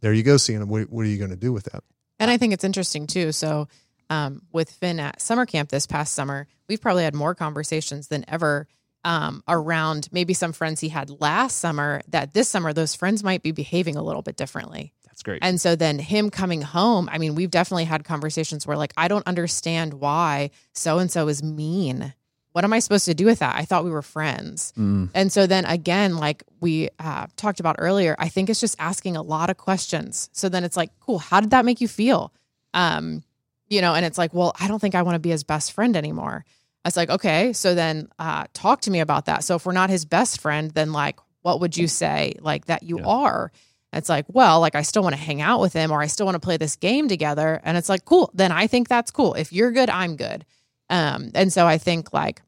there 0.00 0.14
you 0.14 0.22
go, 0.22 0.38
Sienna. 0.38 0.64
What, 0.64 0.88
what 0.88 1.02
are 1.02 1.10
you 1.10 1.18
going 1.18 1.32
to 1.32 1.36
do 1.36 1.52
with 1.52 1.64
that? 1.64 1.84
And 2.18 2.30
I 2.30 2.38
think 2.38 2.54
it's 2.54 2.64
interesting 2.64 3.06
too. 3.06 3.30
So, 3.32 3.68
um, 4.08 4.40
with 4.52 4.70
Finn 4.70 5.00
at 5.00 5.20
summer 5.20 5.44
camp 5.44 5.68
this 5.68 5.86
past 5.86 6.14
summer, 6.14 6.48
we've 6.66 6.80
probably 6.80 7.04
had 7.04 7.14
more 7.14 7.34
conversations 7.34 8.08
than 8.08 8.24
ever 8.26 8.68
um, 9.04 9.42
around 9.48 10.08
maybe 10.12 10.34
some 10.34 10.52
friends 10.52 10.80
he 10.80 10.88
had 10.88 11.08
last 11.20 11.58
summer 11.58 12.02
that 12.08 12.34
this 12.34 12.48
summer 12.48 12.72
those 12.72 12.94
friends 12.94 13.22
might 13.24 13.42
be 13.42 13.52
behaving 13.52 13.96
a 13.96 14.02
little 14.02 14.22
bit 14.22 14.36
differently. 14.36 14.92
that's 15.06 15.22
great 15.22 15.38
And 15.42 15.60
so 15.60 15.76
then 15.76 15.98
him 15.98 16.30
coming 16.30 16.62
home, 16.62 17.08
I 17.10 17.18
mean, 17.18 17.34
we've 17.34 17.50
definitely 17.50 17.84
had 17.84 18.04
conversations 18.04 18.66
where 18.66 18.76
like, 18.76 18.92
I 18.96 19.08
don't 19.08 19.26
understand 19.26 19.94
why 19.94 20.50
so 20.72 20.98
and 20.98 21.10
so 21.10 21.28
is 21.28 21.42
mean. 21.42 22.12
What 22.52 22.64
am 22.64 22.72
I 22.72 22.80
supposed 22.80 23.04
to 23.04 23.14
do 23.14 23.26
with 23.26 23.38
that? 23.38 23.54
I 23.54 23.64
thought 23.64 23.84
we 23.84 23.90
were 23.90 24.02
friends. 24.02 24.72
Mm, 24.76 25.10
And 25.14 25.32
so 25.32 25.46
then 25.46 25.64
again, 25.64 26.16
like 26.16 26.42
we 26.60 26.88
uh, 26.98 27.26
talked 27.36 27.60
about 27.60 27.76
earlier, 27.78 28.16
I 28.18 28.28
think 28.28 28.50
it's 28.50 28.60
just 28.60 28.74
asking 28.80 29.16
a 29.16 29.22
lot 29.22 29.48
of 29.48 29.56
questions. 29.58 30.28
So 30.32 30.48
then 30.48 30.64
it's 30.64 30.76
like, 30.76 30.90
cool, 30.98 31.18
how 31.20 31.40
did 31.40 31.50
that 31.50 31.64
make 31.64 31.80
you 31.80 31.86
feel? 31.88 32.32
Um, 32.74 33.22
you 33.68 33.80
know, 33.80 33.94
and 33.94 34.04
it's 34.04 34.18
like, 34.18 34.32
well, 34.34 34.54
I 34.58 34.66
don't 34.66 34.80
think 34.80 34.94
I 34.94 35.02
want 35.02 35.14
to 35.14 35.20
be 35.20 35.30
his 35.30 35.44
best 35.44 35.72
friend 35.72 35.96
anymore. 35.96 36.44
Was 36.88 36.96
like, 36.96 37.10
okay, 37.10 37.52
so 37.52 37.74
then 37.74 38.08
uh, 38.18 38.46
talk 38.52 38.80
to 38.82 38.90
me 38.90 39.00
about 39.00 39.26
that. 39.26 39.44
So 39.44 39.54
if 39.54 39.64
we're 39.66 39.72
not 39.72 39.90
his 39.90 40.04
best 40.04 40.40
friend, 40.40 40.70
then 40.72 40.92
like, 40.92 41.18
what 41.42 41.60
would 41.60 41.76
you 41.76 41.86
say 41.88 42.34
like 42.40 42.66
that 42.66 42.82
you 42.82 42.98
Yeah. 42.98 43.06
are? 43.06 43.52
It's 43.92 44.08
like, 44.08 44.26
well, 44.28 44.60
like 44.60 44.74
I 44.74 44.82
still 44.82 45.02
want 45.02 45.14
to 45.14 45.20
hang 45.20 45.40
out 45.40 45.60
with 45.60 45.72
him 45.72 45.90
or 45.90 46.00
I 46.02 46.08
still 46.08 46.26
want 46.26 46.34
to 46.34 46.40
play 46.40 46.58
this 46.58 46.76
game 46.76 47.08
together. 47.08 47.60
And 47.64 47.76
it's 47.78 47.88
like, 47.88 48.04
cool, 48.04 48.30
then 48.34 48.52
I 48.52 48.66
think 48.66 48.88
that's 48.88 49.10
cool. 49.10 49.34
If 49.34 49.52
you're 49.52 49.72
good, 49.72 49.88
I'm 49.88 50.16
good. 50.16 50.44
Um, 50.90 51.30
and 51.34 51.52
so 51.52 51.66
I 51.66 51.78
think 51.78 52.12
like 52.12 52.42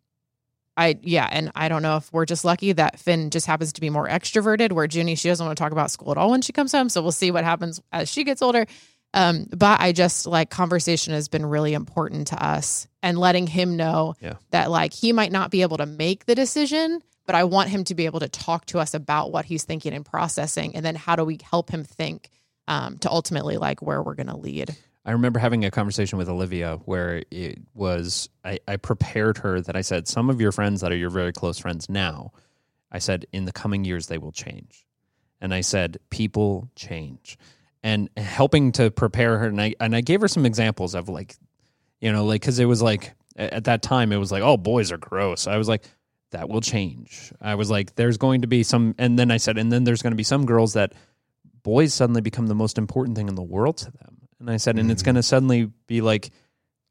I 0.76 0.98
yeah, 1.02 1.28
and 1.30 1.50
I 1.54 1.68
don't 1.68 1.82
know 1.82 1.96
if 1.96 2.12
we're 2.12 2.26
just 2.26 2.44
lucky 2.44 2.72
that 2.72 2.98
Finn 2.98 3.30
just 3.30 3.46
happens 3.46 3.72
to 3.74 3.80
be 3.80 3.90
more 3.90 4.08
extroverted, 4.08 4.72
where 4.72 4.86
Junie 4.86 5.14
she 5.14 5.28
doesn't 5.28 5.44
want 5.44 5.56
to 5.56 5.62
talk 5.62 5.72
about 5.72 5.90
school 5.90 6.10
at 6.12 6.16
all 6.18 6.30
when 6.30 6.42
she 6.42 6.52
comes 6.52 6.72
home. 6.72 6.88
So 6.88 7.02
we'll 7.02 7.12
see 7.12 7.30
what 7.30 7.44
happens 7.44 7.80
as 7.92 8.10
she 8.10 8.24
gets 8.24 8.40
older. 8.42 8.66
Um, 9.12 9.46
but 9.50 9.80
I 9.80 9.92
just 9.92 10.26
like 10.26 10.50
conversation 10.50 11.14
has 11.14 11.28
been 11.28 11.44
really 11.44 11.74
important 11.74 12.28
to 12.28 12.42
us, 12.44 12.86
and 13.02 13.18
letting 13.18 13.46
him 13.46 13.76
know 13.76 14.14
Yeah. 14.20 14.34
that 14.50 14.70
like 14.70 14.92
he 14.92 15.12
might 15.12 15.32
not 15.32 15.50
be 15.50 15.62
able 15.62 15.78
to 15.78 15.86
make 15.86 16.26
the 16.26 16.34
decision, 16.34 17.02
but 17.26 17.34
I 17.34 17.44
want 17.44 17.70
him 17.70 17.84
to 17.84 17.94
be 17.94 18.06
able 18.06 18.20
to 18.20 18.28
talk 18.28 18.66
to 18.66 18.78
us 18.78 18.94
about 18.94 19.32
what 19.32 19.44
he's 19.46 19.64
thinking 19.64 19.92
and 19.94 20.04
processing, 20.04 20.76
and 20.76 20.84
then 20.84 20.94
how 20.94 21.16
do 21.16 21.24
we 21.24 21.38
help 21.42 21.70
him 21.70 21.82
think 21.84 22.30
um, 22.68 22.98
to 22.98 23.10
ultimately 23.10 23.56
like 23.56 23.82
where 23.82 24.00
we're 24.02 24.14
going 24.14 24.28
to 24.28 24.36
lead. 24.36 24.76
I 25.04 25.12
remember 25.12 25.40
having 25.40 25.64
a 25.64 25.70
conversation 25.70 26.18
with 26.18 26.28
Olivia 26.28 26.76
where 26.84 27.24
it 27.30 27.58
was 27.74 28.28
I, 28.44 28.58
I 28.68 28.76
prepared 28.76 29.38
her 29.38 29.60
that 29.60 29.74
I 29.74 29.80
said 29.80 30.06
some 30.06 30.28
of 30.30 30.40
your 30.40 30.52
friends 30.52 30.82
that 30.82 30.92
are 30.92 30.96
your 30.96 31.10
very 31.10 31.32
close 31.32 31.58
friends 31.58 31.88
now, 31.88 32.32
I 32.92 32.98
said 33.00 33.26
in 33.32 33.44
the 33.44 33.52
coming 33.52 33.84
years 33.84 34.06
they 34.06 34.18
will 34.18 34.30
change, 34.30 34.86
and 35.40 35.52
I 35.54 35.62
said 35.62 35.98
people 36.10 36.68
change, 36.76 37.38
and 37.82 38.08
helping 38.16 38.72
to 38.72 38.90
prepare 38.90 39.38
her 39.38 39.46
and 39.46 39.60
I 39.60 39.74
and 39.80 39.94
I 39.96 40.00
gave 40.00 40.20
her 40.20 40.28
some 40.28 40.44
examples 40.46 40.94
of 40.94 41.08
like, 41.08 41.34
you 42.00 42.12
know, 42.12 42.24
like 42.24 42.40
because 42.42 42.58
it 42.58 42.66
was 42.66 42.82
like 42.82 43.14
at 43.36 43.64
that 43.64 43.82
time 43.82 44.12
it 44.12 44.16
was 44.18 44.30
like 44.32 44.42
oh 44.42 44.56
boys 44.56 44.92
are 44.92 44.98
gross. 44.98 45.46
I 45.46 45.56
was 45.56 45.68
like 45.68 45.84
that 46.32 46.48
will 46.48 46.60
change. 46.60 47.32
I 47.40 47.54
was 47.56 47.70
like 47.70 47.94
there's 47.96 48.16
going 48.16 48.42
to 48.42 48.46
be 48.46 48.62
some, 48.62 48.94
and 48.98 49.18
then 49.18 49.30
I 49.30 49.36
said 49.38 49.58
and 49.58 49.72
then 49.72 49.84
there's 49.84 50.02
going 50.02 50.12
to 50.12 50.16
be 50.16 50.22
some 50.22 50.46
girls 50.46 50.74
that 50.74 50.92
boys 51.62 51.92
suddenly 51.92 52.20
become 52.20 52.46
the 52.46 52.54
most 52.54 52.78
important 52.78 53.16
thing 53.16 53.28
in 53.28 53.34
the 53.34 53.42
world 53.42 53.78
to 53.78 53.90
them. 53.90 54.28
And 54.38 54.50
I 54.50 54.56
said, 54.56 54.78
and 54.78 54.90
it's 54.90 55.02
Mhm. 55.02 55.06
going 55.06 55.14
to 55.16 55.22
suddenly 55.22 55.70
be 55.86 56.00
like 56.00 56.30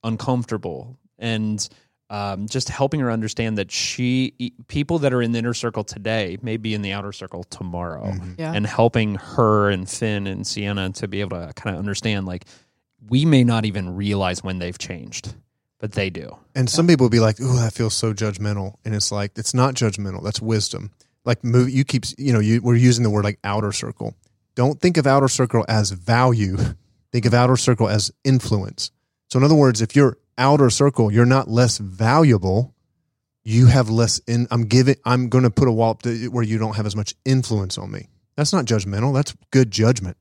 uncomfortable 0.04 0.98
and 1.18 1.68
um, 2.10 2.48
just 2.48 2.70
helping 2.70 3.00
her 3.02 3.12
understand 3.12 3.58
that 3.58 3.72
she, 3.72 4.34
e, 4.40 4.52
people 4.68 5.00
that 5.00 5.14
are 5.14 5.22
in 5.22 5.32
the 5.32 5.40
inner 5.40 5.54
circle 5.54 5.84
today 5.84 6.38
may 6.42 6.58
be 6.58 6.74
in 6.74 6.82
the 6.82 6.92
outer 6.92 7.12
circle 7.12 7.44
tomorrow 7.46 8.06
Mhm. 8.14 8.36
Yeah. 8.40 8.52
and 8.54 8.66
helping 8.66 9.16
her 9.16 9.70
and 9.70 9.88
Finn 9.88 10.26
and 10.28 10.46
Sienna 10.46 10.90
to 10.94 11.08
be 11.08 11.22
able 11.22 11.38
to 11.46 11.54
kind 11.54 11.76
of 11.76 11.80
understand 11.80 12.26
like 12.26 12.46
we 13.10 13.26
may 13.26 13.44
not 13.44 13.66
even 13.66 13.96
realize 13.96 14.44
when 14.44 14.60
they've 14.60 14.78
changed, 14.78 15.34
but 15.80 15.92
they 15.94 16.10
do. 16.10 16.36
And 16.56 16.70
some 16.70 16.88
people 16.88 17.06
will 17.06 17.10
be 17.12 17.20
like, 17.22 17.38
"Oh, 17.42 17.56
that 17.58 17.74
feels 17.74 17.94
so 17.94 18.14
judgmental," 18.14 18.74
and 18.84 18.94
it's 18.96 19.12
like 19.12 19.38
it's 19.38 19.54
not 19.54 19.76
judgmental. 19.76 20.24
That's 20.24 20.42
wisdom. 20.42 20.92
Like 21.26 21.44
move, 21.44 21.70
you 21.70 21.84
keep, 21.86 22.06
you 22.18 22.34
know, 22.34 22.40
you 22.40 22.62
we're 22.62 22.76
using 22.76 23.04
the 23.04 23.10
word 23.10 23.24
like 23.24 23.40
outer 23.44 23.72
circle. 23.72 24.16
Don't 24.56 24.82
think 24.82 24.98
of 24.98 25.06
outer 25.08 25.28
circle 25.30 25.64
as 25.70 25.92
value. 25.92 26.58
Think 27.12 27.26
of 27.26 27.34
outer 27.34 27.56
circle 27.58 27.88
as 27.90 28.12
influence. 28.24 28.92
So 29.32 29.40
in 29.40 29.44
other 29.46 29.56
words, 29.56 29.82
if 29.82 29.96
your 29.96 30.18
outer 30.40 30.70
circle, 30.70 31.12
you're 31.12 31.26
not 31.26 31.48
less 31.48 31.78
valuable. 31.78 32.74
You 33.44 33.68
have 33.68 33.90
less 33.90 34.20
in 34.20 34.48
I'm 34.50 34.66
giving 34.66 34.96
I'm 35.06 35.30
going 35.30 35.44
to 35.44 35.52
put 35.52 35.68
a 35.68 35.72
wall 35.72 35.92
up 35.92 36.02
to, 36.04 36.28
where 36.28 36.44
you 36.44 36.58
don't 36.58 36.76
have 36.76 36.86
as 36.86 36.96
much 36.96 37.14
influence 37.26 37.78
on 37.78 37.92
me. 37.92 38.08
That's 38.36 38.54
not 38.54 38.66
judgmental. 38.66 39.14
That's 39.14 39.36
good 39.52 39.70
judgment. 39.70 40.18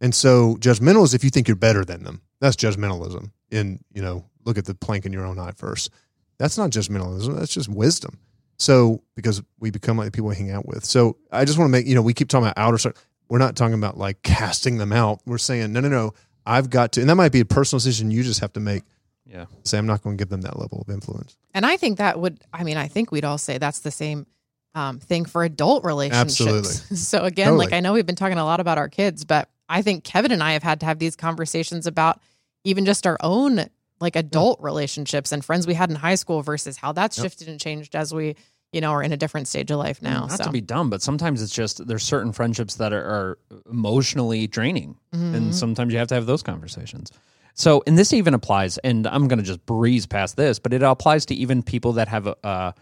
And 0.00 0.14
so 0.14 0.56
judgmental 0.56 1.04
is 1.04 1.14
if 1.14 1.24
you 1.24 1.30
think 1.30 1.48
you're 1.48 1.56
better 1.56 1.84
than 1.84 2.04
them. 2.04 2.22
That's 2.40 2.56
judgmentalism. 2.56 3.30
In, 3.50 3.80
you 3.92 4.02
know, 4.02 4.24
look 4.44 4.58
at 4.58 4.64
the 4.64 4.74
plank 4.74 5.06
in 5.06 5.12
your 5.12 5.26
own 5.26 5.38
eye 5.38 5.52
first. 5.56 5.90
That's 6.38 6.56
not 6.56 6.70
judgmentalism. 6.70 7.38
That's 7.38 7.52
just 7.52 7.68
wisdom. 7.68 8.18
So 8.58 9.02
because 9.14 9.42
we 9.58 9.70
become 9.70 9.96
like 9.96 10.06
the 10.06 10.12
people 10.12 10.28
we 10.28 10.36
hang 10.36 10.50
out 10.50 10.66
with. 10.66 10.84
So 10.84 11.16
I 11.30 11.44
just 11.44 11.58
want 11.58 11.68
to 11.68 11.72
make, 11.72 11.86
you 11.86 11.94
know, 11.94 12.02
we 12.02 12.14
keep 12.14 12.28
talking 12.28 12.46
about 12.46 12.58
outer 12.58 12.78
circle. 12.78 13.00
We're 13.28 13.38
not 13.38 13.56
talking 13.56 13.74
about 13.74 13.96
like 13.96 14.22
casting 14.22 14.78
them 14.78 14.92
out. 14.92 15.20
We're 15.26 15.38
saying, 15.38 15.72
no, 15.72 15.80
no, 15.80 15.88
no. 15.88 16.14
I've 16.46 16.70
got 16.70 16.92
to, 16.92 17.00
and 17.00 17.08
that 17.10 17.14
might 17.14 17.32
be 17.32 17.40
a 17.40 17.44
personal 17.44 17.78
decision 17.78 18.10
you 18.10 18.22
just 18.22 18.40
have 18.40 18.52
to 18.54 18.60
make. 18.60 18.82
Yeah. 19.30 19.44
Say, 19.64 19.78
I'm 19.78 19.86
not 19.86 20.02
going 20.02 20.16
to 20.16 20.20
give 20.20 20.28
them 20.28 20.40
that 20.42 20.58
level 20.58 20.80
of 20.86 20.92
influence. 20.92 21.36
And 21.54 21.64
I 21.64 21.76
think 21.76 21.98
that 21.98 22.18
would, 22.18 22.40
I 22.52 22.64
mean, 22.64 22.76
I 22.76 22.88
think 22.88 23.12
we'd 23.12 23.24
all 23.24 23.38
say 23.38 23.58
that's 23.58 23.80
the 23.80 23.90
same 23.92 24.26
um, 24.74 24.98
thing 24.98 25.24
for 25.24 25.44
adult 25.44 25.84
relationships. 25.84 26.40
Absolutely. 26.40 26.96
so 26.96 27.24
again, 27.24 27.46
Totally. 27.48 27.66
like 27.66 27.72
I 27.74 27.80
know 27.80 27.92
we've 27.92 28.06
been 28.06 28.16
talking 28.16 28.38
a 28.38 28.44
lot 28.44 28.58
about 28.60 28.76
our 28.78 28.88
kids, 28.88 29.24
but 29.24 29.48
I 29.68 29.82
think 29.82 30.02
Kevin 30.04 30.32
and 30.32 30.42
I 30.42 30.52
have 30.52 30.62
had 30.64 30.80
to 30.80 30.86
have 30.86 30.98
these 30.98 31.14
conversations 31.16 31.86
about 31.86 32.20
even 32.64 32.84
just 32.84 33.06
our 33.06 33.16
own 33.20 33.66
like 34.00 34.16
adult 34.16 34.60
relationships 34.60 35.30
and 35.30 35.44
friends 35.44 35.66
we 35.66 35.74
had 35.74 35.90
in 35.90 35.96
high 35.96 36.14
school 36.14 36.42
versus 36.42 36.76
how 36.76 36.90
that's 36.92 37.16
Yep. 37.18 37.24
shifted 37.24 37.48
and 37.48 37.60
changed 37.60 37.94
as 37.94 38.12
we, 38.14 38.34
you 38.72 38.80
know, 38.80 38.90
are 38.92 39.02
in 39.02 39.12
a 39.12 39.16
different 39.16 39.46
stage 39.46 39.70
of 39.70 39.78
life 39.78 40.00
now. 40.02 40.26
Not 40.26 40.38
so 40.38 40.44
to 40.44 40.50
be 40.50 40.60
dumb, 40.60 40.88
but 40.90 41.02
sometimes 41.02 41.42
it's 41.42 41.54
just 41.54 41.86
there's 41.86 42.02
certain 42.02 42.32
friendships 42.32 42.76
that 42.76 42.92
are, 42.92 43.04
are 43.04 43.38
emotionally 43.70 44.46
draining, 44.46 44.96
Mhm. 45.14 45.34
and 45.34 45.54
sometimes 45.54 45.92
you 45.92 45.98
have 45.98 46.08
to 46.08 46.14
have 46.14 46.26
those 46.26 46.42
conversations. 46.42 47.10
So, 47.54 47.82
and 47.86 47.98
this 47.98 48.12
even 48.12 48.34
applies, 48.34 48.78
and 48.78 49.06
I'm 49.06 49.28
going 49.28 49.38
to 49.38 49.44
just 49.44 49.64
breeze 49.66 50.06
past 50.06 50.36
this, 50.36 50.58
but 50.58 50.72
it 50.72 50.82
applies 50.82 51.26
to 51.26 51.34
even 51.34 51.62
people 51.62 51.94
that 51.94 52.08
have 52.08 52.26
a. 52.26 52.36
Uh, 52.46 52.72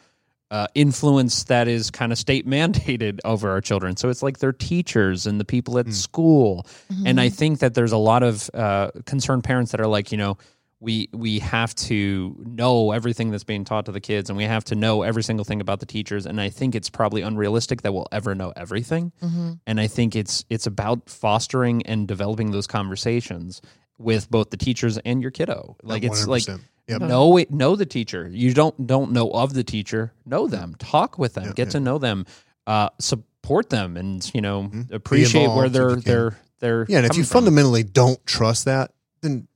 uh, 0.50 0.66
influence 0.74 1.44
that 1.44 1.68
is 1.68 1.90
kind 1.90 2.10
of 2.10 2.16
state 2.16 2.46
mandated 2.46 3.20
over 3.26 3.50
our 3.50 3.60
children. 3.60 3.98
So 3.98 4.08
it's 4.08 4.22
like 4.22 4.38
their 4.38 4.52
teachers 4.52 5.26
and 5.26 5.38
the 5.38 5.44
people 5.44 5.78
at 5.78 5.92
school. 5.92 6.66
And 7.04 7.20
I 7.20 7.28
think 7.28 7.58
that 7.58 7.74
there's 7.74 7.92
a 7.92 7.98
lot 7.98 8.22
of 8.22 8.48
uh, 8.54 8.92
concerned 9.04 9.44
parents 9.44 9.72
that 9.72 9.80
are 9.82 9.86
like, 9.86 10.10
you 10.10 10.16
know, 10.16 10.38
we 10.80 11.08
we 11.12 11.40
have 11.40 11.74
to 11.74 12.36
know 12.46 12.92
everything 12.92 13.30
that's 13.30 13.44
being 13.44 13.64
taught 13.64 13.86
to 13.86 13.92
the 13.92 14.00
kids, 14.00 14.30
and 14.30 14.36
we 14.36 14.44
have 14.44 14.64
to 14.64 14.74
know 14.74 15.02
every 15.02 15.22
single 15.24 15.44
thing 15.44 15.60
about 15.60 15.80
the 15.80 15.86
teachers. 15.86 16.24
And 16.24 16.40
I 16.40 16.50
think 16.50 16.74
it's 16.74 16.88
probably 16.88 17.22
unrealistic 17.22 17.82
that 17.82 17.92
we'll 17.92 18.06
ever 18.12 18.34
know 18.34 18.52
everything. 18.56 19.12
Mhm. 19.22 19.58
And 19.66 19.80
I 19.80 19.88
think 19.88 20.14
it's 20.14 20.44
it's 20.48 20.66
about 20.66 21.10
fostering 21.10 21.82
and 21.82 22.06
developing 22.06 22.52
those 22.52 22.68
conversations 22.68 23.60
with 23.98 24.30
both 24.30 24.50
the 24.50 24.56
teachers 24.56 24.96
and 24.98 25.20
your 25.22 25.30
kiddo. 25.30 25.76
Like 25.82 26.02
it's 26.04 26.26
like 26.26 26.44
Yep. 26.88 27.02
know 27.02 27.36
it, 27.36 27.50
know 27.50 27.76
the 27.76 27.84
teacher. 27.84 28.26
You 28.32 28.54
don't 28.54 28.86
don't 28.86 29.12
know 29.12 29.30
of 29.30 29.52
the 29.52 29.62
teacher. 29.64 30.12
Know 30.24 30.46
them. 30.48 30.74
Talk 30.78 31.18
with 31.18 31.34
them. 31.34 31.44
Yeah, 31.46 31.52
get 31.52 31.66
yeah. 31.68 31.72
to 31.72 31.80
know 31.80 31.98
them. 31.98 32.24
Uh, 32.66 32.88
support 32.98 33.68
them, 33.70 33.96
and 33.98 34.30
you 34.34 34.40
know 34.40 34.64
Mhm. 34.64 34.90
Appreciate 34.92 35.48
where 35.48 35.68
they're 35.68 35.96
they're 35.96 36.38
they're 36.60 36.86
Yeah. 36.88 36.98
And 36.98 37.06
if 37.06 37.16
you 37.16 37.24
from. 37.24 37.40
fundamentally 37.44 37.82
don't 37.82 38.24
trust 38.26 38.64
that, 38.64 38.92
then 39.20 39.48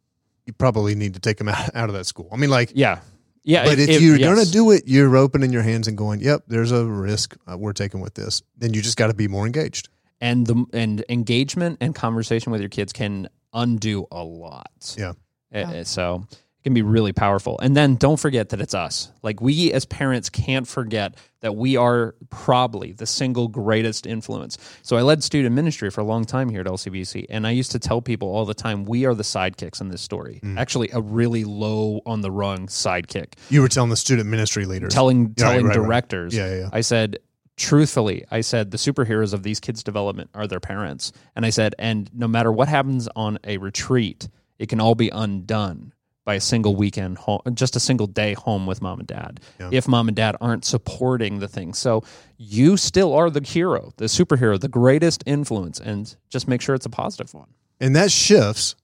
you 0.44 0.52
probably 0.52 0.94
need 0.94 1.14
to 1.14 1.20
take 1.20 1.38
them 1.38 1.48
out, 1.48 1.74
out 1.74 1.88
of 1.88 1.94
that 1.94 2.04
school. 2.04 2.28
I 2.32 2.36
mean, 2.36 2.50
like, 2.50 2.72
yeah 2.74 2.98
yeah. 3.44 3.64
but 3.64 3.78
if, 3.78 3.88
it- 3.88 4.02
you're 4.02 4.16
yes. 4.16 4.34
going 4.34 4.44
to 4.44 4.50
do 4.52 4.70
it, 4.70 4.82
you're 4.86 5.16
opening 5.16 5.52
your 5.54 5.62
hands 5.62 5.88
and 5.88 5.96
going, 5.96 6.20
yep, 6.20 6.42
there's 6.48 6.70
a 6.70 6.84
risk 6.84 7.34
uh, 7.50 7.56
we're 7.56 7.72
taking 7.72 8.00
with 8.00 8.12
this. 8.14 8.42
Then 8.58 8.74
you 8.74 8.82
just 8.82 8.96
got 8.98 9.06
to 9.06 9.14
be 9.14 9.26
more 9.28 9.46
engaged. 9.46 9.88
and 10.20 10.46
the 10.46 10.64
and 10.74 11.02
engagement 11.08 11.78
and 11.80 11.94
conversation 11.94 12.52
with 12.52 12.60
your 12.60 12.70
kids 12.70 12.92
can 12.92 13.28
undo 13.52 14.06
a 14.10 14.22
lot. 14.22 14.94
Yeah. 14.98 15.12
Uh, 15.54 15.58
uh, 15.58 15.84
so 15.84 16.26
it 16.30 16.62
can 16.62 16.74
be 16.74 16.82
really 16.82 17.12
powerful. 17.12 17.58
And 17.60 17.76
then 17.76 17.96
don't 17.96 18.18
forget 18.18 18.50
that 18.50 18.60
it's 18.60 18.72
us. 18.72 19.10
Like 19.22 19.40
we 19.40 19.72
as 19.72 19.84
parents 19.84 20.30
can't 20.30 20.66
forget 20.66 21.16
that 21.40 21.56
we 21.56 21.76
are 21.76 22.14
probably 22.30 22.92
the 22.92 23.04
single 23.04 23.48
greatest 23.48 24.06
influence. 24.06 24.58
So 24.82 24.96
I 24.96 25.02
led 25.02 25.24
student 25.24 25.54
ministry 25.54 25.90
for 25.90 26.00
a 26.00 26.04
long 26.04 26.24
time 26.24 26.48
here 26.48 26.60
at 26.60 26.66
LCBC, 26.66 27.26
and 27.28 27.46
I 27.46 27.50
used 27.50 27.72
to 27.72 27.80
tell 27.80 28.00
people 28.00 28.28
all 28.28 28.44
the 28.44 28.54
time 28.54 28.84
we 28.84 29.04
are 29.06 29.14
the 29.14 29.24
sidekicks 29.24 29.80
in 29.80 29.88
this 29.88 30.00
story. 30.00 30.40
Mm. 30.42 30.56
Actually, 30.56 30.90
a 30.92 31.00
really 31.00 31.42
low 31.44 32.00
on 32.06 32.20
the 32.20 32.30
rung 32.30 32.68
sidekick. 32.68 33.34
You 33.50 33.60
were 33.60 33.68
telling 33.68 33.90
the 33.90 33.96
student 33.96 34.28
ministry 34.28 34.64
leaders. 34.64 34.94
Telling 34.94 35.34
Yeah, 35.36 35.44
telling 35.44 35.66
right, 35.66 35.76
right. 35.76 35.84
directors. 35.84 36.34
Yeah, 36.34 36.48
yeah, 36.48 36.60
yeah. 36.60 36.68
I 36.72 36.80
said, 36.82 37.18
truthfully, 37.62 38.24
I 38.30 38.40
said 38.40 38.70
the 38.72 38.76
superheroes 38.76 39.32
of 39.32 39.42
these 39.44 39.60
kids' 39.60 39.82
development 39.84 40.30
are 40.34 40.46
their 40.48 40.60
parents. 40.60 41.12
And 41.36 41.46
I 41.46 41.50
said, 41.50 41.74
and 41.78 42.10
no 42.12 42.26
matter 42.26 42.50
what 42.50 42.68
happens 42.68 43.08
on 43.14 43.38
a 43.44 43.56
retreat, 43.58 44.28
it 44.58 44.68
can 44.68 44.80
all 44.80 44.94
be 44.96 45.08
undone 45.10 45.92
by 46.24 46.34
a 46.34 46.40
single 46.40 46.74
weekend 46.76 47.18
home, 47.18 47.40
just 47.54 47.74
a 47.76 47.80
single 47.80 48.06
day 48.06 48.34
home 48.34 48.66
with 48.66 48.82
mom 48.82 48.98
and 49.00 49.08
dad. 49.08 49.40
Yeah. 49.60 49.70
If 49.72 49.88
mom 49.88 50.08
and 50.08 50.16
dad 50.16 50.36
aren't 50.40 50.64
supporting 50.64 51.38
the 51.38 51.48
thing. 51.48 51.72
So 51.74 52.02
you 52.36 52.76
still 52.76 53.12
are 53.14 53.30
the 53.30 53.42
hero, 53.42 53.92
the 53.96 54.04
superhero, 54.06 54.58
the 54.60 54.68
greatest 54.68 55.22
influence, 55.26 55.80
and 55.80 56.14
just 56.30 56.46
make 56.48 56.60
sure 56.60 56.74
it's 56.74 56.86
a 56.86 56.90
positive 56.90 57.32
one. 57.34 57.48
and 57.80 57.94
that 57.96 58.10
shifts. 58.10 58.74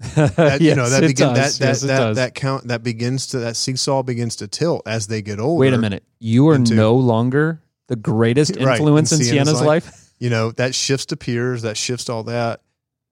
That, 0.14 0.60
you 0.60 0.76
know, 0.76 0.88
that 0.88 1.00
begin, 1.00 1.34
that 1.34 1.54
that 1.54 1.66
Yes, 1.66 1.80
that, 1.80 2.14
that 2.14 2.34
count 2.36 2.68
that 2.68 2.84
begins 2.84 3.26
to 3.28 3.40
that 3.40 3.56
seesaw 3.56 4.04
begins 4.04 4.36
to 4.36 4.46
tilt 4.46 4.82
as 4.86 5.08
they 5.08 5.22
get 5.22 5.40
older. 5.40 5.58
Wait 5.58 5.72
a 5.72 5.78
minute. 5.78 6.04
You 6.20 6.48
are 6.50 6.54
into- 6.54 6.74
no 6.76 6.94
longer 6.94 7.60
the 7.88 7.96
greatest 7.96 8.56
Right, 8.60 8.78
influence 8.78 9.12
in 9.12 9.20
in 9.20 9.24
Sienna's 9.26 9.48
Sienna's 9.48 9.66
life. 9.66 9.86
life. 9.86 10.12
you 10.20 10.30
know 10.30 10.50
that 10.52 10.74
shifts 10.74 11.06
to 11.06 11.16
peers 11.16 11.62
that 11.62 11.76
shifts 11.76 12.08
all 12.08 12.22
that 12.24 12.60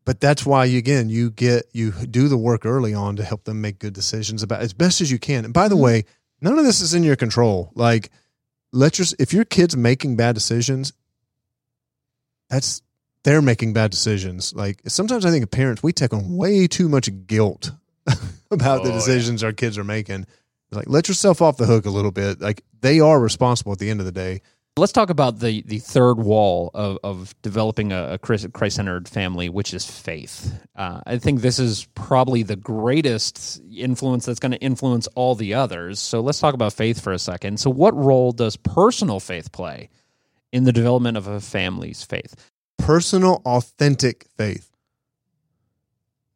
but 0.05 0.21
that's 0.21 0.47
why 0.47 0.65
you 0.65 0.79
again 0.79 1.09
you 1.09 1.31
get 1.31 1.65
you 1.73 1.91
do 1.93 2.29
the 2.29 2.37
work 2.37 2.65
early 2.65 2.95
on 2.95 3.17
to 3.17 3.25
help 3.25 3.45
them 3.45 3.61
make 3.61 3.79
good 3.79 3.93
decisions 3.93 4.43
about 4.43 4.61
as 4.61 4.73
best 4.73 5.01
as 5.01 5.11
you 5.11 5.19
can 5.19 5.45
and 5.45 5.53
by 5.55 5.69
the 5.69 5.77
Mhm. 5.77 5.81
way 5.83 6.05
none 6.41 6.59
of 6.59 6.65
this 6.65 6.81
is 6.81 6.95
in 6.95 7.03
your 7.05 7.17
control 7.17 7.71
like 7.75 8.11
let 8.73 8.99
your 8.99 9.07
if 9.19 9.33
your 9.33 9.45
kids 9.45 9.77
making 9.77 10.17
bad 10.17 10.35
decisions 10.35 10.93
that's 12.49 12.83
they're 13.25 13.43
making 13.43 13.73
bad 13.73 13.91
decisions 13.91 14.55
like 14.55 14.81
sometimes 14.87 15.25
i 15.25 15.31
think 15.31 15.51
parents 15.51 15.83
we 15.83 15.93
take 15.93 16.13
on 16.13 16.37
way 16.37 16.67
too 16.67 16.89
much 16.89 17.09
guilt 17.27 17.73
about 18.51 18.83
the 18.83 18.91
Oh, 18.91 18.93
yeah. 18.93 18.99
decisions 18.99 19.43
our 19.43 19.53
kids 19.53 19.79
are 19.79 19.85
making 19.85 20.27
like 20.71 20.89
let 20.89 21.09
yourself 21.09 21.41
off 21.43 21.57
the 21.57 21.67
hook 21.67 21.87
a 21.87 21.91
little 21.91 22.11
bit 22.13 22.41
like 22.41 22.63
they 22.81 23.01
are 23.01 23.19
responsible 23.21 23.73
at 23.73 23.79
the 23.79 23.91
end 23.91 24.01
of 24.01 24.07
the 24.07 24.13
day 24.13 24.43
Let's 24.79 24.93
talk 24.93 25.09
about 25.09 25.39
the 25.39 25.63
the 25.63 25.79
third 25.79 26.19
wall 26.19 26.71
of, 26.75 26.99
of 27.03 27.35
developing 27.41 27.93
a, 27.93 28.15
a 28.15 28.19
Christ 28.19 28.77
centered 28.77 29.09
family, 29.09 29.49
which 29.49 29.73
is 29.73 29.87
faith. 29.87 30.53
Uh, 30.77 31.01
I 31.07 31.17
think 31.17 31.41
this 31.41 31.59
is 31.59 31.87
probably 31.95 32.43
the 32.43 32.57
greatest 32.57 33.63
influence 33.75 34.27
that's 34.27 34.39
going 34.39 34.53
to 34.53 34.61
influence 34.61 35.07
all 35.15 35.35
the 35.35 35.55
others. 35.55 35.99
So 35.99 36.21
let's 36.21 36.41
talk 36.41 36.53
about 36.53 36.75
faith 36.75 37.01
for 37.01 37.13
a 37.13 37.19
second. 37.19 37.59
So, 37.59 37.71
what 37.71 37.97
role 37.97 38.33
does 38.33 38.57
personal 38.57 39.19
faith 39.19 39.51
play 39.51 39.89
in 40.53 40.65
the 40.65 40.73
development 40.73 41.17
of 41.17 41.27
a 41.27 41.41
family's 41.41 42.03
faith? 42.03 42.35
personal 42.79 43.43
authentic 43.45 44.27
faith 44.37 44.71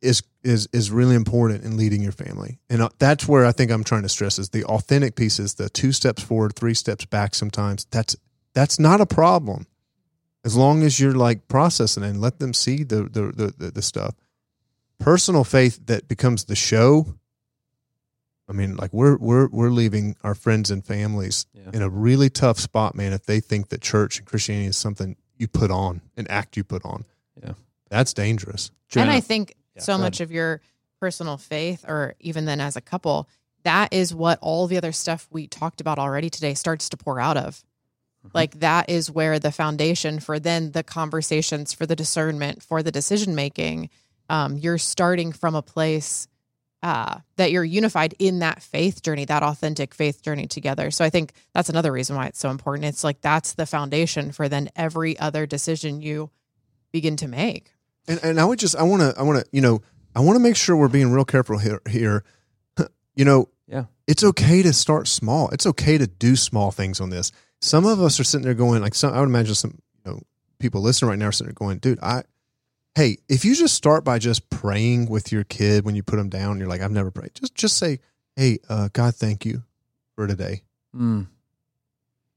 is 0.03 0.23
is 0.43 0.69
is 0.73 0.91
really 0.91 1.15
important 1.15 1.63
in 1.65 1.77
leading 1.77 2.03
your 2.03 2.13
family 2.13 2.59
and 2.71 2.83
uh, 2.83 2.89
that's 2.99 3.29
where 3.29 3.45
i 3.45 3.53
think 3.53 3.71
i'm 3.71 3.85
trying 3.85 4.03
to 4.03 4.09
stress 4.09 4.39
is 4.39 4.49
the 4.49 4.65
authentic 4.65 5.15
piece 5.15 5.39
is 5.39 5.55
the 5.55 5.69
two 5.71 5.93
steps 5.93 6.23
forward 6.23 6.55
three 6.55 6.75
steps 6.75 7.05
back 7.05 7.35
sometimes 7.35 7.87
that's 7.91 8.17
that's 8.55 8.79
not 8.79 9.01
a 9.01 9.07
problem. 9.07 9.67
As 10.45 10.57
long 10.57 10.83
as 10.83 10.99
you're 10.99 11.15
like 11.15 11.49
processing 11.49 12.03
and 12.03 12.21
let 12.21 12.39
them 12.39 12.55
see 12.55 12.83
the 12.85 13.03
the 13.05 13.33
the, 13.35 13.55
the, 13.57 13.71
the 13.73 13.83
stuff. 13.83 14.15
Personal 14.99 15.45
faith 15.45 15.81
that 15.87 16.09
becomes 16.09 16.45
the 16.45 16.57
show. 16.57 17.15
I 18.49 18.53
mean 18.53 18.77
like 18.77 18.93
we're 18.93 19.17
we're 19.17 19.49
we're 19.49 19.71
leaving 19.71 20.17
our 20.25 20.35
friends 20.35 20.71
and 20.71 20.85
families 20.85 21.47
Yeah. 21.55 21.71
in 21.73 21.83
a 21.83 21.89
really 21.89 22.31
tough 22.31 22.59
spot 22.59 22.95
man 22.95 23.13
if 23.13 23.25
they 23.25 23.41
think 23.41 23.69
that 23.69 23.81
church 23.81 24.19
and 24.19 24.27
christianity 24.27 24.67
is 24.67 24.77
something 24.77 25.17
you 25.37 25.47
put 25.47 25.71
on 25.71 26.01
an 26.17 26.27
act 26.29 26.57
you 26.57 26.65
put 26.65 26.85
on. 26.85 27.05
Yeah. 27.43 27.53
that's 27.89 28.13
dangerous. 28.13 28.71
And 28.97 29.11
I 29.11 29.21
think 29.21 29.55
Yeah, 29.77 29.83
so 29.83 29.97
go 29.97 30.03
much 30.03 30.21
of 30.21 30.33
your 30.33 30.61
personal 31.01 31.37
faith, 31.39 31.85
or 31.89 32.15
even 32.21 32.45
then 32.45 32.61
as 32.61 32.77
a 32.77 32.81
couple, 32.83 33.29
that 33.63 33.93
is 33.93 34.13
what 34.15 34.39
all 34.43 34.67
the 34.67 34.77
other 34.77 34.93
stuff 34.93 35.29
we 35.31 35.47
talked 35.47 35.81
about 35.81 35.99
already 35.99 36.29
today 36.29 36.53
starts 36.55 36.89
to 36.91 36.97
pour 36.99 37.19
out 37.21 37.37
of. 37.39 37.63
Mhm. 38.27 38.31
Like 38.35 38.61
that 38.61 38.91
is 38.91 39.11
where 39.11 39.39
the 39.39 39.53
foundation 39.53 40.21
for 40.21 40.39
then 40.39 40.73
the 40.73 40.83
conversations, 40.83 41.73
for 41.73 41.87
the 41.87 41.97
discernment, 41.97 42.63
for 42.63 42.83
the 42.83 42.91
decision 42.93 43.35
making. 43.35 43.91
Um, 44.29 44.57
you're 44.57 44.79
starting 44.79 45.33
from 45.33 45.55
a 45.55 45.63
place 45.63 46.29
uh, 46.83 47.19
that 47.37 47.51
you're 47.53 47.65
unified 47.65 48.15
in 48.19 48.39
that 48.39 48.63
faith 48.63 49.03
journey, 49.03 49.27
that 49.27 49.43
authentic 49.43 49.93
faith 49.95 50.23
journey 50.23 50.47
together. 50.47 50.91
So 50.91 51.05
I 51.05 51.11
think 51.11 51.33
that's 51.53 51.69
another 51.69 51.93
reason 51.93 52.17
why 52.17 52.27
it's 52.27 52.39
so 52.39 52.49
important. 52.51 52.87
It's 52.87 53.05
like 53.05 53.21
that's 53.21 53.53
the 53.53 53.67
foundation 53.67 54.33
for 54.33 54.49
then 54.49 54.71
every 54.77 55.19
other 55.19 55.45
decision 55.47 56.01
you 56.01 56.31
begin 56.93 57.17
to 57.17 57.29
make. 57.29 57.71
and, 58.09 58.19
and 58.25 58.41
i 58.41 58.45
would 58.45 58.59
just 58.59 58.75
i 58.77 58.83
want 58.83 59.01
to 59.03 59.15
i 59.19 59.23
want 59.23 59.39
to 59.39 59.45
you 59.53 59.61
know 59.61 59.81
i 60.17 60.21
want 60.21 60.35
to 60.37 60.41
make 60.41 60.57
sure 60.57 60.75
we're 60.75 60.89
being 60.89 61.13
real 61.13 61.25
careful 61.25 61.59
here 61.59 61.81
here 61.89 62.25
you 63.15 63.25
know 63.25 63.49
Yeah. 63.69 63.85
it's 64.09 64.25
okay 64.25 64.63
to 64.63 64.73
start 64.73 65.07
small 65.07 65.49
it's 65.51 65.67
okay 65.67 65.99
to 65.99 66.07
do 66.07 66.35
small 66.35 66.71
things 66.73 66.99
on 67.01 67.11
this 67.11 67.31
some 67.61 67.85
of 67.87 68.01
us 68.01 68.19
are 68.21 68.25
sitting 68.25 68.45
there 68.45 68.55
going 68.55 68.81
like 68.83 68.95
some 68.95 69.13
i 69.15 69.19
would 69.21 69.29
imagine 69.29 69.55
some 69.55 69.79
you 70.05 70.11
know 70.13 70.21
people 70.59 70.81
listening 70.81 71.09
right 71.11 71.19
now 71.19 71.27
are 71.27 71.33
sitting 71.33 71.49
there 71.49 71.55
going 71.55 71.79
dude 71.79 71.99
i 72.03 72.23
hey 72.95 73.17
if 73.29 73.45
you 73.45 73.55
just 73.55 73.75
start 73.75 74.03
by 74.05 74.19
just 74.19 74.49
praying 74.51 75.07
with 75.09 75.31
your 75.33 75.45
kid 75.45 75.85
when 75.85 75.95
you 75.95 76.03
put 76.03 76.17
them 76.17 76.29
down 76.29 76.59
you're 76.59 76.69
like 76.69 76.81
i've 76.81 76.91
never 76.91 77.11
prayed 77.11 77.31
just 77.35 77.55
just 77.55 77.77
say 77.77 77.99
Hey, 78.37 78.59
uh, 78.71 78.89
God, 78.93 79.17
thank 79.17 79.45
you 79.45 79.65
for 80.15 80.27
today. 80.27 80.63
Mm, 80.97 81.27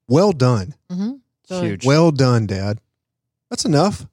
Well 0.10 0.32
done. 0.34 0.74
hmm 0.92 1.12
huge. 1.48 1.86
Well 1.86 2.12
done, 2.12 2.48
Dad. 2.48 2.80
That's 3.50 3.64
enough. 3.64 4.06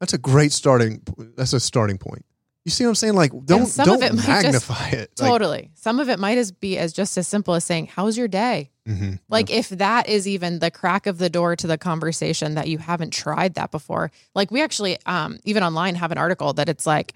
That's 0.00 0.12
a 0.12 0.18
great 0.18 0.52
starting. 0.52 1.00
That's 1.36 1.52
a 1.52 1.60
starting 1.60 1.96
point. 1.96 2.26
You 2.64 2.70
see 2.72 2.84
what 2.84 2.90
I'm 2.90 2.94
saying? 2.96 3.14
Like, 3.14 3.30
don't 3.44 3.66
some 3.66 3.86
don't 3.86 4.02
it 4.02 4.12
might 4.14 4.16
just- 4.22 4.28
magnify 4.28 4.88
it. 4.88 5.10
Like, 5.18 5.30
Totally. 5.30 5.70
Some 5.74 6.00
of 6.00 6.08
it 6.10 6.18
might 6.18 6.38
as 6.38 6.50
be 6.52 6.76
as 6.76 6.92
just 6.92 7.16
as 7.16 7.28
simple 7.28 7.54
as 7.54 7.64
saying, 7.64 7.86
"How's 7.86 8.18
your 8.18 8.28
day?" 8.28 8.71
Mhm. 8.88 9.18
Like 9.28 9.50
if 9.50 9.68
that 9.70 10.08
is 10.08 10.26
even 10.26 10.58
the 10.58 10.70
crack 10.70 11.06
of 11.06 11.18
the 11.18 11.30
door 11.30 11.56
to 11.56 11.66
the 11.66 11.78
conversation 11.78 12.54
that 12.54 12.68
you 12.68 12.78
haven't 12.78 13.12
tried 13.12 13.54
that 13.54 13.70
before. 13.70 14.10
Like 14.34 14.50
we 14.50 14.62
actually 14.62 14.98
um 15.06 15.38
even 15.44 15.62
online 15.62 15.94
have 15.96 16.12
an 16.12 16.18
article 16.18 16.52
that 16.54 16.68
it's 16.68 16.86
like 16.86 17.14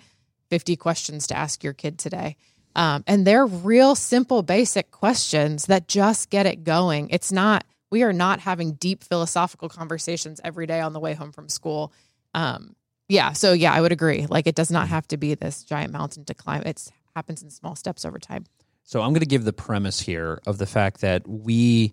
50 0.50 0.76
questions 0.76 1.26
to 1.28 1.36
ask 1.36 1.64
your 1.64 1.72
kid 1.72 1.98
today. 1.98 2.36
Um 2.74 3.04
and 3.06 3.26
they're 3.26 3.46
real 3.46 3.94
simple 3.94 4.42
basic 4.42 4.90
questions 4.90 5.66
that 5.66 5.88
just 5.88 6.30
get 6.30 6.46
it 6.46 6.64
going. 6.64 7.10
It's 7.10 7.32
not 7.32 7.64
we 7.90 8.02
are 8.02 8.12
not 8.12 8.40
having 8.40 8.72
deep 8.72 9.04
philosophical 9.04 9.68
conversations 9.68 10.40
every 10.42 10.66
day 10.66 10.80
on 10.80 10.92
the 10.92 11.00
way 11.00 11.14
home 11.14 11.32
from 11.32 11.48
school. 11.48 11.92
Um 12.34 12.76
yeah, 13.08 13.32
so 13.32 13.52
yeah, 13.52 13.72
I 13.72 13.80
would 13.80 13.92
agree. 13.92 14.26
Like 14.28 14.46
it 14.46 14.56
does 14.56 14.70
not 14.70 14.88
have 14.88 15.06
to 15.08 15.16
be 15.16 15.34
this 15.34 15.62
giant 15.62 15.92
mountain 15.92 16.24
to 16.24 16.34
climb. 16.34 16.62
It 16.62 16.90
happens 17.14 17.42
in 17.42 17.50
small 17.50 17.76
steps 17.76 18.04
over 18.04 18.18
time. 18.18 18.44
So 18.86 19.02
I'm 19.02 19.10
going 19.10 19.20
to 19.20 19.26
give 19.26 19.44
the 19.44 19.52
premise 19.52 20.00
here 20.00 20.40
of 20.46 20.58
the 20.58 20.66
fact 20.66 21.02
that 21.02 21.26
we 21.28 21.92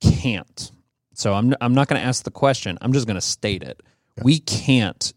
can't. 0.00 0.70
So 1.14 1.34
I'm 1.34 1.54
I'm 1.60 1.74
not 1.74 1.88
going 1.88 2.00
to 2.00 2.06
ask 2.06 2.22
the 2.22 2.30
question. 2.30 2.78
I'm 2.80 2.92
just 2.92 3.06
going 3.06 3.16
to 3.16 3.20
state 3.20 3.62
it. 3.62 3.80
We 4.22 4.38
can't 4.40 5.12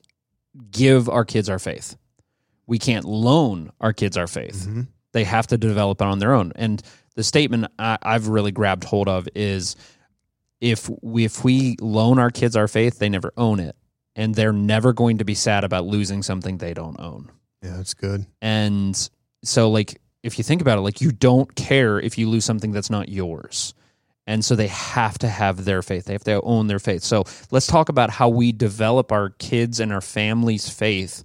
give 0.71 1.09
our 1.09 1.25
kids 1.25 1.49
our 1.49 1.59
faith. 1.59 1.95
We 2.67 2.79
can't 2.79 3.05
loan 3.05 3.71
our 3.79 3.93
kids 3.93 4.17
our 4.17 4.27
faith. 4.27 4.65
Mhm. 4.67 4.87
They 5.11 5.23
have 5.25 5.47
to 5.47 5.57
develop 5.57 6.01
it 6.01 6.05
on 6.07 6.19
their 6.19 6.33
own. 6.33 6.53
And 6.55 6.81
the 7.15 7.23
statement 7.23 7.67
I, 7.77 7.97
I've 8.01 8.27
really 8.27 8.51
grabbed 8.51 8.83
hold 8.85 9.07
of 9.09 9.27
is 9.35 9.75
if 10.61 10.89
we 11.01 11.25
if 11.25 11.43
we 11.43 11.75
loan 11.81 12.19
our 12.19 12.29
kids 12.31 12.55
our 12.55 12.67
faith, 12.67 12.99
they 12.99 13.09
never 13.09 13.33
own 13.35 13.59
it, 13.59 13.75
and 14.15 14.33
they're 14.35 14.53
never 14.53 14.93
going 14.93 15.17
to 15.17 15.25
be 15.25 15.35
sad 15.35 15.63
about 15.63 15.85
losing 15.85 16.23
something 16.23 16.57
they 16.57 16.73
don't 16.73 16.99
own. 16.99 17.29
Yeah, 17.61 17.77
that's 17.77 17.93
good. 17.93 18.25
And 18.41 18.95
so, 19.43 19.69
like, 19.69 19.99
if 20.23 20.37
you 20.37 20.43
think 20.43 20.61
about 20.61 20.77
it, 20.77 20.81
like, 20.81 21.01
you 21.01 21.11
don't 21.11 21.55
care 21.55 21.99
if 21.99 22.17
you 22.17 22.29
lose 22.29 22.45
something 22.45 22.71
that's 22.71 22.89
not 22.89 23.09
yours. 23.09 23.73
And 24.27 24.45
so 24.45 24.55
they 24.55 24.67
have 24.67 25.17
to 25.19 25.27
have 25.27 25.65
their 25.65 25.81
faith. 25.81 26.05
They 26.05 26.13
have 26.13 26.23
to 26.25 26.41
own 26.41 26.67
their 26.67 26.79
faith. 26.79 27.03
So 27.03 27.23
let's 27.49 27.67
talk 27.67 27.89
about 27.89 28.09
how 28.11 28.29
we 28.29 28.51
develop 28.51 29.11
our 29.11 29.31
kids 29.31 29.79
and 29.79 29.91
our 29.91 30.01
family's 30.01 30.69
faith 30.69 31.23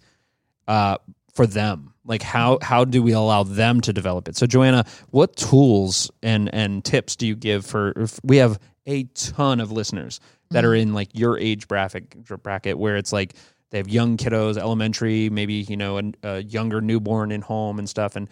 uh, 0.66 0.96
for 1.32 1.46
them. 1.46 1.92
Like 2.04 2.22
how 2.22 2.58
how 2.62 2.84
do 2.84 3.02
we 3.02 3.12
allow 3.12 3.42
them 3.42 3.80
to 3.82 3.92
develop 3.92 4.28
it? 4.28 4.36
So 4.36 4.46
Joanna, 4.46 4.84
what 5.10 5.36
tools 5.36 6.10
and 6.22 6.52
and 6.54 6.84
tips 6.84 7.16
do 7.16 7.26
you 7.26 7.34
give 7.34 7.66
for? 7.66 7.92
If 7.96 8.18
we 8.22 8.36
have 8.38 8.58
a 8.86 9.04
ton 9.14 9.60
of 9.60 9.72
listeners 9.72 10.20
that 10.50 10.64
are 10.64 10.74
in 10.74 10.94
like 10.94 11.10
your 11.12 11.36
age 11.38 11.66
bracket 11.66 12.14
bracket 12.42 12.78
where 12.78 12.96
it's 12.96 13.12
like 13.12 13.34
they 13.70 13.78
have 13.78 13.88
young 13.88 14.16
kiddos, 14.16 14.56
elementary, 14.56 15.28
maybe 15.28 15.54
you 15.54 15.76
know 15.76 15.98
a, 15.98 16.12
a 16.22 16.42
younger 16.42 16.80
newborn 16.80 17.32
in 17.32 17.42
home 17.42 17.78
and 17.80 17.88
stuff, 17.88 18.14
and 18.14 18.28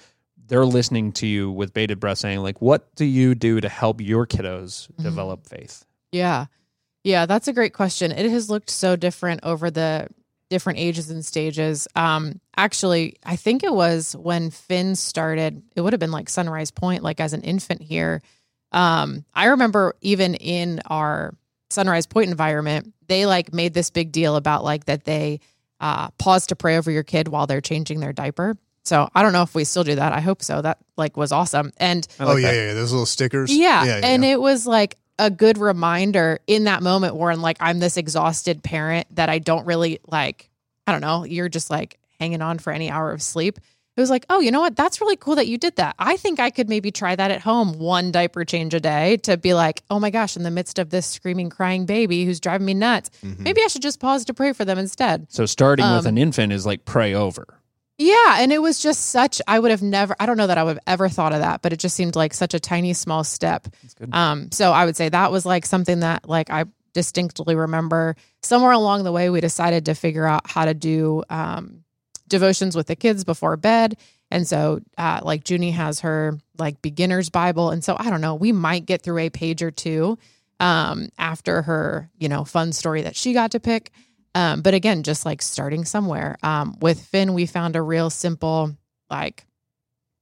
they're 0.47 0.67
listening 0.67 1.13
to 1.13 1.27
you 1.27 1.51
with 1.51 1.73
bated 1.73 2.01
breath, 2.01 2.19
saying 2.19 2.41
like, 2.41 2.61
"What 2.61 2.95
do 2.97 3.05
you 3.05 3.35
do 3.35 3.61
to 3.61 3.69
help 3.69 4.01
your 4.01 4.27
kiddos 4.27 4.89
develop 5.03 5.47
faith?" 5.47 5.85
Yeah. 6.13 6.47
Yeah, 7.03 7.27
that's 7.27 7.49
a 7.49 7.53
great 7.53 7.75
question. 7.75 8.13
It 8.13 8.31
has 8.31 8.49
looked 8.49 8.71
so 8.71 8.97
different 8.97 9.41
over 9.43 9.71
the 9.71 10.09
different 10.51 10.79
ages 10.79 11.11
and 11.11 11.25
stages. 11.25 11.89
Um 11.97 12.41
actually, 12.57 13.17
I 13.25 13.37
think 13.37 13.63
it 13.63 13.73
was 13.73 14.15
when 14.17 14.51
Finn 14.51 14.95
started, 14.95 15.63
it 15.75 15.81
would 15.81 15.93
have 15.93 16.01
been 16.01 16.13
like 16.13 16.29
Sunrise 16.29 16.71
Point 16.71 17.03
like 17.03 17.21
as 17.21 17.33
an 17.33 17.43
infant 17.43 17.83
here. 17.83 18.23
Um 18.73 19.25
I 19.35 19.47
remember 19.47 19.97
even 20.01 20.35
in 20.35 20.81
our 20.87 21.35
Sunrise 21.71 22.07
Point 22.07 22.31
environment, 22.31 22.93
they 23.09 23.27
like 23.27 23.53
made 23.53 23.75
this 23.75 23.91
big 23.91 24.13
deal 24.13 24.37
about 24.37 24.65
like 24.65 24.85
that 24.87 25.05
they 25.05 25.41
uh 25.81 26.11
pause 26.19 26.47
to 26.49 26.57
pray 26.57 26.77
over 26.77 26.91
your 26.91 27.03
kid 27.03 27.29
while 27.29 27.47
they're 27.47 27.61
changing 27.61 28.01
their 28.01 28.13
diaper. 28.13 28.57
So, 28.85 29.09
I 29.15 29.23
don't 29.23 29.33
know 29.33 29.43
if 29.43 29.55
we 29.55 29.65
still 29.65 29.85
do 29.85 29.95
that. 29.95 30.13
I 30.13 30.21
hope 30.21 30.43
so. 30.43 30.61
That 30.61 30.79
like 30.97 31.17
was 31.17 31.33
awesome. 31.33 31.73
And 31.79 32.07
like 32.19 32.29
oh 32.29 32.37
yeah, 32.37 32.49
that. 32.51 32.55
yeah, 32.57 32.67
yeah, 32.69 32.75
those 32.75 32.93
little 32.93 33.07
stickers. 33.07 33.55
yeah. 33.55 33.85
yeah, 33.85 34.01
and 34.03 34.23
yeah. 34.23 34.33
it 34.33 34.41
was 34.41 34.67
like 34.67 34.97
a 35.19 35.31
good 35.31 35.59
reminder 35.59 36.41
in 36.47 36.65
that 36.65 36.83
moment 36.83 37.15
where 37.17 37.31
I'm 37.31 37.41
like 37.41 37.57
I'm 37.61 37.79
this 37.79 37.97
exhausted 37.97 38.63
parent 38.63 39.07
that 39.17 39.29
I 39.29 39.39
don't 39.39 39.65
really 39.65 40.01
like, 40.07 40.51
I 40.87 40.93
don't 40.93 41.01
know, 41.01 41.25
you're 41.25 41.49
just 41.49 41.71
like 41.71 41.99
hanging 42.21 42.43
on 42.43 42.59
for 42.59 42.73
any 42.73 42.91
hour 42.91 43.11
of 43.13 43.23
sleep. 43.23 43.59
It 43.97 44.01
was 44.01 44.11
like, 44.11 44.27
oh, 44.29 44.41
you 44.41 44.51
know 44.51 44.61
what? 44.61 44.75
That's 44.75 45.01
really 45.01 45.15
cool 45.15 45.37
that 45.37 45.47
you 45.47 45.57
did 45.57 45.77
that. 45.77 45.95
I 46.01 46.17
think 46.17 46.41
I 46.41 46.51
could 46.51 46.69
maybe 46.69 46.91
try 46.91 47.15
that 47.15 47.31
at 47.31 47.41
home, 47.43 47.79
one 47.79 48.11
diaper 48.11 48.45
change 48.45 48.75
a 48.75 48.81
day 48.81 49.19
to 49.19 49.37
be 49.37 49.55
like, 49.55 49.85
oh 49.89 50.01
my 50.01 50.11
gosh, 50.11 50.37
in 50.37 50.43
the 50.43 50.51
midst 50.51 50.81
of 50.81 50.91
this 50.91 51.07
screaming, 51.07 51.49
crying 51.49 51.87
baby 51.87 52.25
who's 52.25 52.41
driving 52.41 52.67
me 52.67 52.75
nuts, 52.75 53.11
Mhm. 53.23 53.39
maybe 53.39 53.63
I 53.63 53.69
should 53.69 53.83
just 53.83 54.01
pause 54.01 54.25
to 54.25 54.35
pray 54.35 54.53
for 54.53 54.65
them 54.65 54.79
instead. 54.81 55.29
So 55.31 55.47
starting 55.47 55.87
with 55.87 56.07
Um, 56.07 56.17
an 56.17 56.19
infant 56.19 56.53
is 56.53 56.67
like 56.67 56.85
pray 56.85 57.15
over. 57.15 57.47
Yeah, 57.97 58.39
and 58.41 58.53
it 58.53 58.61
was 58.61 58.81
just 58.81 59.07
such 59.11 59.41
I 59.47 59.59
would 59.59 59.71
have 59.71 59.83
never 59.83 60.17
I 60.19 60.27
don't 60.27 60.37
know 60.37 60.49
that 60.49 60.59
I 60.59 60.65
would 60.65 60.77
have 60.77 60.85
ever 60.87 61.09
thought 61.09 61.33
of 61.33 61.41
that, 61.41 61.63
but 61.63 61.73
it 61.73 61.79
just 61.79 61.95
seemed 61.95 62.17
like 62.17 62.35
such 62.35 62.53
a 62.55 62.61
tiny 62.61 62.93
small 62.93 63.23
step. 63.23 63.69
Um 64.13 64.51
so 64.51 64.73
I 64.73 64.85
would 64.85 64.97
say 64.97 65.09
that 65.09 65.31
was 65.31 65.47
like 65.47 65.65
something 65.65 66.01
that 66.01 66.29
like 66.29 66.51
I 66.51 66.65
distinctly 66.93 67.55
remember 67.55 68.17
somewhere 68.43 68.73
along 68.73 69.05
the 69.05 69.13
way 69.13 69.31
we 69.31 69.41
decided 69.41 69.87
to 69.87 69.95
figure 69.95 70.27
out 70.27 70.49
how 70.49 70.65
to 70.65 70.75
do 70.75 71.23
um 71.31 71.85
devotions 72.27 72.75
with 72.75 72.89
the 72.89 72.97
kids 72.97 73.23
before 73.23 73.57
bed. 73.57 73.97
And 74.31 74.47
so 74.47 74.81
uh 74.99 75.21
like 75.23 75.49
Junie 75.49 75.71
has 75.71 76.01
her 76.01 76.37
like 76.59 76.83
beginner's 76.83 77.31
Bible 77.31 77.71
and 77.71 77.85
so 77.85 77.97
I 77.97 78.11
don't 78.11 78.21
know, 78.21 78.35
we 78.35 78.51
might 78.51 78.87
get 78.87 79.03
through 79.03 79.19
a 79.19 79.31
page 79.31 79.63
or 79.63 79.71
two 79.71 80.19
um 80.59 81.11
after 81.17 81.63
her, 81.63 82.11
you 82.19 82.29
know, 82.29 82.45
fun 82.45 82.73
story 82.73 83.03
that 83.03 83.15
she 83.15 83.33
got 83.35 83.53
to 83.53 83.61
pick. 83.61 83.93
Um, 84.35 84.63
but 84.63 84.75
again, 84.75 85.03
just 85.03 85.25
like 85.25 85.43
starting 85.43 85.85
somewhere. 85.85 86.37
Um, 86.43 86.77
with 86.81 87.01
Finn, 87.01 87.35
we 87.35 87.47
found 87.47 87.77
a 87.77 87.83
real 87.83 88.11
simple 88.11 88.77
like 89.11 89.47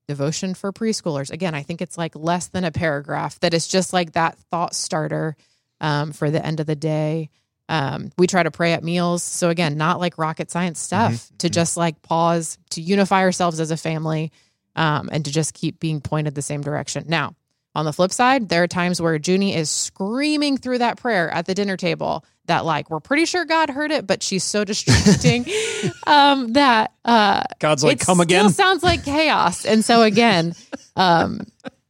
devotion 0.09 0.55
for 0.55 0.73
preschoolers. 0.73 1.31
Again, 1.31 1.55
I 1.55 1.63
think 1.63 1.81
it's 1.81 1.97
like 1.97 2.15
less 2.15 2.49
than 2.49 2.65
a 2.65 2.71
paragraph 2.73 3.41
that 3.41 3.55
is 3.55 3.67
just 3.67 3.93
like 3.93 4.13
that 4.13 4.39
thought 4.51 4.75
starter 4.75 5.37
um, 5.81 6.13
for 6.13 6.31
the 6.31 6.45
end 6.45 6.61
of 6.61 6.67
the 6.67 6.77
day. 6.77 7.31
Um, 7.69 8.11
we 8.19 8.27
try 8.27 8.43
to 8.43 8.51
pray 8.51 8.75
at 8.75 8.85
meals. 8.85 9.23
So 9.23 9.49
again, 9.49 9.79
not 9.79 9.99
like 9.99 10.19
rocket 10.19 10.51
science 10.51 10.79
stuff 10.79 11.31
to 11.39 11.49
just 11.49 11.77
like 11.77 12.03
pause, 12.03 12.59
to 12.71 12.83
unify 12.83 13.21
ourselves 13.21 13.61
as 13.61 13.71
a 13.71 13.77
family, 13.77 14.31
um, 14.77 15.09
and 15.11 15.25
to 15.25 15.33
just 15.33 15.55
keep 15.55 15.81
being 15.81 16.01
pointed 16.01 16.35
the 16.35 16.43
same 16.43 16.61
direction. 16.61 17.05
Now, 17.07 17.35
on 17.75 17.87
the 17.87 17.93
flip 17.93 18.13
side, 18.13 18.51
there 18.51 18.63
are 18.63 18.69
times 18.69 19.01
where 19.01 19.17
Junie 19.17 19.55
is 19.55 19.71
screaming 19.71 20.59
through 20.59 20.79
that 20.79 20.99
prayer 20.99 21.31
at 21.31 21.47
the 21.47 21.55
dinner 21.55 21.79
table 21.79 22.25
that 22.47 22.65
like 22.65 22.91
we're 22.91 23.01
pretty 23.01 23.25
sure 23.25 23.45
God 23.45 23.71
heard 23.71 23.91
it, 23.91 24.07
but 24.07 24.23
she's 24.23 24.45
so 24.45 24.65
distracting 24.65 25.47
um, 26.07 26.53
that 26.55 26.93
uh, 27.05 27.45
God's 27.59 27.85
like, 27.85 28.01
come 28.01 28.21
again. 28.21 28.51
Still 28.51 28.67
sounds 28.67 28.83
like 28.83 29.05
chaos. 29.05 29.65
And 29.65 29.85
so 29.85 30.03
again, 30.03 30.55
um, 30.97 31.41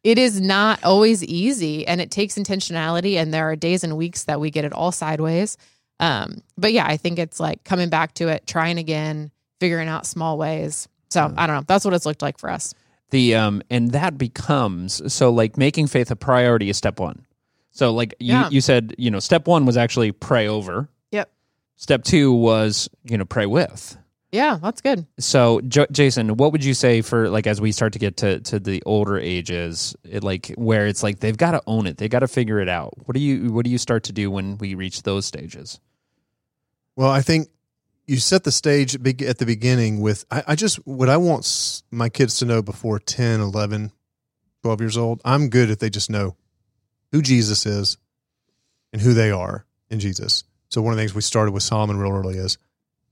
it 0.05 0.19
is 0.19 0.41
not 0.41 0.83
always 0.85 1.23
easy, 1.25 1.87
and 1.87 2.01
it 2.01 2.11
takes 2.11 2.35
intentionality. 2.35 3.15
And 3.15 3.33
there 3.33 3.49
are 3.51 3.57
days 3.57 3.85
and 3.85 3.97
weeks 3.97 4.25
that 4.25 4.41
we 4.41 4.51
get 4.51 4.65
it 4.65 4.73
all 4.73 4.93
sideways. 4.93 5.57
Um, 6.01 6.43
but 6.59 6.73
yeah, 6.73 6.87
I 6.87 6.97
think 6.97 7.19
it's 7.19 7.39
like 7.39 7.63
coming 7.65 7.89
back 7.89 8.15
to 8.15 8.29
it, 8.29 8.47
trying 8.47 8.79
again, 8.79 9.31
figuring 9.61 9.89
out 9.89 10.05
small 10.07 10.37
ways. 10.37 10.89
So 11.11 11.33
I 11.37 11.47
don't 11.47 11.57
know. 11.57 11.65
That's 11.67 11.85
what 11.85 11.95
it's 11.95 12.07
looked 12.07 12.23
like 12.23 12.39
for 12.39 12.51
us. 12.51 12.75
the 13.11 13.35
um 13.35 13.63
and 13.71 13.93
that 13.93 14.17
becomes 14.19 15.13
so 15.13 15.31
like 15.31 15.57
making 15.57 15.87
faith 15.87 16.11
a 16.11 16.17
priority 16.17 16.71
is 16.71 16.77
step 16.79 16.99
one 16.99 17.25
so 17.73 17.93
like 17.93 18.15
you, 18.21 18.33
Yeah. 18.35 18.49
you 18.51 18.61
said 18.61 18.95
you 18.99 19.11
know 19.11 19.19
step 19.19 19.47
one 19.49 19.67
was 19.67 19.77
actually 19.77 20.13
pray 20.13 20.47
over 20.49 20.89
Yep. 21.11 21.31
step 21.77 22.05
two 22.05 22.33
was 22.33 22.89
you 23.05 23.19
know 23.19 23.25
pray 23.25 23.47
with 23.47 23.97
Yeah, 24.31 24.59
that's 24.63 24.81
good. 24.81 25.07
so 25.19 25.61
J- 25.63 25.87
jason 25.91 26.37
what 26.37 26.53
would 26.53 26.65
you 26.65 26.75
say 26.75 27.03
for 27.03 27.29
like 27.29 27.47
as 27.47 27.61
we 27.61 27.73
start 27.73 27.93
to 27.95 27.99
get 27.99 28.17
to 28.19 28.41
to 28.41 28.59
the 28.61 28.83
older 28.87 29.19
ages 29.19 29.95
it, 30.05 30.23
like 30.23 30.49
where 30.57 30.87
it's 30.87 31.03
like 31.03 31.19
they've 31.21 31.37
got 31.37 31.51
to 31.53 31.63
own 31.67 31.87
it 31.87 31.97
they 31.99 32.09
got 32.09 32.21
to 32.21 32.29
figure 32.29 32.61
it 32.61 32.69
out 32.69 32.93
what 33.07 33.15
do 33.15 33.21
you 33.21 33.53
what 33.53 33.65
do 33.65 33.71
you 33.71 33.79
start 33.79 34.05
to 34.05 34.13
do 34.13 34.31
when 34.31 34.57
we 34.59 34.75
reach 34.75 35.03
those 35.03 35.27
stages 35.27 35.81
Well, 36.97 37.11
I 37.11 37.23
think 37.23 37.49
you 38.07 38.17
set 38.19 38.45
the 38.45 38.53
stage 38.53 38.95
at 38.97 39.39
the 39.39 39.47
beginning 39.47 40.01
with 40.01 40.25
I, 40.31 40.43
I 40.49 40.55
just 40.57 40.77
what 40.87 41.09
I 41.09 41.17
want 41.17 41.83
my 41.91 42.09
kids 42.09 42.39
to 42.39 42.45
know 42.45 42.61
before 42.61 42.99
10, 42.99 43.41
11, 43.41 43.93
12 44.63 44.81
years 44.81 44.97
old. 44.99 45.21
I'm 45.25 45.49
good 45.49 45.71
if 45.71 45.79
they 45.79 45.89
just 45.89 46.11
know 46.11 46.37
who 47.13 47.23
Jesus 47.23 47.67
is 47.67 47.97
and 48.93 49.01
who 49.01 49.15
they 49.15 49.31
are 49.31 49.65
in 49.91 50.01
Jesus. 50.01 50.45
So 50.69 50.83
one 50.83 50.93
of 50.93 50.97
the 50.97 51.03
things 51.03 51.15
we 51.15 51.21
started 51.21 51.53
with 51.53 51.63
Solomon 51.63 51.99
real 51.99 52.13
early 52.13 52.39
is 52.39 52.59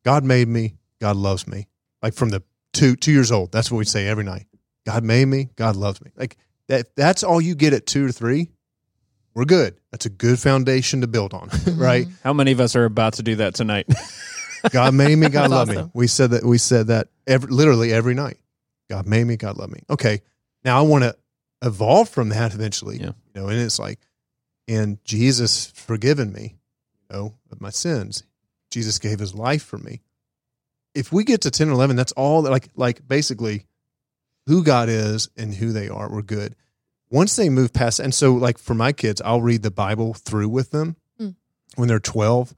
God 0.04 0.24
made 0.24 0.48
me, 0.48 0.76
God 1.00 1.16
loves 1.16 1.46
me. 1.46 1.68
Like 2.02 2.14
from 2.14 2.30
the 2.30 2.42
two 2.72 2.96
two 2.96 3.12
years 3.12 3.30
old, 3.30 3.52
that's 3.52 3.70
what 3.70 3.78
we 3.78 3.84
say 3.84 4.06
every 4.06 4.24
night. 4.24 4.46
God 4.86 5.04
made 5.04 5.26
me, 5.26 5.50
God 5.56 5.76
loves 5.76 6.00
me. 6.02 6.10
Like 6.16 6.36
that 6.68 6.96
that's 6.96 7.22
all 7.22 7.40
you 7.40 7.54
get 7.54 7.72
at 7.74 7.86
two 7.86 8.06
or 8.06 8.12
three. 8.12 8.50
We're 9.34 9.44
good. 9.44 9.76
That's 9.92 10.06
a 10.06 10.10
good 10.10 10.38
foundation 10.40 11.02
to 11.02 11.06
build 11.06 11.34
on, 11.34 11.48
right? 11.66 12.06
Mm-hmm. 12.06 12.14
how 12.24 12.32
many 12.32 12.52
of 12.52 12.60
us 12.60 12.74
are 12.74 12.84
about 12.84 13.14
to 13.14 13.22
do 13.22 13.36
that 13.36 13.54
tonight 13.54 13.86
God 14.70 14.94
made 14.94 15.16
me, 15.16 15.28
God 15.28 15.42
That's 15.42 15.50
loved 15.50 15.70
awesome. 15.70 15.84
me. 15.86 15.90
We 15.94 16.06
said 16.06 16.30
that 16.30 16.44
we 16.44 16.58
said 16.58 16.88
that 16.88 17.08
every, 17.26 17.50
literally 17.50 17.92
every 17.92 18.14
night. 18.14 18.36
God 18.88 19.06
made 19.06 19.24
me, 19.24 19.36
God 19.36 19.56
loved 19.56 19.72
me. 19.72 19.80
Okay. 19.88 20.20
Now 20.64 20.78
I 20.78 20.82
want 20.82 21.04
to 21.04 21.16
evolve 21.62 22.08
from 22.08 22.30
that 22.30 22.54
eventually. 22.54 22.98
Yeah. 22.98 23.12
You 23.34 23.42
know, 23.42 23.48
and 23.48 23.58
it's 23.60 23.78
like, 23.78 23.98
and 24.68 25.02
Jesus 25.04 25.66
forgiven 25.74 26.32
me, 26.32 26.56
you 27.10 27.16
know, 27.16 27.34
of 27.50 27.60
my 27.60 27.70
sins. 27.70 28.24
Jesus 28.70 28.98
gave 28.98 29.18
his 29.18 29.34
life 29.34 29.62
for 29.64 29.78
me. 29.78 30.00
If 30.94 31.12
we 31.12 31.24
get 31.24 31.40
to 31.42 31.50
10 31.50 31.68
or 31.68 31.72
11, 31.72 31.96
that's 31.96 32.12
all 32.12 32.42
that, 32.42 32.50
like, 32.50 32.68
like 32.76 33.06
basically 33.06 33.66
who 34.46 34.62
God 34.64 34.88
is 34.88 35.28
and 35.36 35.54
who 35.54 35.72
they 35.72 35.88
are, 35.88 36.10
we're 36.10 36.22
good. 36.22 36.54
Once 37.10 37.34
they 37.36 37.48
move 37.48 37.72
past, 37.72 37.98
and 37.98 38.14
so 38.14 38.34
like 38.34 38.58
for 38.58 38.74
my 38.74 38.92
kids, 38.92 39.20
I'll 39.20 39.42
read 39.42 39.62
the 39.62 39.70
Bible 39.70 40.14
through 40.14 40.48
with 40.48 40.70
them 40.70 40.96
Mm. 41.20 41.34
when 41.74 41.88
they're 41.88 41.98
12. 42.00 42.54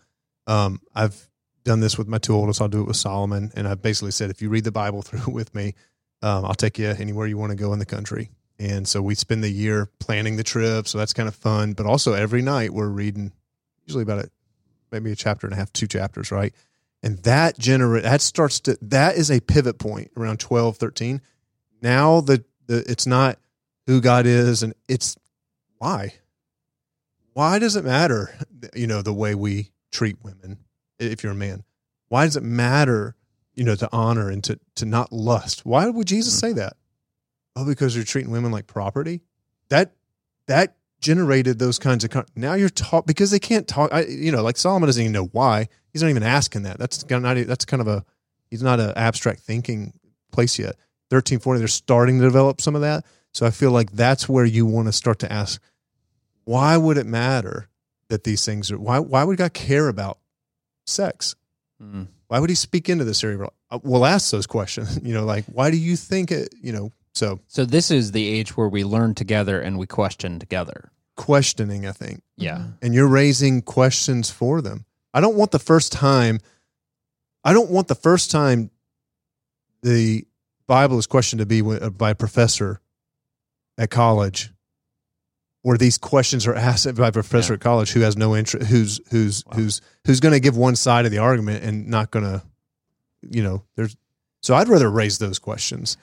Um, 0.46 0.80
I've 0.94 1.28
done 1.64 1.80
this 1.80 1.96
with 1.96 2.09
my 2.09 2.18
two 2.18 2.34
oldest. 2.34 2.61
I'll 2.61 2.68
do 2.68 2.82
it 2.82 2.86
with 2.86 2.96
Solomon. 2.96 3.50
And 3.57 3.66
I've 3.66 3.80
basically 3.80 4.11
said, 4.11 4.30
if 4.30 4.42
you 4.42 4.48
read 4.50 4.64
the 4.64 4.72
Bible 4.72 5.00
through 5.03 5.32
with 5.32 5.55
me, 5.55 5.74
um, 6.20 6.44
I'll 6.44 6.55
take 6.55 6.78
you 6.78 6.88
anywhere 6.88 7.26
you 7.26 7.38
want 7.38 7.50
to 7.50 7.57
go 7.57 7.72
in 7.72 7.78
the 7.78 7.86
country. 7.86 8.30
And 8.63 8.87
so 8.87 9.03
we 9.03 9.17
spend 9.17 9.43
the 9.43 9.51
year 9.51 9.89
planning 9.99 10.37
the 10.37 10.45
trip. 10.45 10.87
So 10.87 10.97
that's 10.97 11.13
kind 11.13 11.29
of 11.29 11.35
fun. 11.35 11.73
But 11.73 11.85
also 11.85 12.13
every 12.13 12.43
night 12.43 12.73
we're 12.73 12.87
reading 12.87 13.33
usually 13.87 14.05
about 14.05 14.27
a, 14.27 14.31
maybe 14.93 15.11
a 15.11 15.17
chapter 15.17 15.49
and 15.49 15.55
a 15.55 15.57
half, 15.57 15.73
two 15.73 15.89
chapters, 15.89 16.31
right? 16.31 16.55
And 17.03 17.19
that 17.25 17.59
generate 17.59 18.05
that 18.05 18.21
starts 18.21 18.61
to 18.61 18.79
that 18.83 19.17
is 19.17 19.33
a 19.33 19.41
pivot 19.41 19.81
point 19.81 20.13
around 20.17 20.39
12, 20.39 20.77
13. 20.77 21.21
Now 21.83 22.21
the, 22.21 22.45
the 22.69 22.85
it's 22.89 23.05
not 23.05 23.41
who 23.89 24.01
God 24.01 24.27
is 24.27 24.63
and 24.63 24.75
it's 24.87 25.17
why. 25.79 26.15
Why 27.33 27.59
does 27.59 27.75
it 27.75 27.85
matter, 27.85 28.33
you 28.77 28.87
know, 28.87 29.03
the 29.03 29.13
way 29.13 29.35
we 29.35 29.73
treat 29.91 30.23
women 30.23 30.59
if 31.01 31.25
you're 31.25 31.33
a 31.33 31.35
man? 31.35 31.65
Why 32.11 32.27
does 32.27 32.37
it 32.37 32.45
matter, 32.45 33.17
you 33.57 33.65
know, 33.65 33.75
to 33.75 33.89
honor 33.91 34.31
and 34.31 34.45
to 34.45 34.61
to 34.77 34.87
not 34.87 35.13
lust? 35.13 35.67
Why 35.67 35.89
would 35.89 36.07
Jesus 36.07 36.37
mm-hmm. 36.37 36.47
say 36.47 36.53
that? 36.61 36.77
Oh, 37.55 37.66
because 37.66 37.94
you're 37.94 38.05
treating 38.05 38.30
women 38.30 38.50
like 38.53 38.66
property. 38.66 39.20
That 39.68 39.92
that 40.46 40.76
generated 41.00 41.59
those 41.59 41.78
kinds 41.78 42.05
of. 42.05 42.11
Con- 42.11 42.26
now 42.36 42.55
you're 42.55 42.68
taught 42.68 43.07
because 43.07 43.30
they 43.30 43.38
can't 43.38 43.68
talk. 43.68 43.92
I, 43.92 44.05
you 44.05 44.32
know, 44.32 44.42
like 44.42 44.57
Solomon 44.57 44.86
doesn't 44.86 45.03
even 45.03 45.12
know 45.12 45.26
why. 45.26 45.68
He's 45.92 46.03
not 46.03 46.09
even 46.09 46.22
asking 46.22 46.62
that. 46.62 46.78
That's 46.78 47.03
kind 47.03 47.24
of 47.26 47.36
not. 47.36 47.46
That's 47.46 47.64
kind 47.64 47.80
of 47.80 47.88
a. 47.88 48.05
He's 48.50 48.62
not 48.62 48.80
an 48.80 48.92
abstract 48.96 49.40
thinking 49.40 49.92
place 50.30 50.59
yet. 50.59 50.76
Thirteen 51.11 51.38
forty. 51.38 51.59
They're 51.59 51.68
starting 51.68 52.18
to 52.18 52.24
develop 52.24 52.61
some 52.61 52.74
of 52.74 52.80
that. 52.82 53.05
So 53.32 53.46
I 53.46 53.50
feel 53.50 53.70
like 53.70 53.92
that's 53.92 54.28
where 54.28 54.44
you 54.44 54.66
want 54.66 54.88
to 54.88 54.92
start 54.92 55.18
to 55.20 55.32
ask, 55.32 55.61
why 56.44 56.76
would 56.76 56.98
it 56.98 57.07
matter 57.07 57.68
that 58.09 58.24
these 58.24 58.44
things 58.44 58.70
are? 58.70 58.78
Why 58.78 58.98
why 58.98 59.24
would 59.24 59.38
God 59.38 59.53
care 59.53 59.88
about 59.88 60.18
sex? 60.86 61.34
Mm. 61.82 62.09
Why 62.28 62.38
would 62.38 62.50
He 62.50 62.57
speak 62.57 62.88
into 62.88 63.05
this 63.05 63.22
area? 63.24 63.46
Uh, 63.70 63.78
We'll 63.82 64.07
ask 64.07 64.30
those 64.30 64.46
questions. 64.46 64.98
You 65.03 65.14
know, 65.14 65.24
like 65.24 65.44
why 65.46 65.70
do 65.70 65.76
you 65.76 65.96
think 65.96 66.30
it? 66.30 66.55
You 66.62 66.72
know, 66.72 66.92
so 67.15 67.41
So 67.47 67.65
this 67.65 67.91
is 67.91 68.13
the 68.13 68.27
age 68.29 68.57
where 68.57 68.69
we 68.69 68.85
learn 68.85 69.15
together 69.15 69.61
and 69.61 69.79
we 69.79 69.87
question 69.87 70.39
together. 70.39 70.91
questioning. 71.17 71.87
I 71.87 71.93
think. 71.93 72.23
Yeah. 72.37 72.57
Mm-hmm. 72.59 72.71
and 72.83 72.95
you're 72.95 73.07
raising 73.09 73.63
questions 73.63 74.31
for 74.31 74.61
them. 74.63 74.85
I 75.15 75.21
don't 75.21 75.37
want 75.37 75.51
the 75.51 75.59
first 75.59 75.93
time 75.93 76.39
I 77.45 77.53
don't 77.53 77.71
want 77.71 77.89
the 77.89 77.95
first 77.97 78.31
time 78.31 78.71
the 79.83 80.25
Bible 80.67 80.99
is 80.99 81.07
questioned 81.07 81.41
to 81.41 81.47
be 81.47 81.61
uh, 81.61 81.91
by 81.91 82.11
a 82.11 82.15
professor 82.15 82.81
at 83.79 83.91
college 83.91 84.53
where 85.63 85.77
these 85.79 85.99
questions 85.99 86.47
are 86.47 86.55
asked 86.55 86.95
by 86.97 87.09
a 87.09 87.13
professor 87.13 87.53
Yeah. 87.53 87.57
at 87.57 87.61
college 87.61 87.93
who 87.93 88.01
has 88.01 88.17
no 88.17 88.35
interest 88.37 88.69
who's 88.69 89.01
who's 89.11 89.45
Wow. 89.47 89.53
who's 89.57 89.81
who's 90.07 90.21
going 90.21 90.33
to 90.33 90.41
give 90.41 90.57
one 90.57 90.77
side 90.77 91.05
of 91.05 91.11
the 91.11 91.19
argument 91.19 91.65
and 91.65 91.89
not 91.89 92.11
going 92.11 92.25
to 92.25 92.43
you 93.29 93.43
know 93.43 93.65
there's 93.77 93.97
so 94.43 94.55
I'd 94.55 94.69
rather 94.69 94.91
raise 94.91 95.19
those 95.19 95.39
questions 95.39 95.97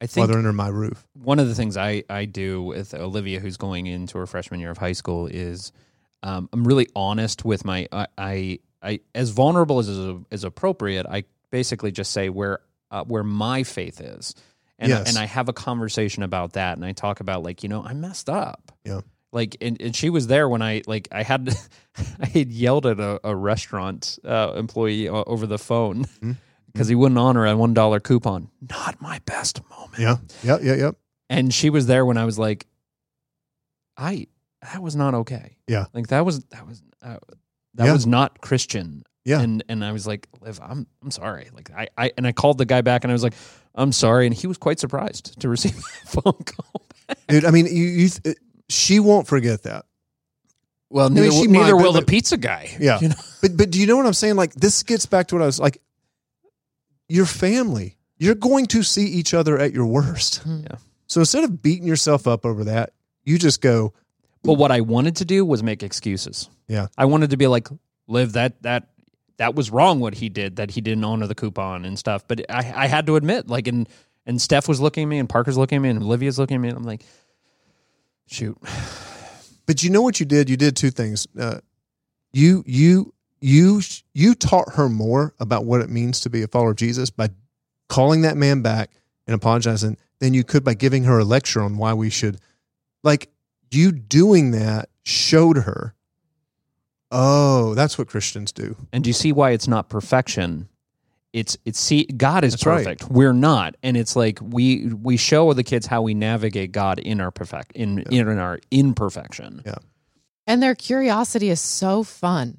I 0.00 0.06
think 0.06 0.30
under 0.30 0.52
my 0.52 0.68
roof. 0.68 1.06
one 1.14 1.38
of 1.38 1.48
the 1.48 1.54
things 1.54 1.76
I, 1.76 2.04
I 2.10 2.24
do 2.26 2.62
with 2.62 2.92
Olivia, 2.94 3.40
who's 3.40 3.56
going 3.56 3.86
into 3.86 4.18
her 4.18 4.26
freshman 4.26 4.60
year 4.60 4.70
of 4.70 4.78
high 4.78 4.92
school, 4.92 5.26
is 5.26 5.72
um, 6.22 6.48
I'm 6.52 6.66
really 6.66 6.88
honest 6.96 7.44
with 7.44 7.64
my 7.64 7.88
I, 7.92 8.06
I, 8.18 8.58
I 8.82 9.00
as 9.14 9.30
vulnerable 9.30 9.78
as 9.78 9.88
is, 9.88 10.16
as 10.30 10.44
appropriate. 10.44 11.06
I 11.08 11.24
basically 11.50 11.92
just 11.92 12.10
say 12.12 12.28
where 12.28 12.60
uh, 12.90 13.04
where 13.04 13.22
my 13.24 13.62
faith 13.62 14.00
is, 14.00 14.34
and 14.78 14.90
Yes. 14.90 15.08
and 15.08 15.16
I 15.18 15.24
have 15.26 15.48
a 15.48 15.52
conversation 15.52 16.22
about 16.22 16.52
that, 16.54 16.76
and 16.76 16.84
I 16.84 16.92
talk 16.92 17.20
about 17.20 17.42
like 17.42 17.62
you 17.62 17.68
know 17.68 17.82
I 17.82 17.94
messed 17.94 18.28
up. 18.28 18.72
Yeah. 18.84 19.00
Like 19.32 19.56
and, 19.60 19.80
and 19.82 19.96
she 19.96 20.10
was 20.10 20.26
there 20.28 20.48
when 20.48 20.62
I 20.62 20.82
like 20.86 21.08
I 21.12 21.22
had 21.22 21.56
I 22.20 22.26
had 22.26 22.50
yelled 22.52 22.86
at 22.86 23.00
a, 23.00 23.20
a 23.24 23.34
restaurant 23.34 24.18
uh, 24.24 24.52
employee 24.56 25.08
over 25.08 25.46
the 25.46 25.58
phone 25.58 26.04
Mhm. 26.22 26.36
Because 26.74 26.88
he 26.88 26.94
wouldn't 26.94 27.18
honor 27.18 27.46
a 27.46 27.56
one 27.56 27.72
dollar 27.72 28.00
coupon. 28.00 28.50
Not 28.68 29.00
my 29.00 29.20
best 29.24 29.60
moment. 29.70 29.98
Yeah. 29.98 30.16
Yeah, 30.42 30.58
yeah, 30.60 30.74
yeah. 30.74 30.90
And 31.30 31.54
she 31.54 31.70
was 31.70 31.86
there 31.86 32.04
when 32.04 32.18
I 32.18 32.24
was 32.26 32.38
like, 32.38 32.66
I 33.96 34.26
that 34.72 34.82
was 34.82 34.96
not 34.96 35.14
okay. 35.14 35.56
Yeah. 35.68 35.86
like 35.94 36.08
that 36.08 36.24
was 36.24 36.44
that 36.46 36.66
was 36.66 36.82
uh, 37.02 37.18
that 37.74 37.86
Yeah. 37.86 37.92
was 37.92 38.06
not 38.06 38.40
Christian. 38.40 39.04
Yeah. 39.24 39.40
and 39.40 39.64
and 39.68 39.82
I 39.84 39.92
was 39.92 40.06
like, 40.06 40.28
Liv, 40.42 40.60
I'm 40.62 40.86
I'm 41.02 41.10
sorry. 41.10 41.48
Like 41.54 41.70
I 41.70 41.88
I 41.96 42.12
and 42.18 42.26
I 42.26 42.32
called 42.32 42.58
the 42.58 42.66
guy 42.66 42.80
back 42.82 43.04
and 43.04 43.10
I 43.10 43.14
was 43.14 43.22
like, 43.22 43.34
I'm 43.74 43.92
sorry, 43.92 44.26
and 44.26 44.34
he 44.34 44.46
was 44.46 44.58
quite 44.58 44.78
surprised 44.78 45.40
to 45.40 45.48
receive 45.48 45.76
a 46.04 46.06
phone 46.06 46.44
call. 46.44 46.82
Dude, 47.28 47.44
I 47.44 47.50
mean, 47.50 47.66
you, 47.66 47.84
you 47.84 48.08
th- 48.08 48.36
she 48.68 48.98
won't 49.00 49.26
forget 49.26 49.62
that. 49.64 49.84
Well, 50.90 51.08
mean, 51.10 51.24
neither, 51.24 51.32
she 51.32 51.46
neither 51.46 51.74
might, 51.76 51.82
will 51.82 51.92
but- 51.92 52.00
the 52.00 52.06
pizza 52.06 52.36
guy. 52.36 52.70
Yeah. 52.78 52.98
you 53.02 53.08
know? 53.08 53.14
But 53.40 53.56
but 53.56 53.70
do 53.70 53.80
you 53.80 53.86
know 53.86 53.96
what 53.96 54.06
I'm 54.06 54.12
saying? 54.14 54.36
Like 54.36 54.54
this 54.54 54.82
gets 54.82 55.06
back 55.06 55.28
to 55.28 55.34
what 55.36 55.42
I 55.42 55.46
was 55.46 55.58
like. 55.60 55.78
Your 57.08 57.26
family, 57.26 57.96
you're 58.18 58.34
going 58.34 58.66
to 58.66 58.82
see 58.82 59.06
each 59.06 59.34
other 59.34 59.58
at 59.58 59.72
your 59.72 59.86
worst. 59.86 60.42
Yeah. 60.46 60.78
So 61.06 61.20
instead 61.20 61.44
of 61.44 61.62
beating 61.62 61.86
yourself 61.86 62.26
up 62.26 62.46
over 62.46 62.64
that, 62.64 62.92
you 63.24 63.38
just 63.38 63.60
go, 63.60 63.92
But 64.42 64.54
what 64.54 64.70
I 64.70 64.80
wanted 64.80 65.16
to 65.16 65.24
do 65.24 65.44
was 65.44 65.62
make 65.62 65.82
excuses. 65.82 66.48
Yeah. 66.68 66.88
I 66.96 67.04
wanted 67.04 67.30
to 67.30 67.36
be 67.36 67.46
like, 67.46 67.68
Liv 68.06 68.32
that 68.32 68.62
that 68.62 68.88
that 69.38 69.54
was 69.54 69.70
wrong 69.70 69.98
what 69.98 70.14
he 70.14 70.28
did, 70.28 70.56
that 70.56 70.70
he 70.70 70.82
didn't 70.82 71.04
honor 71.04 71.26
the 71.26 71.34
coupon 71.34 71.86
and 71.86 71.98
stuff. 71.98 72.28
But 72.28 72.44
I 72.50 72.84
I 72.84 72.86
had 72.86 73.06
to 73.06 73.16
admit, 73.16 73.48
like 73.48 73.66
and 73.66 73.88
and 74.26 74.40
Steph 74.40 74.68
was 74.68 74.80
looking 74.80 75.04
at 75.04 75.06
me 75.06 75.18
and 75.18 75.28
Parker's 75.28 75.56
looking 75.56 75.76
at 75.76 75.82
me 75.82 75.88
and 75.88 76.02
Olivia's 76.02 76.38
looking 76.38 76.56
at 76.56 76.60
me 76.60 76.68
and 76.68 76.76
I'm 76.76 76.84
like, 76.84 77.02
shoot. 78.26 78.58
but 79.66 79.82
you 79.82 79.88
know 79.88 80.02
what 80.02 80.20
you 80.20 80.26
did? 80.26 80.50
You 80.50 80.58
did 80.58 80.76
two 80.76 80.90
things. 80.90 81.26
Uh, 81.38 81.60
you 82.32 82.62
you 82.66 83.13
you 83.44 83.82
you 84.14 84.34
taught 84.34 84.72
her 84.72 84.88
more 84.88 85.34
about 85.38 85.66
what 85.66 85.82
it 85.82 85.90
means 85.90 86.20
to 86.20 86.30
be 86.30 86.42
a 86.42 86.48
follower 86.48 86.70
of 86.70 86.76
Jesus 86.76 87.10
by 87.10 87.28
calling 87.90 88.22
that 88.22 88.38
man 88.38 88.62
back 88.62 88.90
and 89.26 89.34
apologizing 89.34 89.98
than 90.18 90.32
you 90.32 90.44
could 90.44 90.64
by 90.64 90.72
giving 90.72 91.04
her 91.04 91.18
a 91.18 91.24
lecture 91.24 91.60
on 91.60 91.76
why 91.76 91.92
we 91.92 92.08
should. 92.08 92.38
Like 93.02 93.28
you 93.70 93.92
doing 93.92 94.52
that 94.52 94.88
showed 95.02 95.58
her. 95.58 95.94
Oh, 97.10 97.74
that's 97.74 97.98
what 97.98 98.08
Christians 98.08 98.50
do. 98.50 98.76
And 98.94 99.04
do 99.04 99.10
you 99.10 99.14
see 99.14 99.30
why 99.30 99.50
it's 99.50 99.68
not 99.68 99.90
perfection? 99.90 100.70
It's 101.34 101.58
it's 101.66 101.78
see 101.78 102.04
God 102.04 102.44
is 102.44 102.54
That's 102.54 102.64
right. 102.64 102.84
perfect. 102.86 103.10
We're 103.10 103.34
not. 103.34 103.74
And 103.82 103.98
it's 103.98 104.16
like 104.16 104.38
we 104.40 104.86
we 104.94 105.18
show 105.18 105.52
the 105.52 105.64
kids 105.64 105.86
how 105.86 106.00
we 106.00 106.14
navigate 106.14 106.72
God 106.72 106.98
in 106.98 107.20
our 107.20 107.30
perfect 107.30 107.72
in 107.72 107.98
in 108.10 108.26
our 108.38 108.58
imperfection. 108.70 109.60
Yeah 109.66 109.74
and 110.46 110.62
their 110.62 110.74
curiosity 110.74 111.50
is 111.50 111.60
so 111.60 112.02
fun. 112.02 112.58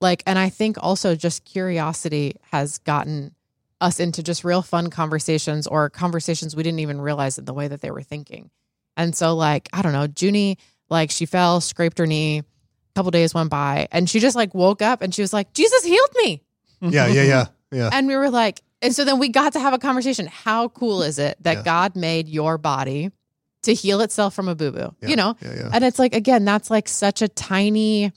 Like, 0.00 0.22
and 0.26 0.38
I 0.38 0.48
think 0.48 0.76
also 0.80 1.14
just 1.16 1.44
curiosity 1.44 2.36
has 2.52 2.78
gotten 2.78 3.34
us 3.80 4.00
into 4.00 4.22
just 4.22 4.44
real 4.44 4.62
fun 4.62 4.90
conversations 4.90 5.66
or 5.66 5.88
conversations 5.90 6.54
we 6.56 6.62
didn't 6.62 6.80
even 6.80 7.00
realize 7.00 7.38
in 7.38 7.44
the 7.44 7.54
way 7.54 7.68
that 7.68 7.80
they 7.80 7.90
were 7.90 8.02
thinking. 8.02 8.50
And 8.96 9.14
so, 9.14 9.34
like, 9.34 9.68
I 9.72 9.82
don't 9.82 9.92
know, 9.92 10.08
Junie, 10.16 10.58
like, 10.90 11.10
she 11.10 11.26
fell, 11.26 11.60
scraped 11.60 11.98
her 11.98 12.06
knee. 12.06 12.38
A 12.38 12.44
couple 12.98 13.10
days 13.12 13.32
went 13.34 13.50
by, 13.50 13.86
and 13.92 14.10
she 14.10 14.18
just 14.18 14.34
like 14.34 14.54
woke 14.54 14.82
up 14.82 15.02
and 15.02 15.14
she 15.14 15.22
was 15.22 15.32
like, 15.32 15.52
Jesus 15.52 15.84
healed 15.84 16.10
me. 16.16 16.42
Yeah, 16.80 17.06
yeah, 17.06 17.22
yeah, 17.22 17.46
yeah. 17.70 17.90
And 17.92 18.08
we 18.08 18.16
were 18.16 18.30
like, 18.30 18.60
and 18.82 18.92
so 18.94 19.04
then 19.04 19.20
we 19.20 19.28
got 19.28 19.52
to 19.52 19.60
have 19.60 19.72
a 19.72 19.78
conversation. 19.78 20.26
How 20.26 20.68
cool 20.68 21.02
is 21.02 21.18
it 21.20 21.36
that 21.42 21.58
Yeah. 21.58 21.62
God 21.62 21.94
made 21.96 22.28
your 22.28 22.58
body 22.58 23.12
to 23.62 23.74
heal 23.74 24.00
itself 24.00 24.34
from 24.34 24.48
a 24.48 24.56
boo 24.56 24.72
boo? 24.72 24.94
Yeah, 25.00 25.08
You 25.10 25.16
know, 25.16 25.36
yeah, 25.40 25.54
yeah. 25.54 25.70
and 25.72 25.84
it's 25.84 25.98
like, 26.00 26.12
again, 26.14 26.44
that's 26.44 26.70
like 26.70 26.88
such 26.88 27.22
a 27.22 27.28
tiny, 27.28 28.12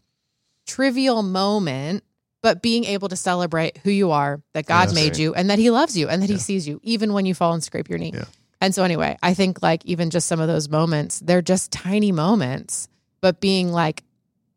trivial 0.76 1.22
moment, 1.24 2.04
but 2.42 2.62
being 2.62 2.86
able 2.86 3.10
to 3.10 3.16
celebrate 3.16 3.78
who 3.84 3.92
you 3.92 4.12
are, 4.12 4.42
that 4.54 4.66
God 4.66 4.90
Yes. 4.90 4.94
made 4.96 5.04
Right. 5.14 5.20
you, 5.20 5.34
and 5.36 5.50
that 5.50 5.60
He 5.60 5.70
loves 5.70 5.98
you, 5.98 6.08
and 6.10 6.22
that 6.24 6.30
Yeah. 6.30 6.36
He 6.38 6.40
sees 6.42 6.68
you, 6.68 6.80
even 6.84 7.14
when 7.14 7.26
you 7.26 7.34
fall 7.36 7.54
and 7.54 7.64
scrape 7.64 7.90
your 7.90 8.00
knee. 8.00 8.12
Yeah. 8.14 8.26
And 8.62 8.74
so, 8.76 8.84
anyway, 8.84 9.18
I 9.24 9.34
think 9.34 9.62
like 9.62 9.86
even 9.86 10.10
just 10.10 10.28
some 10.28 10.40
of 10.40 10.48
those 10.48 10.70
moments, 10.70 11.20
they're 11.20 11.42
just 11.42 11.72
tiny 11.72 12.12
moments, 12.12 12.88
but 13.22 13.40
being 13.42 13.72
like 13.72 14.04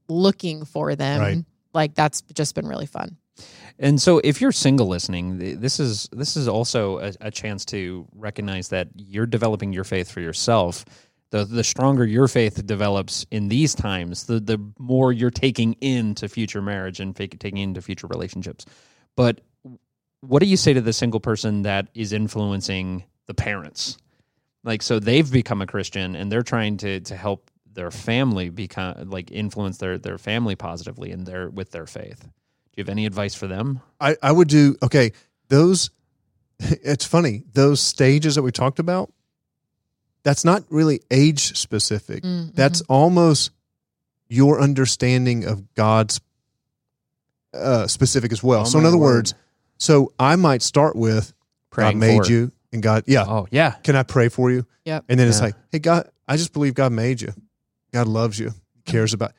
looking 0.09 0.65
for 0.65 0.95
them, 0.95 1.21
Right. 1.21 1.45
like 1.73 1.95
that's 1.95 2.23
just 2.35 2.55
been 2.55 2.67
really 2.69 2.87
fun. 2.87 3.17
And 3.79 4.01
so, 4.01 4.19
if 4.23 4.41
you're 4.41 4.53
single 4.53 4.87
listening, 4.87 5.39
this 5.61 5.81
is 5.81 6.09
this 6.13 6.37
is 6.37 6.47
also 6.47 6.99
a, 7.01 7.13
a 7.21 7.31
chance 7.31 7.65
to 7.67 8.07
recognize 8.15 8.69
that 8.69 8.89
you're 8.95 9.27
developing 9.27 9.73
your 9.73 9.83
faith 9.85 10.09
for 10.11 10.21
yourself. 10.21 10.85
The 11.35 11.45
the 11.45 11.65
stronger 11.65 12.05
your 12.05 12.29
faith 12.29 12.65
develops 12.65 13.27
in 13.29 13.49
these 13.49 13.75
times, 13.75 14.27
the 14.27 14.39
the 14.39 14.57
more 14.79 15.13
you're 15.13 15.33
taking 15.33 15.73
into 15.81 16.29
future 16.29 16.63
marriage 16.63 17.01
and 17.01 17.17
taking 17.17 17.57
into 17.57 17.83
future 17.83 18.07
relationships. 18.07 18.65
But 19.17 19.41
what 20.21 20.39
do 20.45 20.47
you 20.47 20.57
say 20.57 20.73
to 20.75 20.81
the 20.81 20.93
single 20.93 21.19
person 21.19 21.63
that 21.63 21.89
is 21.93 22.13
influencing 22.13 23.03
the 23.27 23.35
parents? 23.35 23.99
Like 24.63 24.81
so 24.81 25.01
they've 25.01 25.29
become 25.29 25.61
a 25.61 25.67
Christian 25.67 26.15
and 26.15 26.31
they're 26.31 26.45
trying 26.45 26.77
to 26.77 27.01
to 27.01 27.17
help 27.17 27.51
their 27.73 27.91
family 27.91 28.49
become 28.51 29.11
like 29.11 29.33
influence 29.33 29.79
their 29.79 29.99
their 29.99 30.19
family 30.19 30.55
positively 30.55 31.11
and 31.11 31.27
their 31.27 31.51
with 31.51 31.73
their 31.73 31.87
faith. 31.89 32.21
Do 32.23 32.29
you 32.77 32.83
have 32.83 32.89
any 32.89 33.07
advice 33.07 33.35
for 33.35 33.49
them? 33.49 33.81
I, 34.01 34.17
I 34.23 34.31
would 34.31 34.47
do 34.47 34.77
okay. 34.85 35.11
Those 35.49 35.91
it's 36.61 37.05
funny 37.05 37.43
those 37.55 37.81
stages 37.81 38.37
that 38.37 38.43
we 38.43 38.53
talked 38.53 38.79
about. 38.79 39.13
That's 40.25 40.45
not 40.45 40.65
really 40.71 41.01
age 41.11 41.57
specific. 41.57 42.23
Mm, 42.25 42.55
That's 42.55 42.81
almost 42.83 43.51
your 44.29 44.61
understanding 44.61 45.45
of 45.45 45.73
God's 45.75 46.21
uh, 47.53 47.87
specific 47.87 48.33
as 48.33 48.43
well. 48.43 48.63
Oh, 48.63 48.65
so 48.65 48.79
in 48.79 48.87
other 48.87 48.97
word. 48.99 49.15
words, 49.17 49.35
so 49.79 50.13
I 50.19 50.37
might 50.37 50.63
start 50.63 50.97
with 50.97 51.33
Praying 51.71 51.99
God 51.99 52.07
made 52.07 52.25
for- 52.25 52.31
you 52.33 52.53
and 52.73 52.83
God. 52.83 53.05
Yeah, 53.07 53.25
Oh 53.27 53.47
yeah. 53.51 53.73
can 53.83 53.97
I 53.97 54.03
pray 54.03 54.29
for 54.29 54.51
you? 54.51 54.67
Yeah, 54.85 55.01
And 55.09 55.19
then 55.21 55.29
it's 55.29 55.41
like, 55.41 55.55
hey 55.73 55.79
God, 55.79 56.11
I 56.29 56.37
just 56.37 56.53
believe 56.53 56.75
God 56.75 56.93
made 56.93 57.21
you. 57.21 57.33
God 57.93 58.07
loves 58.09 58.39
you, 58.39 58.53
cares 58.87 59.13
about. 59.15 59.33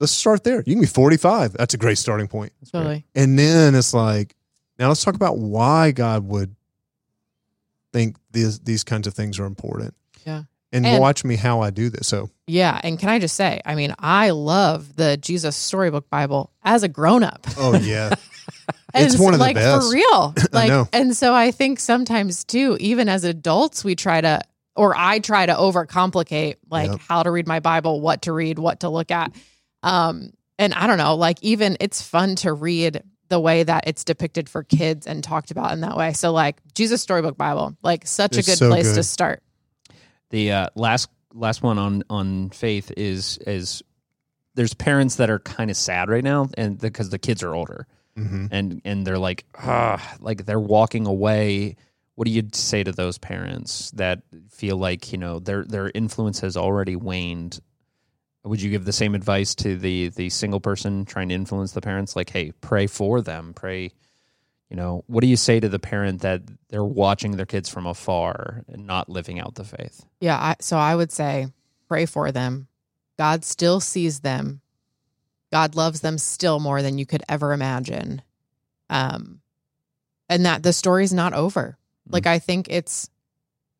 Let's 0.00 0.12
start 0.12 0.44
there. 0.44 0.58
You 0.66 0.74
can 0.74 0.80
be 0.80 0.86
forty 0.86 1.16
five. 1.16 1.52
That's 1.52 1.72
a 1.74 1.78
great 1.78 1.98
starting 1.98 2.26
point. 2.28 2.52
Totally. 2.72 3.04
And 3.14 3.38
then 3.38 3.74
it's 3.74 3.94
like, 3.94 4.34
now 4.78 4.88
let's 4.88 5.02
talk 5.04 5.14
about 5.14 5.38
why 5.38 5.92
God 5.92 6.26
would 6.28 6.54
think 7.92 8.16
these 8.32 8.58
these 8.60 8.84
kinds 8.84 9.06
of 9.06 9.14
things 9.14 9.38
are 9.38 9.46
important. 9.46 9.94
Yeah. 10.26 10.42
And, 10.72 10.84
And- 10.84 11.00
watch 11.00 11.24
me 11.24 11.36
how 11.36 11.60
I 11.60 11.70
do 11.70 11.88
this. 11.88 12.08
So 12.08 12.28
Yeah. 12.46 12.78
And 12.82 12.98
can 12.98 13.08
I 13.08 13.18
just 13.18 13.34
say, 13.36 13.60
I 13.64 13.74
mean, 13.76 13.94
I 13.98 14.30
love 14.30 14.96
the 14.96 15.16
Jesus 15.16 15.56
Storybook 15.56 16.10
Bible 16.10 16.50
as 16.64 16.82
a 16.82 16.88
grown 16.88 17.22
up. 17.22 17.46
oh 17.56 17.74
yeah. 17.76 18.14
And 18.94 19.04
It's 19.06 19.18
one 19.18 19.34
of 19.34 19.38
the 19.38 19.44
like 19.44 19.56
best. 19.56 19.86
for 19.86 19.92
real. 19.92 20.34
Like 20.52 20.68
know. 20.68 20.88
and 20.92 21.14
so 21.16 21.34
I 21.34 21.50
think 21.50 21.78
sometimes 21.80 22.44
too, 22.44 22.76
even 22.80 23.08
as 23.08 23.24
adults, 23.24 23.84
we 23.84 23.94
try 23.94 24.20
to 24.20 24.40
or 24.74 24.94
I 24.96 25.18
try 25.20 25.46
to 25.46 25.52
overcomplicate 25.54 26.56
like 26.70 26.90
Yep. 26.90 27.00
how 27.08 27.22
to 27.22 27.30
read 27.30 27.46
my 27.46 27.60
Bible, 27.60 28.00
what 28.00 28.22
to 28.22 28.32
read, 28.32 28.58
what 28.58 28.80
to 28.80 28.88
look 28.88 29.10
at. 29.10 29.32
Um, 29.82 30.30
and 30.58 30.72
I 30.74 30.86
don't 30.86 30.98
know, 30.98 31.14
like 31.16 31.38
even 31.42 31.76
it's 31.80 32.02
fun 32.02 32.36
to 32.36 32.52
read 32.52 33.02
the 33.28 33.40
way 33.40 33.62
that 33.64 33.84
it's 33.86 34.04
depicted 34.04 34.48
for 34.48 34.62
kids 34.62 35.06
and 35.06 35.22
talked 35.22 35.50
about 35.50 35.72
in 35.72 35.80
that 35.82 35.96
way. 35.96 36.12
So 36.12 36.32
like 36.32 36.56
Jesus 36.74 37.02
Storybook 37.02 37.36
Bible, 37.36 37.76
like 37.82 38.06
such 38.06 38.36
It's 38.36 38.46
a 38.48 38.50
good 38.52 38.58
so 38.58 38.68
place 38.70 38.94
to 38.94 39.02
start. 39.02 39.42
The 40.30 40.52
uh, 40.52 40.66
last 40.74 41.08
last 41.32 41.62
one 41.62 41.78
on 41.78 42.02
on 42.10 42.50
faith 42.50 42.92
is 42.96 43.38
is 43.46 43.82
there's 44.54 44.74
parents 44.74 45.16
that 45.16 45.28
are 45.30 45.38
kind 45.38 45.70
of 45.70 45.76
sad 45.76 46.08
right 46.08 46.24
now 46.24 46.48
and 46.56 46.78
because 46.78 47.10
the 47.10 47.18
kids 47.18 47.42
are 47.42 47.54
older. 47.54 47.86
Mhm. 48.16 48.48
and 48.50 48.80
and 48.86 49.06
they're 49.06 49.18
like 49.18 49.44
ah 49.58 50.16
like 50.20 50.46
they're 50.46 50.58
walking 50.58 51.06
away. 51.06 51.76
What 52.14 52.24
do 52.24 52.30
you 52.30 52.44
say 52.52 52.82
to 52.82 52.92
those 52.92 53.18
parents 53.18 53.90
that 53.90 54.22
feel 54.50 54.78
like 54.78 55.12
you 55.12 55.18
know 55.18 55.38
their 55.38 55.64
their 55.64 55.90
influence 55.94 56.40
has 56.40 56.56
already 56.56 56.96
waned? 56.96 57.60
Would 58.42 58.62
you 58.62 58.70
give 58.70 58.86
the 58.86 58.92
same 58.92 59.14
advice 59.14 59.54
to 59.56 59.76
the 59.76 60.08
the 60.08 60.30
single 60.30 60.60
person 60.60 61.04
trying 61.04 61.28
to 61.28 61.34
influence 61.34 61.72
the 61.72 61.82
parents? 61.82 62.16
Like 62.16 62.30
hey 62.30 62.52
pray 62.62 62.86
for 62.86 63.20
them. 63.20 63.52
Pray 63.54 63.90
you 64.70 64.76
know 64.76 65.04
what 65.06 65.20
do 65.20 65.26
you 65.28 65.36
say 65.36 65.60
to 65.60 65.68
the 65.68 65.78
parent 65.78 66.22
that 66.22 66.42
they're 66.68 66.84
watching 66.84 67.36
their 67.36 67.46
kids 67.46 67.68
from 67.68 67.86
afar 67.86 68.64
and 68.68 68.86
not 68.86 69.08
living 69.08 69.38
out 69.40 69.54
the 69.54 69.64
faith 69.64 70.04
Yeah. 70.20 70.36
I, 70.36 70.56
so 70.60 70.76
I 70.76 70.94
would 70.94 71.12
say 71.12 71.48
pray 71.88 72.06
for 72.06 72.32
them. 72.32 72.66
God 73.18 73.44
still 73.44 73.80
sees 73.80 74.20
them. 74.20 74.60
God 75.52 75.74
loves 75.76 76.00
them 76.00 76.18
still 76.18 76.58
more 76.58 76.82
than 76.82 76.98
you 76.98 77.06
could 77.06 77.22
ever 77.28 77.52
imagine. 77.52 78.20
Um, 78.90 79.40
and 80.28 80.44
that 80.44 80.62
the 80.62 80.72
story's 80.72 81.12
not 81.14 81.32
over. 81.32 81.78
Mm. 82.08 82.12
Like, 82.12 82.26
I 82.26 82.40
think 82.40 82.66
it's, 82.68 83.08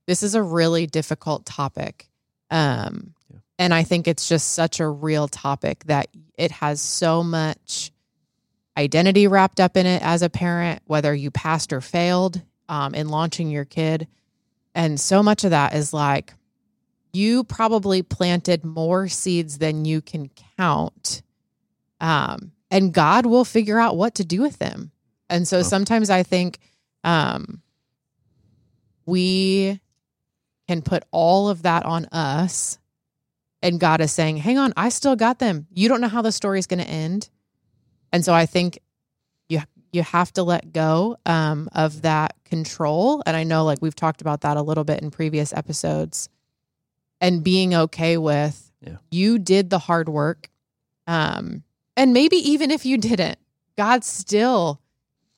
this 0.06 0.22
is 0.22 0.34
a 0.36 0.42
really 0.42 0.86
difficult 0.86 1.44
topic. 1.44 2.08
Um, 2.50 3.14
Yeah. 3.28 3.38
and 3.58 3.74
I 3.74 3.82
think 3.82 4.06
it's 4.06 4.28
just 4.28 4.52
such 4.52 4.78
a 4.78 4.88
real 4.88 5.26
topic 5.26 5.84
that 5.86 6.06
it 6.38 6.52
has 6.52 6.80
so 6.80 7.24
much 7.24 7.90
identity 8.76 9.26
wrapped 9.26 9.60
up 9.60 9.76
in 9.76 9.86
it 9.86 10.02
as 10.02 10.22
a 10.22 10.30
parent, 10.30 10.82
whether 10.86 11.14
you 11.14 11.30
passed 11.30 11.72
or 11.72 11.80
failed 11.80 12.42
um, 12.68 12.94
in 12.94 13.08
launching 13.08 13.50
your 13.50 13.64
kid. 13.64 14.06
And 14.74 15.00
so 15.00 15.22
much 15.22 15.44
of 15.44 15.50
that 15.50 15.74
is 15.74 15.92
like, 15.92 16.34
you 17.12 17.44
probably 17.44 18.02
planted 18.02 18.64
more 18.64 19.08
seeds 19.08 19.58
than 19.58 19.84
you 19.86 20.02
can 20.02 20.30
count. 20.58 21.22
Um, 22.00 22.52
and 22.70 22.92
God 22.92 23.24
will 23.24 23.44
figure 23.46 23.78
out 23.78 23.96
what 23.96 24.16
to 24.16 24.24
do 24.24 24.42
with 24.42 24.58
them. 24.58 24.90
And 25.30 25.48
so 25.48 25.58
Oh. 25.60 25.62
sometimes 25.62 26.10
I 26.10 26.22
think 26.22 26.58
um, 27.04 27.62
we 29.06 29.80
can 30.68 30.82
put 30.82 31.04
all 31.10 31.48
of 31.48 31.62
that 31.62 31.84
on 31.84 32.06
us. 32.06 32.78
And 33.62 33.80
God 33.80 34.00
is 34.00 34.12
saying, 34.12 34.36
hang 34.36 34.58
on, 34.58 34.74
I 34.76 34.90
still 34.90 35.16
got 35.16 35.38
them. 35.38 35.66
You 35.72 35.88
don't 35.88 36.00
know 36.00 36.08
how 36.08 36.22
the 36.22 36.32
story 36.32 36.58
is 36.58 36.66
going 36.66 36.80
to 36.84 36.90
end. 36.90 37.30
And 38.16 38.24
so 38.24 38.32
I 38.32 38.46
think 38.46 38.78
you 39.50 39.60
you 39.92 40.02
have 40.02 40.32
to 40.32 40.42
let 40.42 40.72
go 40.72 41.18
um, 41.26 41.68
of 41.74 42.00
that 42.00 42.34
control. 42.46 43.22
And 43.26 43.36
I 43.36 43.44
know, 43.44 43.62
like 43.66 43.78
we've 43.82 43.94
talked 43.94 44.22
about 44.22 44.40
that 44.40 44.56
a 44.56 44.62
little 44.62 44.84
bit 44.84 45.02
in 45.02 45.10
previous 45.10 45.52
episodes, 45.52 46.30
and 47.20 47.44
being 47.44 47.74
okay 47.74 48.16
with 48.16 48.72
Yeah. 48.80 48.96
you 49.10 49.38
did 49.38 49.68
the 49.68 49.78
hard 49.80 50.08
work, 50.08 50.48
um, 51.06 51.62
and 51.94 52.14
maybe 52.14 52.36
even 52.36 52.70
if 52.70 52.86
you 52.86 52.96
didn't, 52.96 53.38
God 53.76 54.02
still 54.02 54.80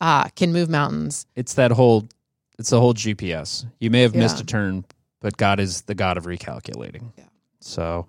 uh, 0.00 0.28
can 0.36 0.52
move 0.52 0.68
mountains. 0.68 1.26
it's 1.34 1.54
that 1.54 1.72
whole 1.72 2.08
it's 2.60 2.70
the 2.70 2.78
whole 2.78 2.94
GPS. 2.94 3.66
You 3.80 3.90
may 3.90 4.02
have 4.02 4.14
missed 4.14 4.38
a 4.40 4.46
turn, 4.46 4.84
but 5.20 5.36
God 5.36 5.58
is 5.58 5.82
the 5.82 5.96
God 5.96 6.16
of 6.16 6.26
recalculating. 6.26 7.10
Yeah. 7.18 7.24
So 7.58 8.06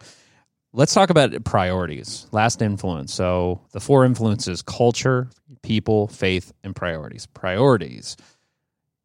let's 0.74 0.94
talk 0.94 1.10
about 1.10 1.44
priorities. 1.44 2.28
Last 2.32 2.62
influence. 2.62 3.14
So 3.14 3.62
the 3.72 3.80
four 3.80 4.06
influences 4.06 4.62
culture, 4.62 5.30
people, 5.62 6.08
faith, 6.08 6.52
and 6.64 6.76
priorities. 6.76 7.26
Priorities. 7.26 8.18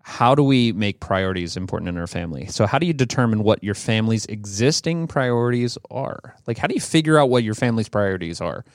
How 0.06 0.34
do 0.34 0.42
we 0.42 0.72
make 0.72 1.00
priorities 1.00 1.56
important 1.56 1.88
in 1.88 1.96
our 1.96 2.06
family? 2.06 2.46
So, 2.46 2.66
how 2.66 2.78
do 2.78 2.86
you 2.86 2.92
determine 2.92 3.42
what 3.42 3.64
your 3.64 3.74
family's 3.74 4.26
existing 4.26 5.06
priorities 5.06 5.78
are? 5.90 6.36
Like, 6.46 6.58
how 6.58 6.66
do 6.66 6.74
you 6.74 6.80
figure 6.80 7.18
out 7.18 7.30
what 7.30 7.42
your 7.42 7.54
family's 7.54 7.88
priorities 7.88 8.38
are? 8.42 8.66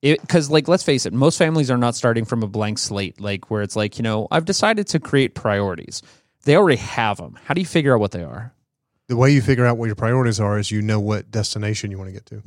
Because, 0.00 0.48
like, 0.48 0.68
let's 0.68 0.84
face 0.84 1.04
it, 1.04 1.12
most 1.12 1.38
families 1.38 1.72
are 1.72 1.76
not 1.76 1.96
starting 1.96 2.24
from 2.24 2.44
a 2.44 2.46
blank 2.46 2.78
slate, 2.78 3.20
like, 3.20 3.50
where 3.50 3.62
it's 3.62 3.74
like, 3.74 3.98
you 3.98 4.04
know, 4.04 4.28
I've 4.30 4.44
decided 4.44 4.86
to 4.88 5.00
create 5.00 5.34
priorities. 5.34 6.02
They 6.44 6.54
already 6.54 6.76
have 6.76 7.16
them. 7.16 7.36
How 7.44 7.54
do 7.54 7.60
you 7.60 7.66
figure 7.66 7.92
out 7.92 7.98
what 7.98 8.12
they 8.12 8.22
are? 8.22 8.52
The 9.08 9.16
way 9.16 9.30
you 9.30 9.40
figure 9.40 9.66
out 9.66 9.78
what 9.78 9.86
your 9.86 9.94
priorities 9.94 10.40
are 10.40 10.58
is 10.58 10.70
you 10.70 10.82
know 10.82 11.00
what 11.00 11.30
destination 11.30 11.90
you 11.90 11.98
want 11.98 12.08
to 12.08 12.12
get 12.12 12.26
to. 12.26 12.42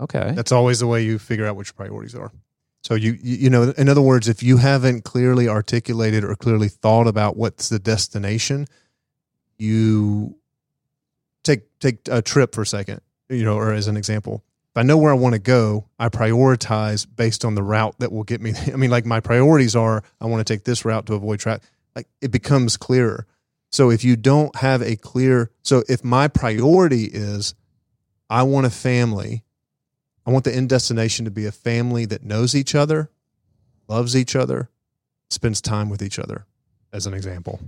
Okay. 0.00 0.32
That's 0.34 0.52
always 0.52 0.80
the 0.80 0.86
way 0.86 1.02
you 1.02 1.18
figure 1.18 1.46
out 1.46 1.56
what 1.56 1.66
your 1.66 1.74
priorities 1.74 2.14
are. 2.14 2.32
So 2.82 2.94
you 2.94 3.18
you 3.20 3.50
know, 3.50 3.74
in 3.76 3.88
other 3.88 4.02
words, 4.02 4.28
if 4.28 4.42
you 4.42 4.58
haven't 4.58 5.02
clearly 5.02 5.48
articulated 5.48 6.24
or 6.24 6.34
clearly 6.36 6.68
thought 6.68 7.06
about 7.06 7.36
what's 7.36 7.68
the 7.68 7.78
destination, 7.78 8.66
you 9.58 10.36
take 11.42 11.78
take 11.80 11.98
a 12.08 12.22
trip 12.22 12.54
for 12.54 12.62
a 12.62 12.66
second, 12.66 13.00
you 13.28 13.44
know, 13.44 13.56
or 13.56 13.72
as 13.72 13.88
an 13.88 13.96
example. 13.96 14.44
If 14.70 14.76
I 14.76 14.82
know 14.82 14.96
where 14.96 15.10
I 15.10 15.16
want 15.16 15.32
to 15.32 15.40
go, 15.40 15.86
I 15.98 16.08
prioritize 16.08 17.06
based 17.16 17.44
on 17.44 17.56
the 17.56 17.62
route 17.62 17.98
that 17.98 18.12
will 18.12 18.24
get 18.24 18.40
me. 18.40 18.52
I 18.72 18.76
mean, 18.76 18.90
like 18.90 19.04
my 19.04 19.20
priorities 19.20 19.74
are 19.74 20.04
I 20.20 20.26
want 20.26 20.46
to 20.46 20.52
take 20.52 20.64
this 20.64 20.84
route 20.84 21.06
to 21.06 21.14
avoid 21.14 21.40
traffic. 21.40 21.68
Like 21.96 22.06
it 22.20 22.30
becomes 22.30 22.76
clearer. 22.76 23.26
So 23.70 23.90
if 23.90 24.02
you 24.04 24.16
don't 24.16 24.54
have 24.56 24.82
a 24.82 24.96
clear, 24.96 25.50
so 25.62 25.82
if 25.88 26.02
my 26.02 26.28
priority 26.28 27.04
is 27.04 27.54
I 28.30 28.42
want 28.42 28.66
a 28.66 28.70
family 28.70 29.44
I 30.28 30.30
want 30.30 30.44
the 30.44 30.54
end 30.54 30.68
destination 30.68 31.24
to 31.24 31.30
be 31.30 31.46
a 31.46 31.50
family 31.50 32.04
that 32.04 32.22
knows 32.22 32.54
each 32.54 32.74
other, 32.74 33.10
loves 33.88 34.14
each 34.14 34.36
other, 34.36 34.68
spends 35.30 35.62
time 35.62 35.88
with 35.88 36.02
each 36.02 36.18
other, 36.18 36.44
as 36.92 37.06
an 37.06 37.14
example. 37.14 37.60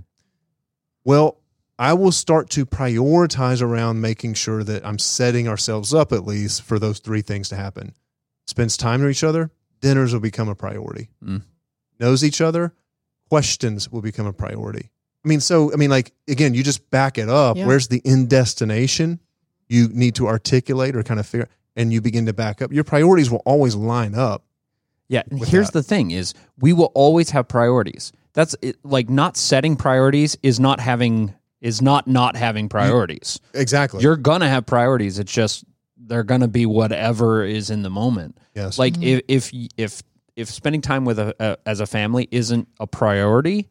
Well, 1.03 1.39
I 1.79 1.93
will 1.93 2.11
start 2.11 2.51
to 2.51 2.67
prioritize 2.67 3.63
around 3.63 3.99
making 3.99 4.35
sure 4.35 4.63
that 4.63 4.85
I'm 4.85 4.99
setting 4.99 5.47
ourselves 5.47 5.91
up 5.91 6.11
at 6.11 6.27
least 6.27 6.61
for 6.61 6.77
those 6.77 6.99
three 6.99 7.23
things 7.23 7.49
to 7.49 7.55
happen. 7.55 7.95
Spends 8.45 8.77
time 8.77 9.01
with 9.01 9.09
each 9.09 9.23
other, 9.23 9.49
dinners 9.79 10.13
will 10.13 10.19
become 10.19 10.47
a 10.47 10.53
priority. 10.53 11.09
Mm. 11.25 11.41
Knows 11.99 12.23
each 12.23 12.41
other, 12.41 12.75
questions 13.27 13.91
will 13.91 14.03
become 14.03 14.27
a 14.27 14.33
priority. 14.33 14.91
I 15.23 15.27
mean, 15.27 15.39
so, 15.39 15.71
I 15.71 15.75
mean, 15.75 15.89
like, 15.89 16.11
again, 16.27 16.53
you 16.53 16.63
just 16.63 16.89
back 16.89 17.17
it 17.17 17.29
up. 17.29 17.57
Yeah. 17.57 17.67
Where's 17.67 17.87
the 17.87 18.01
end 18.05 18.29
destination? 18.29 19.19
You 19.69 19.87
need 19.89 20.15
to 20.15 20.27
articulate 20.27 20.95
or 20.95 21.03
kind 21.03 21.19
of 21.19 21.27
figure, 21.27 21.47
and 21.75 21.93
you 21.93 22.01
begin 22.01 22.25
to 22.25 22.33
back 22.33 22.61
up. 22.61 22.71
Your 22.73 22.83
priorities 22.83 23.29
will 23.29 23.41
always 23.45 23.75
line 23.75 24.15
up. 24.15 24.43
Yeah, 25.07 25.23
and 25.29 25.45
here's 25.45 25.67
that. 25.67 25.73
the 25.79 25.83
thing 25.83 26.11
is 26.11 26.33
we 26.59 26.73
will 26.73 26.91
always 26.95 27.29
have 27.31 27.47
priorities. 27.47 28.11
That's 28.33 28.55
it, 28.61 28.77
like 28.83 29.09
not 29.09 29.35
setting 29.37 29.75
priorities 29.75 30.37
is 30.41 30.59
not 30.59 30.79
having 30.79 31.33
is 31.59 31.81
not 31.81 32.07
not 32.07 32.35
having 32.35 32.69
priorities. 32.69 33.39
Exactly. 33.53 34.01
You're 34.01 34.15
going 34.17 34.39
to 34.41 34.47
have 34.47 34.65
priorities. 34.65 35.19
It's 35.19 35.31
just 35.31 35.65
they're 35.97 36.23
going 36.23 36.41
to 36.41 36.47
be 36.47 36.65
whatever 36.65 37.43
is 37.43 37.69
in 37.69 37.81
the 37.83 37.89
moment. 37.89 38.37
yes. 38.55 38.79
Like 38.79 38.93
Mhm. 38.95 39.21
if 39.27 39.51
if 39.51 39.69
if 39.77 40.03
if 40.37 40.49
spending 40.49 40.81
time 40.81 41.03
with 41.05 41.19
a, 41.19 41.35
a 41.39 41.57
as 41.65 41.79
a 41.81 41.85
family 41.85 42.27
isn't 42.31 42.67
a 42.79 42.87
priority, 42.87 43.67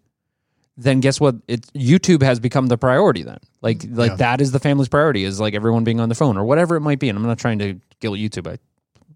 then 0.83 1.01
guess 1.01 1.21
what? 1.21 1.37
It 1.49 1.63
YouTube 1.75 2.23
has 2.23 2.41
become 2.41 2.67
the 2.67 2.79
priority. 2.79 3.23
Then, 3.23 3.39
like, 3.63 3.85
like 3.89 4.11
Yeah. 4.13 4.17
that 4.17 4.41
is 4.41 4.53
the 4.53 4.59
family's 4.59 4.89
priority 4.89 5.25
is 5.25 5.39
like 5.41 5.55
everyone 5.55 5.85
being 5.85 6.01
on 6.01 6.09
the 6.09 6.15
phone 6.15 6.37
or 6.37 6.45
whatever 6.45 6.77
it 6.77 6.81
might 6.81 6.99
be. 6.99 7.09
And 7.09 7.19
I'm 7.19 7.25
not 7.27 7.39
trying 7.39 7.59
to 7.61 7.79
guilt 8.01 8.19
YouTube. 8.19 8.51
I 8.51 8.59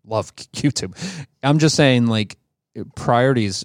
love 0.07 0.35
YouTube. 0.37 0.95
I'm 1.43 1.59
just 1.59 1.75
saying 1.77 2.07
like 2.07 2.37
priorities. 2.97 3.65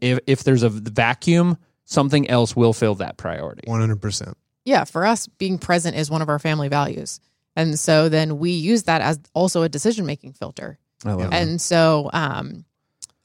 If 0.00 0.18
if 0.26 0.44
there's 0.44 0.62
a 0.62 0.68
vacuum, 0.70 1.58
something 1.84 2.28
else 2.28 2.56
will 2.56 2.72
fill 2.72 2.94
that 2.96 3.16
priority. 3.16 3.62
One 3.66 3.80
hundred 3.80 4.00
percent. 4.00 4.36
yeah, 4.64 4.84
for 4.84 5.04
us, 5.06 5.26
being 5.38 5.58
present 5.58 5.96
is 5.96 6.10
one 6.10 6.22
of 6.22 6.28
our 6.28 6.38
family 6.38 6.68
values. 6.68 7.20
And 7.54 7.78
so 7.78 8.08
then 8.08 8.38
we 8.38 8.50
use 8.50 8.82
that 8.84 9.00
as 9.00 9.18
also 9.32 9.62
a 9.62 9.68
decision 9.68 10.04
making 10.04 10.32
filter. 10.34 10.78
I 11.04 11.10
love 11.10 11.20
Yeah. 11.20 11.28
that. 11.28 11.42
And 11.42 11.60
so 11.60 12.10
um, 12.12 12.64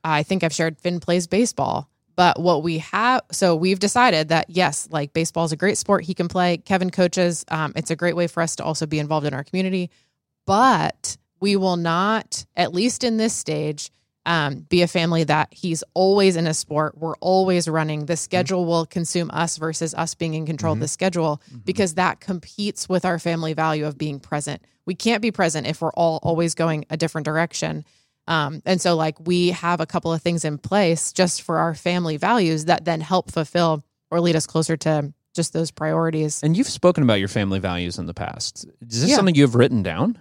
I 0.04 0.24
think 0.24 0.44
I've 0.44 0.54
shared 0.54 0.78
Finn 0.80 1.00
plays 1.00 1.28
baseball. 1.28 1.90
But 2.16 2.40
what 2.40 2.64
we 2.64 2.80
have, 2.80 3.22
so 3.32 3.56
we've 3.56 3.80
decided 3.80 4.30
that 4.30 4.50
yes, 4.50 4.88
like 4.92 5.14
baseball 5.14 5.46
is 5.46 5.52
a 5.52 5.58
great 5.58 5.78
sport. 5.78 6.04
He 6.04 6.14
can 6.14 6.28
play. 6.28 6.58
Kevin 6.58 6.90
coaches. 6.90 7.46
Um, 7.48 7.74
it's 7.76 7.92
a 7.92 7.96
great 7.96 8.16
way 8.16 8.28
for 8.28 8.42
us 8.42 8.56
to 8.58 8.64
also 8.64 8.86
be 8.86 9.00
involved 9.00 9.26
in 9.26 9.34
our 9.34 9.44
community. 9.44 9.90
But 10.46 11.18
we 11.40 11.56
will 11.56 11.78
not, 11.78 12.46
at 12.56 12.74
least 12.74 13.04
in 13.04 13.18
this 13.18 13.34
stage, 13.34 13.92
um, 14.26 14.68
be 14.70 14.84
a 14.84 14.88
family 14.88 15.24
that 15.24 15.50
he's 15.52 15.84
always 15.94 16.36
in 16.36 16.46
a 16.46 16.54
sport. 16.54 16.98
We're 16.98 17.16
always 17.16 17.68
running. 17.68 18.06
The 18.06 18.16
schedule 18.16 18.66
will 18.66 18.86
consume 18.86 19.32
us 19.32 19.58
versus 19.58 19.96
us 19.96 20.14
being 20.14 20.36
in 20.36 20.46
control 20.46 20.74
of 20.74 20.80
the 20.80 20.88
schedule 20.88 21.42
because 21.66 21.96
that 21.96 22.20
competes 22.20 22.88
with 22.88 23.04
our 23.04 23.18
family 23.18 23.54
value 23.54 23.86
of 23.86 23.98
being 23.98 24.20
present. 24.20 24.62
We 24.86 24.94
can't 24.94 25.22
be 25.22 25.32
present 25.32 25.68
if 25.68 25.82
we're 25.82 25.92
all 25.94 26.20
always 26.22 26.54
going 26.54 26.86
a 26.90 26.98
different 26.98 27.26
direction. 27.26 27.84
Um, 28.32 28.62
and 28.66 28.80
so, 28.80 28.96
like, 28.96 29.18
we 29.20 29.50
have 29.50 29.82
a 29.82 29.86
couple 29.86 30.14
of 30.14 30.22
things 30.22 30.46
in 30.46 30.58
place 30.58 31.12
just 31.12 31.42
for 31.42 31.58
our 31.58 31.76
family 31.76 32.16
values 32.16 32.66
that 32.66 32.86
then 32.86 33.02
help 33.02 33.30
fulfill 33.30 33.84
or 34.10 34.22
lead 34.22 34.36
us 34.38 34.48
closer 34.48 34.78
to 34.78 35.14
just 35.36 35.52
those 35.54 35.70
priorities. 35.72 36.42
And 36.42 36.56
you've 36.56 36.70
spoken 36.70 37.04
about 37.04 37.20
your 37.20 37.28
family 37.28 37.60
values 37.60 38.00
in 38.00 38.06
the 38.06 38.14
past. 38.14 38.66
Is 38.88 39.02
this 39.02 39.10
Yeah. 39.10 39.18
something 39.18 39.36
you've 39.36 39.56
written 39.56 39.84
down? 39.84 40.18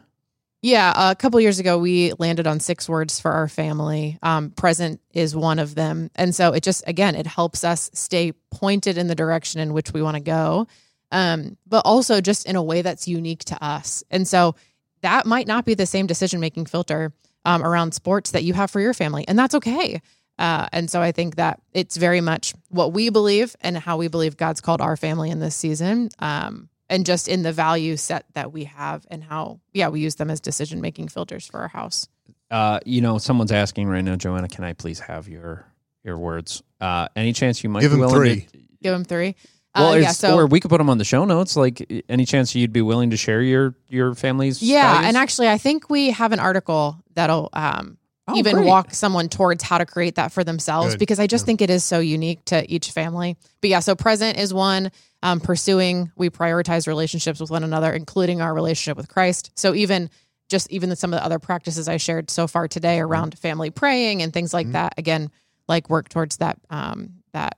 Yeah, 0.63 1.11
a 1.11 1.15
couple 1.15 1.41
years 1.41 1.59
ago, 1.59 1.79
we 1.79 2.13
landed 2.19 2.47
on 2.47 2.61
six 2.61 2.89
words 2.89 3.19
for 3.21 3.31
our 3.33 3.49
family. 3.49 4.19
Um, 4.23 4.51
present 4.51 5.01
is 5.13 5.35
one 5.35 5.59
of 5.59 5.75
them, 5.75 6.11
and 6.17 6.35
so 6.35 6.53
it 6.53 6.63
just 6.63 6.83
again 6.87 7.15
it 7.15 7.27
helps 7.27 7.65
us 7.65 7.91
stay 7.95 8.33
pointed 8.51 8.99
in 8.99 9.07
the 9.07 9.15
direction 9.15 9.61
in 9.61 9.73
which 9.73 9.93
we 9.93 10.03
want 10.03 10.17
to 10.17 10.21
go, 10.23 10.67
um, 11.13 11.57
but 11.67 11.83
also 11.87 12.21
just 12.21 12.45
in 12.47 12.57
a 12.57 12.63
way 12.63 12.83
that's 12.83 13.09
unique 13.09 13.43
to 13.47 13.65
us. 13.65 14.05
And 14.11 14.29
so 14.29 14.55
that 15.01 15.25
might 15.27 15.47
not 15.47 15.65
be 15.65 15.73
the 15.75 15.87
same 15.87 16.07
decision 16.07 16.41
making 16.41 16.67
filter 16.67 17.13
um, 17.45 17.63
around 17.63 17.93
sports 17.95 18.33
that 18.33 18.45
you 18.45 18.55
have 18.55 18.71
for 18.71 18.81
your 18.81 18.95
family, 18.95 19.25
and 19.29 19.39
that's 19.39 19.55
okay. 19.57 20.01
Uh, 20.39 20.69
and 20.73 20.91
so 20.91 21.03
I 21.03 21.13
think 21.13 21.37
that 21.37 21.61
it's 21.75 21.97
very 21.99 22.21
much 22.23 22.55
what 22.71 22.93
we 22.95 23.11
believe 23.11 23.55
and 23.61 23.77
how 23.77 23.99
we 23.99 24.09
believe 24.09 24.37
God's 24.39 24.61
called 24.63 24.81
our 24.81 24.97
family 24.97 25.31
in 25.31 25.39
this 25.39 25.55
season. 25.55 26.09
Um, 26.19 26.69
and 26.89 27.07
just 27.07 27.29
in 27.29 27.43
the 27.43 27.53
value 27.53 27.97
set 27.97 28.25
that 28.35 28.51
we 28.53 28.65
have 28.65 29.07
and 29.11 29.23
how 29.23 29.61
yeah 29.73 29.89
we 29.89 30.01
use 30.01 30.17
them 30.17 30.29
as 30.29 30.41
decision 30.41 30.81
making 30.81 31.07
filters 31.09 31.47
for 31.47 31.61
our 31.61 31.69
house 31.69 32.09
Uh, 32.51 32.81
you 32.85 33.01
know, 33.01 33.19
someone's 33.19 33.53
asking 33.53 33.87
right 33.87 34.03
now, 34.03 34.17
Joanna, 34.17 34.49
can 34.49 34.65
I 34.65 34.73
please 34.73 34.99
have 35.01 35.29
your 35.29 35.67
your 36.03 36.19
words? 36.19 36.63
Uh, 36.81 37.07
any 37.15 37.33
chance 37.33 37.63
you 37.63 37.71
might 37.71 37.83
Give 37.83 37.93
be 37.93 37.99
him 38.01 38.09
three. 38.09 38.41
to 38.41 38.59
give 38.83 38.93
them 38.93 39.05
three 39.05 39.37
Well, 39.77 39.93
uh, 39.93 39.97
yeah 39.97 40.11
so 40.13 40.37
or 40.37 40.47
we 40.49 40.59
could 40.59 40.71
put 40.71 40.79
them 40.79 40.91
on 40.91 40.99
the 40.99 41.05
show 41.05 41.25
notes. 41.27 41.55
Like, 41.55 41.87
any 42.09 42.25
chance 42.25 42.55
you'd 42.57 42.73
be 42.73 42.83
willing 42.83 43.11
to 43.11 43.17
share 43.17 43.41
your 43.43 43.77
your 43.89 44.15
family's? 44.17 44.61
yeah 44.61 44.95
values? 44.95 45.09
and 45.09 45.17
actually 45.17 45.49
i 45.49 45.59
think 45.59 45.89
we 45.91 46.11
have 46.11 46.33
an 46.33 46.41
article 46.41 46.97
that'll 47.21 47.51
um, 47.53 47.99
Oh, 48.29 48.37
even 48.37 48.55
great. 48.57 48.67
walk 48.69 48.95
someone 48.95 49.29
towards 49.29 49.63
how 49.65 49.79
to 49.79 49.85
create 49.87 50.15
that 50.15 50.31
for 50.31 50.45
themselves 50.45 50.93
Good. 50.95 50.99
because 51.01 51.19
i 51.19 51.27
just 51.27 51.43
Yeah. 51.43 51.47
think 51.47 51.63
it 51.63 51.71
is 51.71 51.83
so 51.85 51.99
unique 51.99 52.45
to 52.45 52.59
each 52.73 52.93
family 52.93 53.37
but 53.61 53.71
yeah 53.71 53.81
so 53.81 53.95
present 53.97 54.39
is 54.39 54.55
one 54.55 54.93
um, 55.23 55.41
pursuing 55.41 56.13
we 56.17 56.31
prioritize 56.31 56.87
relationships 56.87 57.41
with 57.41 57.51
one 57.51 57.65
another 57.65 57.93
including 57.93 58.41
our 58.41 58.55
relationship 58.55 58.97
with 58.97 59.09
christ 59.09 59.51
so 59.57 59.75
even 59.75 60.11
just 60.49 60.71
even 60.71 60.95
some 60.95 61.13
of 61.13 61.19
the 61.19 61.25
other 61.25 61.41
practices 61.41 61.89
i 61.89 61.97
shared 61.97 62.31
so 62.31 62.47
far 62.47 62.69
today 62.69 62.99
Mm-hmm. 62.99 63.11
around 63.13 63.39
family 63.39 63.71
praying 63.71 64.23
and 64.23 64.33
things 64.33 64.55
like 64.55 64.69
Mhm. 64.69 64.73
that 64.73 64.95
again 64.97 65.31
like 65.67 65.91
work 65.91 66.09
towards 66.09 66.37
that 66.37 66.57
um 66.71 67.15
that 67.33 67.57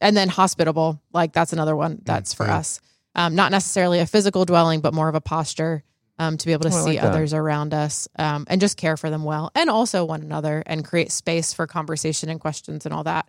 and 0.00 0.16
then 0.16 0.28
hospitable 0.28 1.00
like 1.12 1.32
that's 1.32 1.52
another 1.52 1.76
one 1.76 2.00
that's 2.04 2.34
for 2.34 2.46
yeah. 2.46 2.56
us 2.56 2.80
um, 3.14 3.34
not 3.36 3.52
necessarily 3.52 4.00
a 4.00 4.06
physical 4.06 4.44
dwelling 4.44 4.80
but 4.80 4.92
more 4.92 5.08
of 5.08 5.14
a 5.14 5.20
posture 5.20 5.84
um, 6.20 6.36
to 6.36 6.46
be 6.46 6.52
able 6.52 6.70
to 6.70 6.76
Oh, 6.76 6.84
see 6.84 6.96
like 6.98 7.02
others 7.02 7.34
around 7.34 7.74
us 7.74 8.06
um, 8.18 8.44
and 8.48 8.60
just 8.60 8.76
care 8.76 8.96
for 8.96 9.10
them 9.10 9.24
well 9.24 9.50
and 9.56 9.68
also 9.70 10.04
one 10.04 10.20
another 10.22 10.62
and 10.66 10.84
create 10.84 11.10
space 11.10 11.52
for 11.52 11.66
conversation 11.66 12.28
and 12.28 12.38
questions 12.40 12.84
and 12.86 12.94
all 12.94 13.02
that 13.04 13.26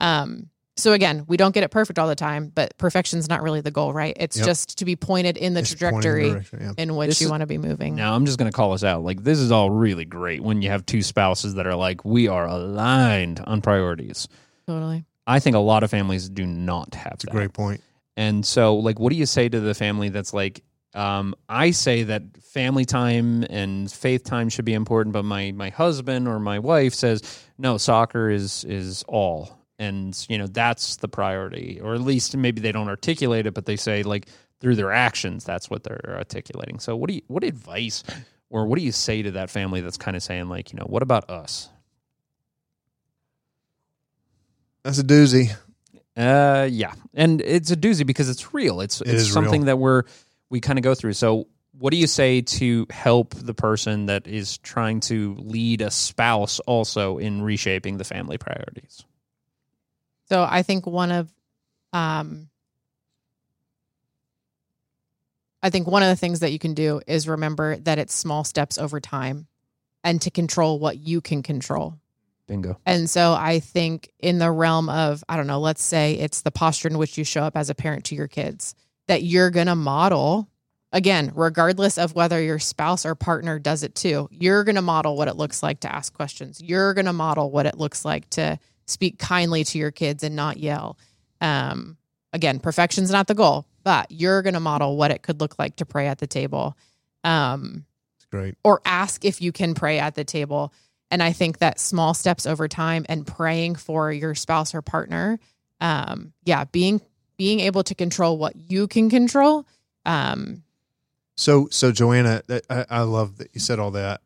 um, 0.00 0.48
so 0.76 0.92
again 0.94 1.24
we 1.28 1.36
don't 1.36 1.52
get 1.52 1.62
it 1.62 1.70
perfect 1.70 1.98
all 1.98 2.08
the 2.08 2.14
time 2.14 2.50
but 2.54 2.76
perfection's 2.78 3.28
not 3.28 3.42
really 3.42 3.60
the 3.60 3.70
goal 3.70 3.92
right 3.92 4.16
it's 4.18 4.36
Yep. 4.38 4.46
just 4.46 4.78
to 4.78 4.84
be 4.86 4.96
pointed 4.96 5.36
in 5.36 5.52
the 5.54 5.60
Just 5.62 5.78
pointing 5.78 5.96
in 5.96 6.34
the 6.34 6.40
trajectory 6.40 6.66
yeah. 6.66 6.72
in 6.78 6.96
which 6.96 7.08
This 7.10 7.20
you 7.20 7.28
want 7.28 7.42
to 7.42 7.46
be 7.46 7.58
moving 7.58 7.94
Now 7.96 8.14
I'm 8.14 8.24
just 8.24 8.38
going 8.38 8.50
to 8.50 8.56
call 8.56 8.72
us 8.72 8.82
out. 8.82 9.02
Like, 9.04 9.22
this 9.22 9.38
is 9.38 9.52
all 9.52 9.70
really 9.70 10.04
great 10.06 10.40
when 10.42 10.62
you 10.62 10.70
have 10.70 10.86
two 10.86 11.02
spouses 11.02 11.54
that 11.56 11.66
are 11.66 11.74
like, 11.76 12.04
we 12.04 12.28
are 12.28 12.46
aligned 12.46 13.40
on 13.46 13.60
priorities. 13.60 14.26
totally 14.66 15.04
I 15.26 15.38
think 15.40 15.54
a 15.54 15.60
lot 15.60 15.82
of 15.82 15.90
families 15.90 16.28
do 16.28 16.46
not 16.46 16.94
have 16.94 17.12
It's 17.14 17.24
a 17.24 17.26
great 17.28 17.52
point. 17.52 17.82
And 18.16 18.44
so, 18.44 18.76
like, 18.76 18.98
what 18.98 19.10
do 19.12 19.16
you 19.16 19.26
say 19.26 19.48
to 19.48 19.60
the 19.60 19.74
family 19.74 20.08
that's 20.08 20.32
like, 20.34 20.64
um, 20.94 21.34
I 21.48 21.70
say 21.70 22.04
that 22.04 22.22
family 22.42 22.84
time 22.84 23.44
and 23.48 23.90
faith 23.90 24.24
time 24.24 24.48
should 24.48 24.64
be 24.64 24.74
important, 24.74 25.12
but 25.12 25.24
my 25.24 25.52
my 25.52 25.70
husband 25.70 26.26
or 26.26 26.38
my 26.38 26.58
wife 26.58 26.94
says 26.94 27.44
no, 27.58 27.78
soccer 27.78 28.30
is 28.30 28.64
is 28.64 29.04
all, 29.06 29.58
and 29.78 30.16
you 30.28 30.38
know 30.38 30.46
that's 30.46 30.96
the 30.96 31.08
priority, 31.08 31.80
or 31.82 31.94
at 31.94 32.00
least 32.00 32.36
maybe 32.36 32.60
they 32.60 32.72
don't 32.72 32.88
articulate 32.88 33.46
it, 33.46 33.54
but 33.54 33.66
they 33.66 33.76
say 33.76 34.02
like 34.02 34.26
through 34.60 34.76
their 34.76 34.92
actions, 34.92 35.44
that's 35.44 35.70
what 35.70 35.84
they're 35.84 36.16
articulating. 36.16 36.80
So, 36.80 36.96
what 36.96 37.08
do 37.08 37.14
you 37.14 37.22
what 37.28 37.44
advice 37.44 38.02
or 38.50 38.66
what 38.66 38.78
do 38.78 38.84
you 38.84 38.92
say 38.92 39.22
to 39.22 39.30
that 39.32 39.48
family 39.48 39.80
that's 39.80 39.96
kind 39.96 40.16
of 40.16 40.22
saying 40.22 40.48
like, 40.48 40.72
you 40.72 40.78
know, 40.78 40.86
what 40.86 41.02
about 41.02 41.30
us? 41.30 41.68
That's 44.82 44.98
a 44.98 45.04
doozy. 45.04 45.54
Uh, 46.16 46.68
yeah, 46.70 46.92
and 47.14 47.40
it's 47.40 47.70
a 47.70 47.76
doozy 47.76 48.04
because 48.04 48.28
it's 48.28 48.52
real. 48.52 48.80
It's 48.80 49.00
it's 49.00 49.10
is 49.10 49.32
something 49.32 49.62
real. 49.62 49.66
that 49.66 49.76
we're 49.76 50.02
we 50.50 50.60
kind 50.60 50.78
of 50.78 50.82
go 50.82 50.94
through. 50.94 51.14
So, 51.14 51.46
what 51.78 51.92
do 51.92 51.96
you 51.96 52.06
say 52.06 52.42
to 52.42 52.86
help 52.90 53.34
the 53.34 53.54
person 53.54 54.06
that 54.06 54.26
is 54.26 54.58
trying 54.58 55.00
to 55.00 55.34
lead 55.38 55.80
a 55.80 55.90
spouse 55.90 56.58
also 56.60 57.18
in 57.18 57.42
reshaping 57.42 57.96
the 57.96 58.04
family 58.04 58.36
priorities? 58.36 59.04
So 60.30 60.46
I 60.48 60.62
think 60.62 60.86
one 60.86 61.10
of 61.10 61.32
um 61.92 62.48
I 65.62 65.70
think 65.70 65.86
one 65.86 66.02
of 66.02 66.08
the 66.08 66.16
things 66.16 66.40
that 66.40 66.52
you 66.52 66.58
can 66.58 66.74
do 66.74 67.00
is 67.06 67.28
remember 67.28 67.76
that 67.78 67.98
it's 67.98 68.14
small 68.14 68.44
steps 68.44 68.78
over 68.78 69.00
time 69.00 69.46
and 70.02 70.20
to 70.22 70.30
control 70.30 70.78
what 70.78 70.98
you 70.98 71.20
can 71.20 71.42
control. 71.42 71.98
Bingo. 72.46 72.78
And 72.86 73.10
so 73.10 73.32
I 73.32 73.60
think 73.60 74.10
in 74.18 74.38
the 74.38 74.50
realm 74.50 74.88
of, 74.88 75.22
I 75.28 75.36
don't 75.36 75.46
know, 75.46 75.60
let's 75.60 75.82
say 75.82 76.14
it's 76.14 76.40
the 76.40 76.50
posture 76.50 76.88
in 76.88 76.96
which 76.96 77.18
you 77.18 77.24
show 77.24 77.42
up 77.42 77.56
as 77.56 77.68
a 77.68 77.74
parent 77.74 78.06
to 78.06 78.14
your 78.14 78.26
kids, 78.26 78.74
that 79.10 79.24
you're 79.24 79.50
going 79.50 79.66
to 79.66 79.74
model, 79.74 80.48
again, 80.92 81.32
regardless 81.34 81.98
of 81.98 82.14
whether 82.14 82.40
your 82.40 82.60
spouse 82.60 83.04
or 83.04 83.16
partner 83.16 83.58
does 83.58 83.82
it 83.82 83.96
too, 83.96 84.28
you're 84.30 84.62
going 84.62 84.76
to 84.76 84.82
model 84.82 85.16
what 85.16 85.26
it 85.26 85.34
looks 85.34 85.64
like 85.64 85.80
to 85.80 85.92
ask 85.92 86.12
questions. 86.14 86.62
You're 86.62 86.94
going 86.94 87.06
to 87.06 87.12
model 87.12 87.50
what 87.50 87.66
it 87.66 87.76
looks 87.76 88.04
like 88.04 88.30
to 88.30 88.58
speak 88.86 89.18
kindly 89.18 89.64
to 89.64 89.78
your 89.78 89.90
kids 89.90 90.22
and 90.22 90.36
not 90.36 90.58
yell. 90.58 90.96
Um, 91.40 91.96
again, 92.32 92.60
perfection's 92.60 93.10
not 93.10 93.26
the 93.26 93.34
goal, 93.34 93.66
but 93.82 94.12
you're 94.12 94.42
going 94.42 94.54
to 94.54 94.60
model 94.60 94.96
what 94.96 95.10
it 95.10 95.22
could 95.22 95.40
look 95.40 95.58
like 95.58 95.74
to 95.76 95.84
pray 95.84 96.06
at 96.06 96.18
the 96.18 96.28
table. 96.28 96.76
Um, 97.24 97.86
It's 98.16 98.26
great. 98.26 98.54
or 98.62 98.80
ask 98.84 99.24
if 99.24 99.42
you 99.42 99.50
can 99.50 99.74
pray 99.74 99.98
at 99.98 100.14
the 100.14 100.24
table. 100.24 100.72
And 101.10 101.20
I 101.20 101.32
think 101.32 101.58
that 101.58 101.80
small 101.80 102.14
steps 102.14 102.46
over 102.46 102.68
time 102.68 103.04
and 103.08 103.26
praying 103.26 103.74
for 103.74 104.12
your 104.12 104.36
spouse 104.36 104.72
or 104.72 104.82
partner, 104.82 105.40
um, 105.80 106.32
yeah, 106.44 106.64
being 106.66 107.00
being 107.40 107.60
able 107.60 107.82
to 107.82 107.94
control 107.94 108.36
what 108.36 108.54
you 108.54 108.86
can 108.86 109.08
control. 109.08 109.64
Um, 110.04 110.62
So, 111.36 111.68
so 111.70 111.90
Joanna, 111.90 112.42
I, 112.68 112.84
I 112.90 113.00
love 113.00 113.38
that 113.38 113.48
you 113.54 113.60
said 113.62 113.78
all 113.78 113.92
that. 113.92 114.20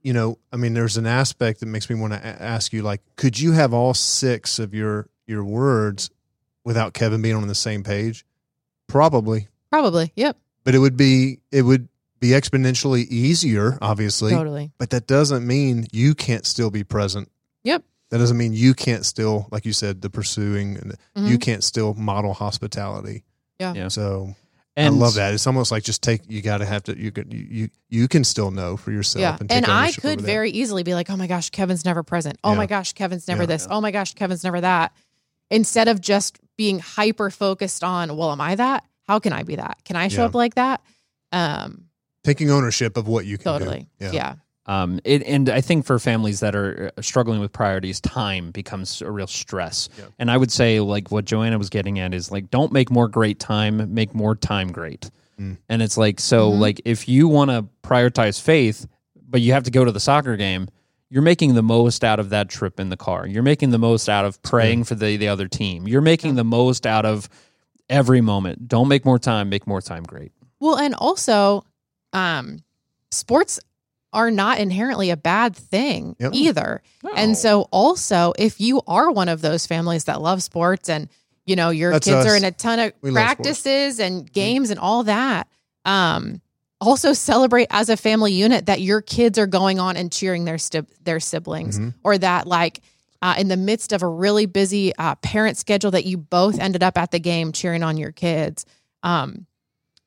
You 0.00 0.14
know, 0.14 0.38
I 0.50 0.56
mean, 0.56 0.72
there's 0.72 0.96
an 0.96 1.06
aspect 1.06 1.60
that 1.60 1.66
makes 1.66 1.90
me 1.90 1.96
want 1.96 2.14
to 2.14 2.24
ask 2.24 2.72
you, 2.72 2.80
like, 2.80 3.02
could 3.16 3.38
you 3.38 3.52
have 3.52 3.74
all 3.74 3.92
six 3.92 4.58
of 4.58 4.72
your 4.72 5.10
your 5.26 5.44
words 5.44 6.08
without 6.64 6.94
Kevin 6.94 7.20
being 7.20 7.36
on 7.36 7.46
the 7.46 7.54
same 7.54 7.84
page? 7.84 8.24
Probably, 8.86 9.48
probably, 9.70 10.10
yep, 10.16 10.38
but 10.64 10.74
it 10.74 10.78
would 10.78 10.96
be 10.96 11.40
it 11.52 11.60
would 11.60 11.88
be 12.20 12.28
exponentially 12.28 13.06
easier, 13.08 13.76
obviously. 13.82 14.30
totally, 14.32 14.72
But 14.78 14.88
that 14.90 15.06
doesn't 15.06 15.46
mean 15.46 15.88
you 15.92 16.14
can't 16.14 16.46
still 16.46 16.70
be 16.70 16.84
present. 16.84 17.30
Yep. 17.64 17.84
That 18.10 18.18
doesn't 18.18 18.36
mean 18.36 18.52
you 18.52 18.74
can't 18.74 19.06
still, 19.06 19.46
like 19.50 19.64
you 19.64 19.72
said, 19.72 20.02
the 20.02 20.10
pursuing. 20.10 20.76
and 20.76 20.94
Mhm. 21.16 21.28
You 21.30 21.38
can't 21.38 21.62
still 21.64 21.94
model 21.94 22.34
hospitality. 22.34 23.22
Yeah. 23.58 23.74
Yeah. 23.74 23.88
So 23.88 24.34
And 24.76 24.94
I 24.94 24.98
love 24.98 25.14
that. 25.14 25.34
It's 25.34 25.46
almost 25.46 25.70
like 25.70 25.82
just 25.84 26.02
take. 26.02 26.22
You 26.28 26.42
got 26.42 26.58
to 26.58 26.64
have 26.66 26.82
to. 26.84 26.98
You 26.98 27.10
could. 27.12 27.32
You 27.32 27.46
you, 27.50 27.68
you 27.88 28.08
can 28.08 28.24
still 28.24 28.50
know 28.50 28.76
for 28.76 28.90
yourself. 28.92 29.20
yeah. 29.20 29.36
And, 29.38 29.48
take 29.48 29.56
And 29.58 29.66
I 29.66 29.92
could 29.92 30.20
very 30.20 30.50
easily 30.50 30.82
be 30.82 30.94
like, 30.94 31.10
oh 31.10 31.16
my 31.16 31.26
gosh, 31.26 31.50
Kevin's 31.50 31.84
never 31.84 32.02
present. 32.02 32.38
Oh 32.42 32.52
Yeah. 32.52 32.56
my 32.58 32.66
gosh, 32.66 32.92
Kevin's 32.94 33.28
never 33.28 33.42
Yeah. 33.42 33.46
this. 33.46 33.66
Oh 33.70 33.80
my 33.80 33.90
gosh, 33.90 34.14
Kevin's 34.14 34.44
never 34.44 34.60
that. 34.60 34.92
instead 35.52 35.88
of 35.88 36.00
just 36.00 36.38
being 36.56 36.78
hyper 36.78 37.28
focused 37.28 37.82
on, 37.82 38.16
well, 38.16 38.30
am 38.30 38.40
I 38.40 38.54
that? 38.54 38.84
How 39.08 39.18
can 39.18 39.32
I 39.32 39.42
be 39.42 39.56
that? 39.56 39.78
Can 39.84 39.96
I 39.96 40.06
show 40.06 40.22
Yeah. 40.22 40.26
up 40.26 40.34
like 40.36 40.54
that? 40.54 40.80
Um, 41.32 41.86
Taking 42.22 42.50
ownership 42.50 42.96
of 42.96 43.08
what 43.08 43.26
you 43.26 43.36
can 43.36 43.44
totally. 43.58 43.88
do. 43.98 44.10
Yeah. 44.12 44.36
Um, 44.66 45.00
it, 45.04 45.22
and 45.24 45.48
I 45.48 45.60
think 45.60 45.86
for 45.86 45.98
families 45.98 46.40
that 46.40 46.54
are 46.54 46.92
uh, 46.96 47.02
struggling 47.02 47.40
with 47.40 47.52
priorities, 47.52 48.00
time 48.00 48.50
becomes 48.50 49.00
a 49.02 49.10
real 49.10 49.26
stress. 49.26 49.88
Yeah. 49.98 50.04
And 50.18 50.30
I 50.30 50.36
would 50.36 50.52
say, 50.52 50.80
like 50.80 51.10
what 51.10 51.24
Joanna 51.24 51.58
was 51.58 51.70
getting 51.70 51.98
at 51.98 52.14
is 52.14 52.30
like, 52.30 52.50
don't 52.50 52.70
make 52.72 52.90
more 52.90 53.08
great 53.08 53.40
time, 53.40 53.92
make 53.94 54.14
more 54.14 54.34
time 54.36 54.70
great. 54.70 55.10
Mm. 55.40 55.56
And 55.68 55.82
it's 55.82 55.96
like, 55.96 56.20
so 56.20 56.52
Mhm. 56.52 56.58
like 56.60 56.80
if 56.84 57.08
you 57.08 57.26
want 57.26 57.50
to 57.50 57.66
prioritize 57.82 58.40
faith, 58.40 58.86
but 59.28 59.40
you 59.40 59.52
have 59.54 59.64
to 59.64 59.70
go 59.70 59.84
to 59.84 59.90
the 59.92 60.00
soccer 60.00 60.36
game, 60.36 60.68
you're 61.08 61.22
making 61.22 61.54
the 61.54 61.62
most 61.62 62.04
out 62.04 62.20
of 62.20 62.30
that 62.30 62.48
trip 62.48 62.78
in 62.78 62.90
the 62.90 62.96
car. 62.96 63.26
You're 63.26 63.42
making 63.42 63.70
the 63.70 63.78
most 63.78 64.08
out 64.08 64.24
of 64.24 64.40
praying 64.42 64.84
for 64.84 64.94
the, 64.94 65.16
the 65.16 65.28
other 65.28 65.48
team. 65.48 65.88
You're 65.88 66.02
making 66.02 66.34
the 66.36 66.44
most 66.44 66.86
out 66.86 67.04
of 67.06 67.28
every 67.88 68.20
moment. 68.20 68.68
Don't 68.68 68.86
make 68.86 69.04
more 69.04 69.18
time, 69.18 69.48
make 69.48 69.66
more 69.66 69.80
time 69.80 70.04
great. 70.04 70.30
Well, 70.60 70.76
and 70.78 70.94
also, 70.94 71.64
um, 72.12 72.58
sports 73.10 73.58
are 74.12 74.30
not 74.30 74.58
inherently 74.58 75.10
a 75.10 75.16
bad 75.16 75.54
thing 75.54 76.16
Yep. 76.18 76.30
either. 76.34 76.82
And 77.16 77.36
so, 77.36 77.62
also, 77.70 78.32
if 78.38 78.60
you 78.60 78.82
are 78.86 79.10
one 79.10 79.28
of 79.28 79.40
those 79.40 79.66
families 79.66 80.04
that 80.04 80.20
love 80.20 80.42
sports 80.42 80.88
and 80.88 81.08
you 81.46 81.56
know 81.56 81.70
your 81.70 81.92
That's 81.92 82.06
kids 82.06 82.26
are 82.26 82.36
in 82.36 82.44
a 82.44 82.50
ton 82.52 82.78
of 82.78 82.92
We 83.02 83.12
practices 83.12 83.98
and 84.00 84.30
games 84.32 84.70
and 84.70 84.78
all 84.80 85.04
that, 85.04 85.48
um, 85.84 86.40
also 86.80 87.12
celebrate 87.12 87.66
as 87.70 87.88
a 87.88 87.96
family 87.96 88.32
unit 88.32 88.66
that 88.66 88.80
your 88.80 89.00
kids 89.02 89.38
are 89.38 89.46
going 89.46 89.78
on 89.78 89.96
and 89.96 90.10
cheering 90.10 90.44
their 90.44 90.58
sti- 90.58 90.86
their 91.04 91.20
siblings, 91.20 91.78
Mhm. 91.78 91.94
or 92.04 92.18
that 92.18 92.46
like. 92.46 92.80
Uh, 93.22 93.34
in 93.36 93.48
the 93.48 93.56
midst 93.58 93.92
of 93.92 94.02
a 94.02 94.08
really 94.08 94.46
busy 94.46 94.96
uh, 94.96 95.14
parent 95.16 95.58
schedule, 95.58 95.90
that 95.90 96.06
you 96.06 96.16
both 96.16 96.58
ended 96.58 96.82
up 96.82 96.96
at 96.96 97.10
the 97.10 97.20
game 97.20 97.52
cheering 97.52 97.82
on 97.82 97.98
your 97.98 98.12
kids. 98.12 98.64
Um, 99.02 99.44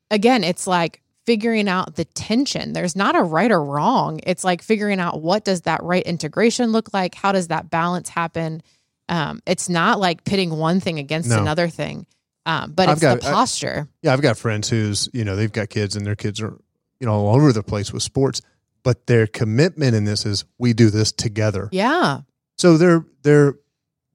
again, 0.09 0.43
it's 0.43 0.65
like 0.65 1.02
figuring 1.25 1.67
out 1.69 1.95
the 1.95 2.05
tension. 2.05 2.73
There's 2.73 2.95
not 2.95 3.15
a 3.15 3.21
right 3.23 3.51
or 3.51 3.63
wrong. 3.63 4.19
It's 4.23 4.43
like 4.43 4.61
figuring 4.61 4.99
out 4.99 5.21
what 5.21 5.45
does 5.45 5.61
that 5.61 5.81
right 5.83 6.03
integration 6.03 6.71
look 6.71 6.93
like? 6.93 7.15
How 7.15 7.31
does 7.31 7.47
that 7.47 7.69
balance 7.69 8.09
happen? 8.09 8.61
Um, 9.09 9.41
it's 9.45 9.69
not 9.69 9.99
like 9.99 10.23
pitting 10.25 10.49
one 10.51 10.79
thing 10.79 10.99
against 10.99 11.29
No. 11.29 11.41
another 11.41 11.67
thing, 11.69 12.05
um, 12.45 12.71
but 12.73 12.87
I've 12.89 12.93
it's 12.93 13.01
got- 13.01 13.21
the 13.21 13.27
I- 13.27 13.31
posture. 13.31 13.87
Yeah, 14.01 14.13
I've 14.13 14.21
got 14.21 14.37
friends 14.37 14.69
who's, 14.69 15.09
you 15.13 15.23
know, 15.23 15.35
they've 15.35 15.51
got 15.51 15.69
kids 15.69 15.95
and 15.95 16.05
their 16.05 16.15
kids 16.15 16.41
are, 16.41 16.57
you 16.99 17.07
know, 17.07 17.13
all 17.13 17.35
over 17.35 17.51
the 17.53 17.63
place 17.63 17.91
with 17.93 18.03
sports, 18.03 18.41
but 18.83 19.07
their 19.07 19.27
commitment 19.27 19.95
in 19.95 20.03
this 20.05 20.25
is 20.25 20.45
we 20.57 20.73
do 20.73 20.89
this 20.89 21.11
together. 21.11 21.69
yeah, 21.71 22.21
So 22.57 22.77
they're 22.77 23.05
they're 23.23 23.55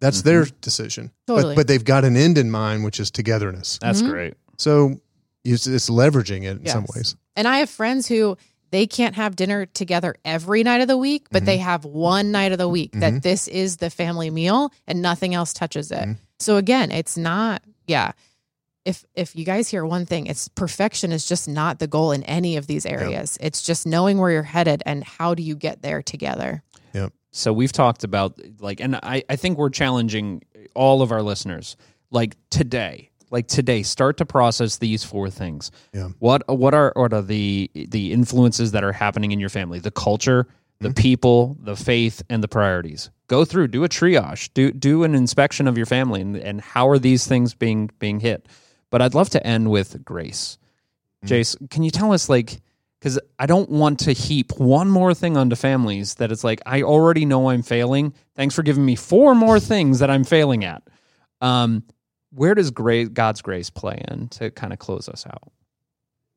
that's 0.01 0.23
their 0.23 0.45
Mm-hmm. 0.45 0.57
decision. 0.61 1.11
Totally. 1.27 1.55
But 1.55 1.61
but 1.63 1.67
they've 1.69 1.85
got 1.85 2.05
an 2.05 2.17
end 2.17 2.39
in 2.39 2.51
mind, 2.51 2.85
which 2.85 3.01
is 3.01 3.11
togetherness. 3.11 3.79
That's 3.83 4.01
Mhm. 4.03 4.11
great. 4.11 4.35
So 4.57 5.01
it's, 5.45 5.67
it's 5.67 5.89
leveraging 5.91 6.45
it 6.45 6.61
in 6.61 6.67
some 6.67 6.87
ways. 6.95 7.17
And 7.37 7.47
I 7.49 7.59
have 7.59 7.71
friends 7.71 8.07
who 8.09 8.37
they 8.71 8.87
can't 8.87 9.15
have 9.15 9.35
dinner 9.37 9.65
together 9.67 10.15
every 10.25 10.63
night 10.63 10.81
of 10.83 10.89
the 10.89 10.97
week, 10.97 11.29
but 11.31 11.45
they 11.47 11.57
have 11.59 11.85
one 11.87 12.31
night 12.33 12.53
of 12.53 12.59
the 12.59 12.69
week 12.69 12.93
Mhm. 12.93 13.01
that 13.01 13.23
this 13.23 13.49
is 13.49 13.79
the 13.79 13.89
family 13.91 14.29
meal 14.31 14.73
and 14.87 15.01
nothing 15.01 15.35
else 15.35 15.53
touches 15.55 15.91
it. 15.91 16.07
Mhm. 16.07 16.17
So 16.39 16.57
again, 16.57 16.91
it's 16.91 17.17
not 17.17 17.63
yeah. 17.87 18.13
If 18.85 19.05
if 19.15 19.35
you 19.37 19.45
guys 19.45 19.69
hear 19.69 19.85
one 19.87 20.05
thing, 20.07 20.27
it's 20.27 20.49
perfection 20.49 21.13
is 21.13 21.27
just 21.27 21.49
not 21.49 21.79
the 21.79 21.87
goal 21.87 22.13
in 22.13 22.23
any 22.25 22.57
of 22.57 22.67
these 22.67 22.85
areas. 22.87 23.39
It's 23.41 23.63
just 23.63 23.87
knowing 23.87 24.19
where 24.19 24.31
you're 24.31 24.43
headed 24.43 24.83
and 24.87 25.03
how 25.05 25.35
do 25.35 25.43
you 25.43 25.55
get 25.57 25.83
there 25.83 26.03
together. 26.03 26.63
Yeah. 26.95 27.09
So 27.33 27.53
we've 27.53 27.73
talked 27.73 28.05
about 28.05 28.39
like, 28.61 28.81
and 28.81 28.97
I, 28.97 29.23
I 29.29 29.37
think 29.37 29.59
we're 29.59 29.71
challenging 29.71 30.43
all 30.75 31.03
of 31.03 31.11
our 31.13 31.23
listeners 31.23 31.77
like 32.11 32.37
today, 32.51 33.08
like 33.31 33.47
today, 33.47 33.83
start 33.83 34.17
to 34.19 34.27
process 34.27 34.79
these 34.79 35.05
four 35.05 35.31
things. 35.31 35.71
Yeah. 35.93 36.09
What 36.19 36.47
what 36.49 36.75
are 36.75 36.93
what 36.95 37.13
are 37.13 37.23
the 37.23 37.71
the 37.75 38.13
influences 38.13 38.73
that 38.73 38.85
are 38.85 38.93
happening 38.93 39.33
in 39.33 39.41
your 39.41 39.49
family? 39.49 39.79
The 39.79 39.91
culture, 39.91 40.47
the 40.81 40.93
people, 40.93 41.57
the 41.61 41.77
faith, 41.77 42.23
and 42.29 42.43
the 42.43 42.49
priorities. 42.49 43.11
Go 43.27 43.45
through, 43.45 43.69
do 43.69 43.85
a 43.85 43.89
triage, 43.89 44.51
do 44.55 44.73
do 44.73 45.05
an 45.05 45.15
inspection 45.15 45.69
of 45.69 45.77
your 45.77 45.87
family, 45.87 46.21
and, 46.21 46.37
and 46.37 46.61
how 46.61 46.89
are 46.89 46.99
these 46.99 47.27
things 47.27 47.55
being 47.55 47.91
being 47.99 48.21
hit. 48.21 48.47
But 48.91 49.03
I'd 49.03 49.15
love 49.15 49.31
to 49.31 49.47
end 49.47 49.71
with 49.71 50.05
grace. 50.05 50.59
Jace, 51.27 51.57
can 51.71 51.83
you 51.83 51.91
tell 51.91 52.13
us 52.13 52.29
like 52.29 52.61
because 53.01 53.19
I 53.39 53.47
don't 53.47 53.71
want 53.71 54.01
to 54.01 54.13
heap 54.13 54.53
one 54.59 54.91
more 54.91 55.15
thing 55.15 55.37
onto 55.37 55.57
families 55.57 56.15
that 56.17 56.33
it's 56.33 56.43
like 56.43 56.61
I 56.67 56.83
already 56.83 57.25
know 57.25 57.51
I'm 57.51 57.63
failing. 57.63 58.13
Thanks 58.35 58.55
for 58.55 58.63
giving 58.63 58.85
me 58.85 58.97
four 58.97 59.35
more 59.35 59.61
things 59.61 60.01
that 60.01 60.11
I'm 60.11 60.25
failing 60.25 60.65
at. 60.65 60.83
Um, 61.41 61.85
where 62.31 62.55
does 62.55 62.71
grace, 62.71 63.09
God's 63.09 63.43
grace 63.43 63.71
play 63.71 64.03
in 64.09 64.29
to 64.29 64.51
kind 64.51 64.73
of 64.73 64.79
close 64.79 65.09
us 65.09 65.27
out? 65.27 65.53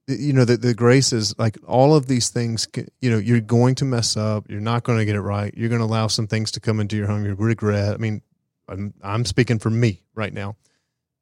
you 0.07 0.33
know 0.33 0.45
the, 0.45 0.57
the 0.57 0.73
grace 0.73 1.13
is 1.13 1.37
like 1.37 1.57
all 1.67 1.95
of 1.95 2.07
these 2.07 2.29
things 2.29 2.67
you 3.01 3.09
know 3.09 3.17
you're 3.17 3.39
going 3.39 3.75
to 3.75 3.85
mess 3.85 4.17
up 4.17 4.49
you're 4.49 4.59
not 4.59 4.83
going 4.83 4.97
to 4.97 5.05
get 5.05 5.15
it 5.15 5.21
right 5.21 5.53
you're 5.55 5.69
going 5.69 5.79
to 5.79 5.85
allow 5.85 6.07
some 6.07 6.27
things 6.27 6.51
to 6.51 6.59
come 6.59 6.79
into 6.79 6.97
your 6.97 7.07
home 7.07 7.23
you 7.25 7.33
regret. 7.35 7.93
I 7.93 7.97
mean 7.97 8.21
i'm, 8.67 8.93
I'm 9.01 9.25
speaking 9.25 9.59
for 9.59 9.69
me 9.69 10.03
right 10.15 10.33
now. 10.33 10.55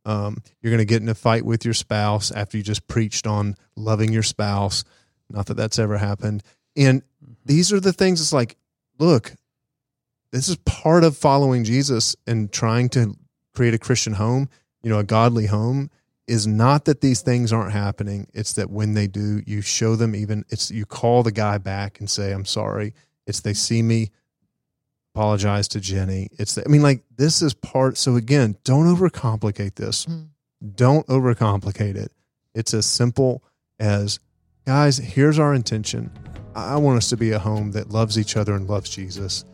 Um, 0.06 0.42
you're 0.62 0.72
going 0.72 0.80
to 0.80 0.86
get 0.86 1.02
in 1.02 1.10
a 1.10 1.14
fight 1.14 1.46
with 1.46 1.66
your 1.66 1.74
spouse 1.74 2.32
after 2.32 2.58
you 2.58 2.64
just 2.64 2.88
preached 2.88 3.28
on 3.28 3.56
loving 3.76 4.14
your 4.14 4.24
spouse. 4.24 4.84
Not 5.30 5.48
that 5.48 5.56
that's 5.56 5.78
ever 5.78 5.98
happened. 5.98 6.42
And 6.76 7.04
these 7.46 7.74
are 7.74 7.80
the 7.80 7.94
things 7.94 8.22
it's 8.22 8.34
like 8.34 8.56
look 8.98 9.34
this 10.32 10.48
is 10.48 10.58
part 10.58 11.04
of 11.04 11.18
following 11.18 11.64
jesus 11.64 12.16
and 12.28 12.52
trying 12.52 12.90
to 12.90 13.16
create 13.54 13.74
a 13.74 13.80
christian 13.80 14.14
home 14.14 14.50
you 14.82 14.90
know 14.90 15.00
a 15.00 15.04
godly 15.04 15.48
home 15.48 15.90
is 16.30 16.46
not 16.46 16.86
that 16.86 17.02
these 17.02 17.22
things 17.22 17.52
aren't 17.52 17.72
happening. 17.72 18.28
It's 18.36 18.54
that 18.54 18.70
when 18.70 18.94
they 18.94 19.08
do 19.08 19.42
you 19.48 19.62
show 19.62 19.96
them 19.96 20.16
even 20.16 20.46
it's 20.50 20.70
you 20.70 20.86
call 20.86 21.24
the 21.24 21.32
guy 21.32 21.58
back 21.58 22.00
and 22.00 22.10
say 22.10 22.32
i'm 22.32 22.46
sorry. 22.46 22.94
It's 23.26 23.42
they 23.42 23.54
see 23.54 23.82
me 23.82 24.12
apologize 25.16 25.68
to 25.70 25.80
jenny. 25.80 26.30
It's 26.38 26.56
the, 26.56 26.64
i 26.66 26.68
mean 26.68 26.84
like 26.84 27.04
this 27.18 27.42
is 27.42 27.54
part 27.54 27.98
so 27.98 28.16
again 28.16 28.56
don't 28.64 28.86
overcomplicate 28.86 29.76
this. 29.76 30.06
Mm. 30.06 30.30
don't 30.76 31.08
overcomplicate 31.08 31.96
it. 31.96 32.12
It's 32.54 32.74
as 32.76 32.86
simple 32.86 33.44
as 33.80 34.20
guys 34.66 34.98
here's 34.98 35.40
our 35.40 35.56
intention. 35.56 36.12
I 36.56 36.74
I 36.74 36.78
want 36.78 36.98
us 36.98 37.10
to 37.10 37.18
be 37.18 37.32
a 37.32 37.40
home 37.40 37.72
that 37.72 37.90
loves 37.90 38.20
each 38.20 38.38
other 38.38 38.54
and 38.54 38.70
loves 38.70 38.90
jesus. 38.90 39.46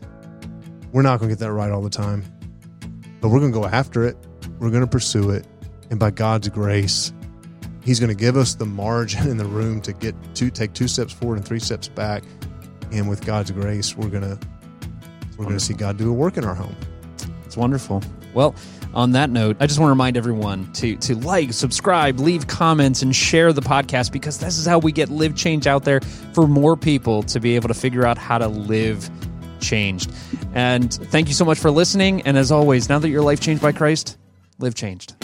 We're 0.92 1.04
not 1.04 1.20
going 1.20 1.30
to 1.30 1.36
get 1.36 1.40
that 1.40 1.52
right 1.54 1.72
all 1.72 1.82
the 1.82 1.90
time 1.90 2.24
but 3.26 3.32
we're 3.32 3.40
going 3.40 3.52
to 3.52 3.60
go 3.60 3.66
after 3.66 4.06
it 4.06 4.16
we're 4.60 4.70
going 4.70 4.84
to 4.84 4.88
pursue 4.88 5.32
it 5.32 5.48
and 5.90 6.00
by 6.00 6.12
God's 6.12 6.50
grace, 6.50 7.14
He's 7.84 8.00
going 8.00 8.10
to 8.10 8.16
give 8.16 8.36
us 8.36 8.56
the 8.56 8.66
margin 8.66 9.28
and 9.30 9.40
the 9.40 9.46
room 9.46 9.82
to 9.82 9.94
get 9.94 10.16
to 10.36 10.50
take 10.50 10.74
two 10.74 10.88
steps 10.88 11.14
forward 11.14 11.38
and 11.38 11.46
three 11.46 11.60
steps 11.60 11.88
back. 11.88 12.24
And 12.92 13.10
with 13.10 13.26
God's 13.26 13.52
grace, 13.52 13.96
we're 13.96 14.10
gonna 14.10 14.40
we're 15.38 15.46
gonna 15.46 15.60
see 15.60 15.74
God 15.74 15.98
do 15.98 16.10
a 16.10 16.14
work 16.14 16.38
in 16.38 16.46
our 16.46 16.56
home. 16.56 16.76
It's 17.46 17.58
wonderful. 17.58 18.02
Well, 18.34 18.56
on 18.94 19.12
that 19.14 19.30
note, 19.30 19.58
I 19.60 19.68
just 19.68 19.80
want 19.80 19.88
to 19.88 19.92
remind 19.94 20.18
everyone 20.18 20.72
to 20.74 20.96
to 20.98 21.16
like, 21.16 21.52
subscribe, 21.52 22.20
leave 22.20 22.48
comments, 22.48 23.02
and 23.02 23.16
share 23.16 23.54
the 23.54 23.62
podcast 23.62 24.12
because 24.12 24.38
this 24.38 24.58
is 24.58 24.66
how 24.66 24.80
we 24.80 24.92
get 24.92 25.10
live 25.10 25.36
change 25.36 25.68
out 25.68 25.84
there 25.84 26.00
for 26.34 26.48
more 26.48 26.78
people 26.78 27.24
to 27.24 27.40
be 27.40 27.56
able 27.56 27.68
to 27.68 27.74
figure 27.74 28.06
out 28.06 28.18
how 28.18 28.38
to 28.38 28.48
live 28.48 29.10
changed. 29.66 30.12
And 30.54 30.94
thank 30.94 31.28
you 31.28 31.34
so 31.34 31.44
much 31.44 31.60
for 31.60 31.72
listening. 31.72 32.22
And 32.22 32.38
as 32.38 32.52
always, 32.52 32.88
now 32.88 33.00
that 33.00 33.10
your 33.10 33.24
life 33.24 33.40
changed 33.42 33.62
by 33.62 33.72
Christ, 33.72 34.18
live 34.60 34.76
changed. 34.76 35.16